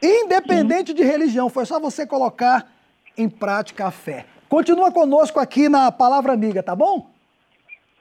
independente 0.00 0.94
de 0.94 1.02
religião. 1.02 1.48
Foi 1.48 1.66
só 1.66 1.80
você 1.80 2.06
colocar 2.06 2.70
em 3.18 3.28
prática 3.28 3.86
a 3.86 3.90
fé. 3.90 4.26
Continua 4.48 4.92
conosco 4.92 5.40
aqui 5.40 5.68
na 5.68 5.90
Palavra 5.90 6.32
Amiga, 6.32 6.62
tá 6.62 6.76
bom? 6.76 7.10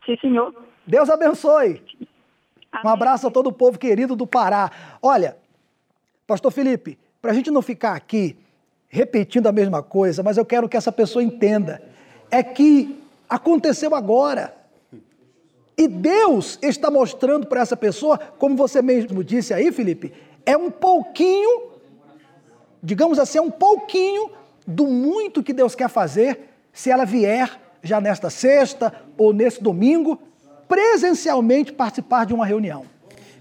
Sim, 0.05 0.17
senhor. 0.21 0.53
Deus 0.85 1.09
abençoe. 1.09 1.81
Um 2.83 2.87
abraço 2.89 3.27
a 3.27 3.31
todo 3.31 3.47
o 3.47 3.51
povo 3.51 3.77
querido 3.77 4.15
do 4.15 4.25
Pará. 4.25 4.71
Olha, 5.01 5.37
Pastor 6.25 6.51
Felipe, 6.51 6.97
para 7.21 7.31
a 7.31 7.33
gente 7.33 7.51
não 7.51 7.61
ficar 7.61 7.93
aqui 7.95 8.37
repetindo 8.87 9.47
a 9.47 9.51
mesma 9.51 9.81
coisa, 9.83 10.23
mas 10.23 10.37
eu 10.37 10.45
quero 10.45 10.67
que 10.67 10.77
essa 10.77 10.91
pessoa 10.91 11.23
entenda, 11.23 11.81
é 12.29 12.41
que 12.43 13.01
aconteceu 13.29 13.95
agora. 13.95 14.53
E 15.77 15.87
Deus 15.87 16.59
está 16.61 16.91
mostrando 16.91 17.47
para 17.47 17.61
essa 17.61 17.77
pessoa, 17.77 18.17
como 18.17 18.55
você 18.55 18.81
mesmo 18.81 19.23
disse 19.23 19.53
aí, 19.53 19.71
Felipe, 19.71 20.13
é 20.45 20.57
um 20.57 20.69
pouquinho, 20.69 21.71
digamos 22.83 23.17
assim, 23.17 23.37
é 23.37 23.41
um 23.41 23.51
pouquinho 23.51 24.31
do 24.67 24.87
muito 24.87 25.41
que 25.41 25.53
Deus 25.53 25.73
quer 25.73 25.89
fazer 25.89 26.49
se 26.73 26.89
ela 26.89 27.05
vier 27.05 27.59
já 27.81 27.99
nesta 27.99 28.29
sexta 28.29 28.93
ou 29.17 29.33
nesse 29.33 29.61
domingo, 29.61 30.19
presencialmente 30.71 31.73
participar 31.73 32.25
de 32.25 32.33
uma 32.33 32.45
reunião. 32.45 32.85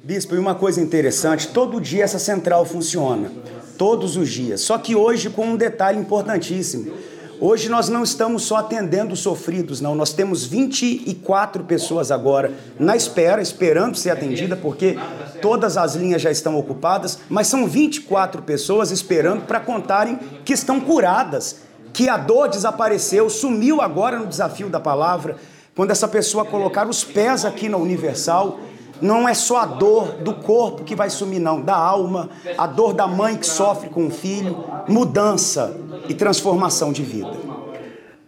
Bispo, 0.03 0.35
e 0.35 0.39
uma 0.39 0.57
coisa 0.57 0.81
interessante, 0.81 1.47
todo 1.47 1.81
dia 1.81 2.03
essa 2.03 2.19
central 2.19 2.65
funciona, 2.65 3.31
todos 3.79 4.17
os 4.17 4.29
dias. 4.29 4.63
Só 4.63 4.77
que 4.77 4.97
hoje 4.97 5.31
com 5.31 5.47
um 5.47 5.57
detalhe 5.57 5.97
importantíssimo. 5.97 6.93
Hoje 7.41 7.69
nós 7.69 7.89
não 7.89 8.03
estamos 8.03 8.43
só 8.43 8.57
atendendo 8.57 9.15
os 9.15 9.21
sofridos, 9.21 9.81
não. 9.81 9.95
Nós 9.95 10.13
temos 10.13 10.45
24 10.45 11.63
pessoas 11.63 12.11
agora 12.11 12.53
na 12.81 12.97
espera, 12.97 13.41
esperando 13.41 13.97
ser 13.97 14.11
atendida, 14.11 14.57
porque 14.57 14.99
todas 15.41 15.77
as 15.77 15.95
linhas 15.95 16.21
já 16.21 16.33
estão 16.33 16.59
ocupadas, 16.59 17.21
mas 17.29 17.47
são 17.47 17.69
24 17.69 18.43
pessoas 18.43 18.91
esperando 18.91 19.47
para 19.47 19.61
contarem 19.61 20.19
que 20.45 20.53
estão 20.53 20.81
curadas, 20.81 21.59
que 21.93 22.09
a 22.09 22.17
dor 22.17 22.49
desapareceu, 22.49 23.31
sumiu 23.31 23.81
agora 23.81 24.19
no 24.19 24.27
desafio 24.27 24.69
da 24.69 24.81
palavra. 24.81 25.37
Quando 25.81 25.93
essa 25.93 26.07
pessoa 26.07 26.45
colocar 26.45 26.87
os 26.87 27.03
pés 27.03 27.43
aqui 27.47 27.67
na 27.67 27.79
Universal, 27.79 28.61
não 29.01 29.27
é 29.27 29.33
só 29.33 29.61
a 29.61 29.65
dor 29.65 30.13
do 30.19 30.35
corpo 30.35 30.85
que 30.85 30.95
vai 30.95 31.09
sumir, 31.09 31.41
não, 31.41 31.59
da 31.59 31.75
alma, 31.75 32.29
a 32.59 32.67
dor 32.67 32.93
da 32.93 33.07
mãe 33.07 33.35
que 33.35 33.47
sofre 33.47 33.89
com 33.89 34.07
o 34.07 34.11
filho, 34.11 34.63
mudança 34.87 35.75
e 36.07 36.13
transformação 36.13 36.93
de 36.93 37.03
vida. 37.03 37.33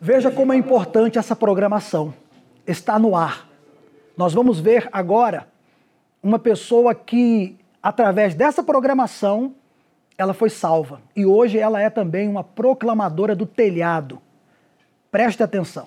Veja 0.00 0.30
como 0.30 0.54
é 0.54 0.56
importante 0.56 1.18
essa 1.18 1.36
programação. 1.36 2.14
Está 2.66 2.98
no 2.98 3.14
ar. 3.14 3.46
Nós 4.16 4.32
vamos 4.32 4.58
ver 4.58 4.88
agora 4.90 5.46
uma 6.22 6.38
pessoa 6.38 6.94
que, 6.94 7.58
através 7.82 8.34
dessa 8.34 8.62
programação, 8.62 9.54
ela 10.16 10.32
foi 10.32 10.48
salva. 10.48 11.02
E 11.14 11.26
hoje 11.26 11.58
ela 11.58 11.78
é 11.78 11.90
também 11.90 12.30
uma 12.30 12.42
proclamadora 12.42 13.36
do 13.36 13.44
telhado. 13.44 14.18
Preste 15.10 15.42
atenção. 15.42 15.86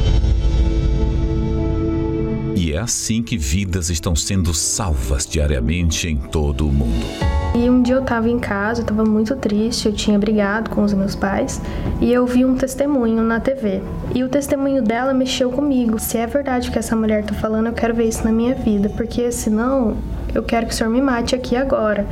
E 2.71 2.73
é 2.73 2.77
assim 2.77 3.21
que 3.21 3.37
vidas 3.37 3.89
estão 3.89 4.15
sendo 4.15 4.53
salvas 4.53 5.25
diariamente 5.25 6.07
em 6.07 6.15
todo 6.15 6.69
o 6.69 6.71
mundo. 6.71 7.05
E 7.53 7.69
um 7.69 7.81
dia 7.81 7.95
eu 7.95 8.01
estava 8.01 8.29
em 8.29 8.39
casa, 8.39 8.79
eu 8.79 8.83
estava 8.83 9.03
muito 9.03 9.35
triste, 9.35 9.87
eu 9.87 9.93
tinha 9.93 10.17
brigado 10.17 10.69
com 10.69 10.81
os 10.81 10.93
meus 10.93 11.13
pais 11.13 11.61
e 11.99 12.13
eu 12.13 12.25
vi 12.25 12.45
um 12.45 12.55
testemunho 12.55 13.23
na 13.23 13.41
TV. 13.41 13.81
E 14.15 14.23
o 14.23 14.29
testemunho 14.29 14.81
dela 14.81 15.13
mexeu 15.13 15.51
comigo. 15.51 15.99
Se 15.99 16.17
é 16.17 16.25
verdade 16.25 16.69
o 16.69 16.71
que 16.71 16.79
essa 16.79 16.95
mulher 16.95 17.23
está 17.23 17.33
falando, 17.33 17.67
eu 17.67 17.73
quero 17.73 17.93
ver 17.93 18.07
isso 18.07 18.23
na 18.23 18.31
minha 18.31 18.55
vida, 18.55 18.87
porque 18.87 19.33
senão 19.33 19.97
eu 20.33 20.41
quero 20.41 20.65
que 20.65 20.73
o 20.73 20.75
Senhor 20.77 20.89
me 20.89 21.01
mate 21.01 21.35
aqui 21.35 21.57
agora. 21.57 22.07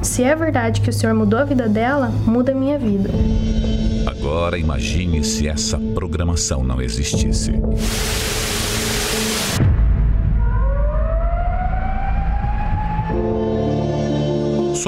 Se 0.00 0.22
é 0.22 0.34
verdade 0.34 0.80
que 0.80 0.88
o 0.88 0.92
Senhor 0.92 1.14
mudou 1.14 1.38
a 1.38 1.44
vida 1.44 1.68
dela, 1.68 2.10
muda 2.24 2.52
a 2.52 2.54
minha 2.54 2.78
vida. 2.78 3.10
Agora 4.06 4.56
imagine 4.56 5.22
se 5.22 5.46
essa 5.46 5.78
programação 5.94 6.64
não 6.64 6.80
existisse. 6.80 7.52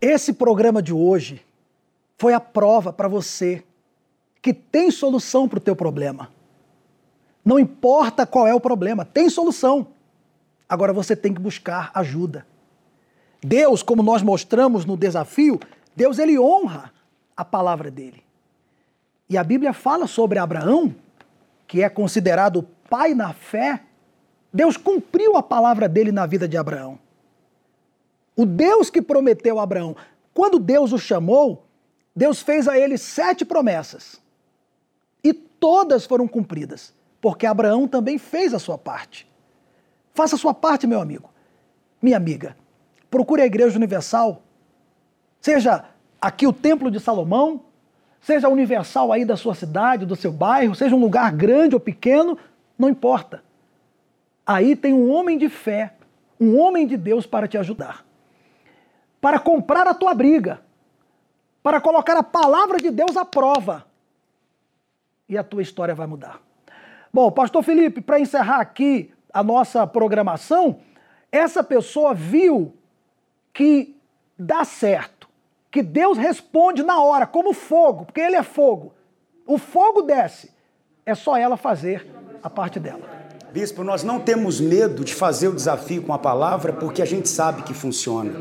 Esse 0.00 0.32
programa 0.32 0.82
de 0.82 0.92
hoje 0.92 1.44
foi 2.18 2.32
a 2.32 2.40
prova 2.40 2.92
para 2.92 3.08
você 3.08 3.62
que 4.42 4.52
tem 4.52 4.90
solução 4.90 5.48
para 5.48 5.58
o 5.58 5.60
teu 5.60 5.74
problema. 5.74 6.30
Não 7.44 7.58
importa 7.58 8.26
qual 8.26 8.46
é 8.46 8.54
o 8.54 8.60
problema, 8.60 9.04
tem 9.04 9.30
solução. 9.30 9.88
Agora 10.68 10.92
você 10.92 11.14
tem 11.14 11.32
que 11.32 11.40
buscar 11.40 11.90
ajuda. 11.94 12.46
Deus, 13.42 13.82
como 13.82 14.02
nós 14.02 14.22
mostramos 14.22 14.84
no 14.84 14.96
desafio, 14.96 15.60
Deus 15.94 16.18
ele 16.18 16.38
honra 16.38 16.92
a 17.36 17.44
palavra 17.44 17.90
dele. 17.90 18.22
E 19.28 19.36
a 19.36 19.44
Bíblia 19.44 19.72
fala 19.72 20.06
sobre 20.06 20.38
Abraão, 20.38 20.94
que 21.66 21.82
é 21.82 21.88
considerado 21.88 22.62
pai 22.88 23.14
na 23.14 23.32
fé. 23.32 23.82
Deus 24.52 24.76
cumpriu 24.76 25.36
a 25.36 25.42
palavra 25.42 25.88
dele 25.88 26.12
na 26.12 26.26
vida 26.26 26.48
de 26.48 26.56
Abraão. 26.56 26.98
O 28.36 28.44
Deus 28.44 28.90
que 28.90 29.00
prometeu 29.00 29.58
a 29.58 29.62
Abraão, 29.62 29.96
quando 30.34 30.58
Deus 30.58 30.92
o 30.92 30.98
chamou, 30.98 31.66
Deus 32.14 32.42
fez 32.42 32.68
a 32.68 32.78
ele 32.78 32.98
sete 32.98 33.44
promessas. 33.44 34.20
E 35.24 35.32
todas 35.32 36.04
foram 36.04 36.28
cumpridas, 36.28 36.94
porque 37.20 37.46
Abraão 37.46 37.88
também 37.88 38.18
fez 38.18 38.52
a 38.52 38.58
sua 38.58 38.76
parte. 38.76 39.26
Faça 40.14 40.36
a 40.36 40.38
sua 40.38 40.52
parte, 40.52 40.86
meu 40.86 41.00
amigo, 41.00 41.30
minha 42.00 42.16
amiga. 42.16 42.56
Procure 43.10 43.40
a 43.40 43.46
Igreja 43.46 43.76
Universal, 43.76 44.42
seja 45.40 45.84
aqui 46.20 46.46
o 46.46 46.52
Templo 46.52 46.90
de 46.90 47.00
Salomão, 47.00 47.62
seja 48.20 48.48
universal 48.48 49.12
aí 49.12 49.24
da 49.24 49.36
sua 49.36 49.54
cidade, 49.54 50.04
do 50.04 50.16
seu 50.16 50.32
bairro, 50.32 50.74
seja 50.74 50.94
um 50.94 51.00
lugar 51.00 51.32
grande 51.32 51.74
ou 51.74 51.80
pequeno, 51.80 52.36
não 52.78 52.88
importa. 52.88 53.42
Aí 54.44 54.74
tem 54.74 54.92
um 54.92 55.10
homem 55.10 55.38
de 55.38 55.48
fé, 55.48 55.94
um 56.40 56.58
homem 56.58 56.86
de 56.86 56.96
Deus 56.96 57.26
para 57.26 57.48
te 57.48 57.56
ajudar. 57.56 58.04
Para 59.20 59.38
comprar 59.38 59.86
a 59.86 59.94
tua 59.94 60.14
briga, 60.14 60.60
para 61.62 61.80
colocar 61.80 62.16
a 62.16 62.22
palavra 62.22 62.78
de 62.78 62.90
Deus 62.90 63.16
à 63.16 63.24
prova. 63.24 63.86
E 65.28 65.36
a 65.36 65.42
tua 65.42 65.62
história 65.62 65.94
vai 65.94 66.06
mudar. 66.06 66.40
Bom, 67.12 67.30
Pastor 67.30 67.62
Felipe, 67.62 68.00
para 68.00 68.20
encerrar 68.20 68.60
aqui 68.60 69.12
a 69.32 69.42
nossa 69.42 69.86
programação, 69.86 70.80
essa 71.32 71.64
pessoa 71.64 72.14
viu 72.14 72.74
que 73.52 73.96
dá 74.38 74.64
certo, 74.64 75.28
que 75.70 75.82
Deus 75.82 76.18
responde 76.18 76.82
na 76.82 77.00
hora, 77.00 77.26
como 77.26 77.52
fogo, 77.52 78.04
porque 78.04 78.20
Ele 78.20 78.36
é 78.36 78.42
fogo. 78.42 78.94
O 79.46 79.58
fogo 79.58 80.02
desce, 80.02 80.52
é 81.04 81.14
só 81.14 81.36
ela 81.36 81.56
fazer 81.56 82.06
a 82.42 82.50
parte 82.50 82.78
dela. 82.78 83.08
Bispo, 83.56 83.82
nós 83.82 84.02
não 84.04 84.20
temos 84.20 84.60
medo 84.60 85.02
de 85.02 85.14
fazer 85.14 85.48
o 85.48 85.54
desafio 85.54 86.02
com 86.02 86.12
a 86.12 86.18
palavra 86.18 86.74
porque 86.74 87.00
a 87.00 87.06
gente 87.06 87.26
sabe 87.26 87.62
que 87.62 87.72
funciona. 87.72 88.32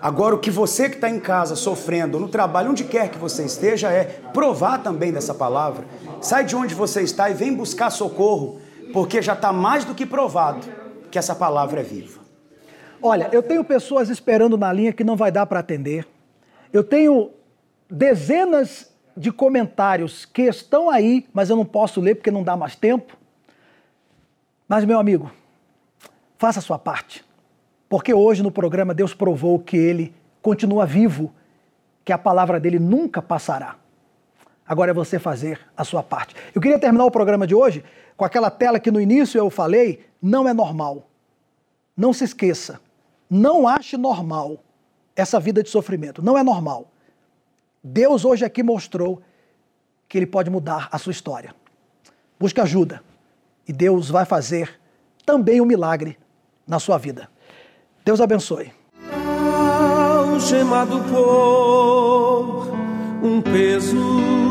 Agora, 0.00 0.34
o 0.34 0.38
que 0.38 0.50
você 0.50 0.88
que 0.88 0.94
está 0.94 1.10
em 1.10 1.20
casa 1.20 1.54
sofrendo, 1.54 2.18
no 2.18 2.28
trabalho, 2.28 2.70
onde 2.70 2.82
quer 2.82 3.10
que 3.10 3.18
você 3.18 3.44
esteja, 3.44 3.90
é 3.90 4.04
provar 4.32 4.82
também 4.82 5.12
dessa 5.12 5.34
palavra. 5.34 5.84
Sai 6.22 6.46
de 6.46 6.56
onde 6.56 6.74
você 6.74 7.02
está 7.02 7.28
e 7.28 7.34
vem 7.34 7.52
buscar 7.52 7.90
socorro, 7.90 8.58
porque 8.90 9.20
já 9.20 9.34
está 9.34 9.52
mais 9.52 9.84
do 9.84 9.94
que 9.94 10.06
provado 10.06 10.66
que 11.10 11.18
essa 11.18 11.34
palavra 11.34 11.80
é 11.80 11.84
viva. 11.84 12.22
Olha, 13.02 13.28
eu 13.32 13.42
tenho 13.42 13.62
pessoas 13.64 14.08
esperando 14.08 14.56
na 14.56 14.72
linha 14.72 14.94
que 14.94 15.04
não 15.04 15.14
vai 15.14 15.30
dar 15.30 15.44
para 15.44 15.60
atender. 15.60 16.06
Eu 16.72 16.82
tenho 16.82 17.32
dezenas 17.90 18.90
de 19.14 19.30
comentários 19.30 20.24
que 20.24 20.44
estão 20.44 20.88
aí, 20.88 21.26
mas 21.34 21.50
eu 21.50 21.56
não 21.56 21.66
posso 21.66 22.00
ler 22.00 22.14
porque 22.14 22.30
não 22.30 22.42
dá 22.42 22.56
mais 22.56 22.74
tempo. 22.74 23.23
Mas, 24.68 24.84
meu 24.84 24.98
amigo, 24.98 25.30
faça 26.38 26.58
a 26.58 26.62
sua 26.62 26.78
parte. 26.78 27.24
Porque 27.88 28.14
hoje 28.14 28.42
no 28.42 28.50
programa 28.50 28.94
Deus 28.94 29.14
provou 29.14 29.58
que 29.58 29.76
ele 29.76 30.14
continua 30.40 30.86
vivo, 30.86 31.32
que 32.04 32.12
a 32.12 32.18
palavra 32.18 32.58
dele 32.58 32.78
nunca 32.78 33.22
passará. 33.22 33.76
Agora 34.66 34.90
é 34.90 34.94
você 34.94 35.18
fazer 35.18 35.60
a 35.76 35.84
sua 35.84 36.02
parte. 36.02 36.34
Eu 36.54 36.60
queria 36.60 36.78
terminar 36.78 37.04
o 37.04 37.10
programa 37.10 37.46
de 37.46 37.54
hoje 37.54 37.84
com 38.16 38.24
aquela 38.24 38.50
tela 38.50 38.80
que 38.80 38.90
no 38.90 39.00
início 39.00 39.38
eu 39.38 39.50
falei, 39.50 40.06
não 40.20 40.48
é 40.48 40.54
normal. 40.54 41.06
Não 41.96 42.12
se 42.12 42.24
esqueça. 42.24 42.80
Não 43.28 43.68
ache 43.68 43.96
normal 43.96 44.58
essa 45.14 45.38
vida 45.38 45.62
de 45.62 45.68
sofrimento. 45.68 46.22
Não 46.22 46.36
é 46.36 46.42
normal. 46.42 46.90
Deus 47.82 48.24
hoje 48.24 48.44
aqui 48.44 48.62
mostrou 48.62 49.20
que 50.08 50.16
Ele 50.16 50.26
pode 50.26 50.48
mudar 50.48 50.88
a 50.90 50.98
sua 50.98 51.12
história. 51.12 51.54
Busque 52.38 52.60
ajuda 52.60 53.02
e 53.66 53.72
Deus 53.72 54.08
vai 54.08 54.24
fazer 54.24 54.80
também 55.24 55.60
um 55.60 55.66
milagre 55.66 56.18
na 56.66 56.78
sua 56.78 56.98
vida. 56.98 57.28
Deus 58.04 58.20
abençoe. 58.20 58.72
Algemado 60.32 61.00
por 61.04 62.68
um 63.22 63.40
peso. 63.40 64.43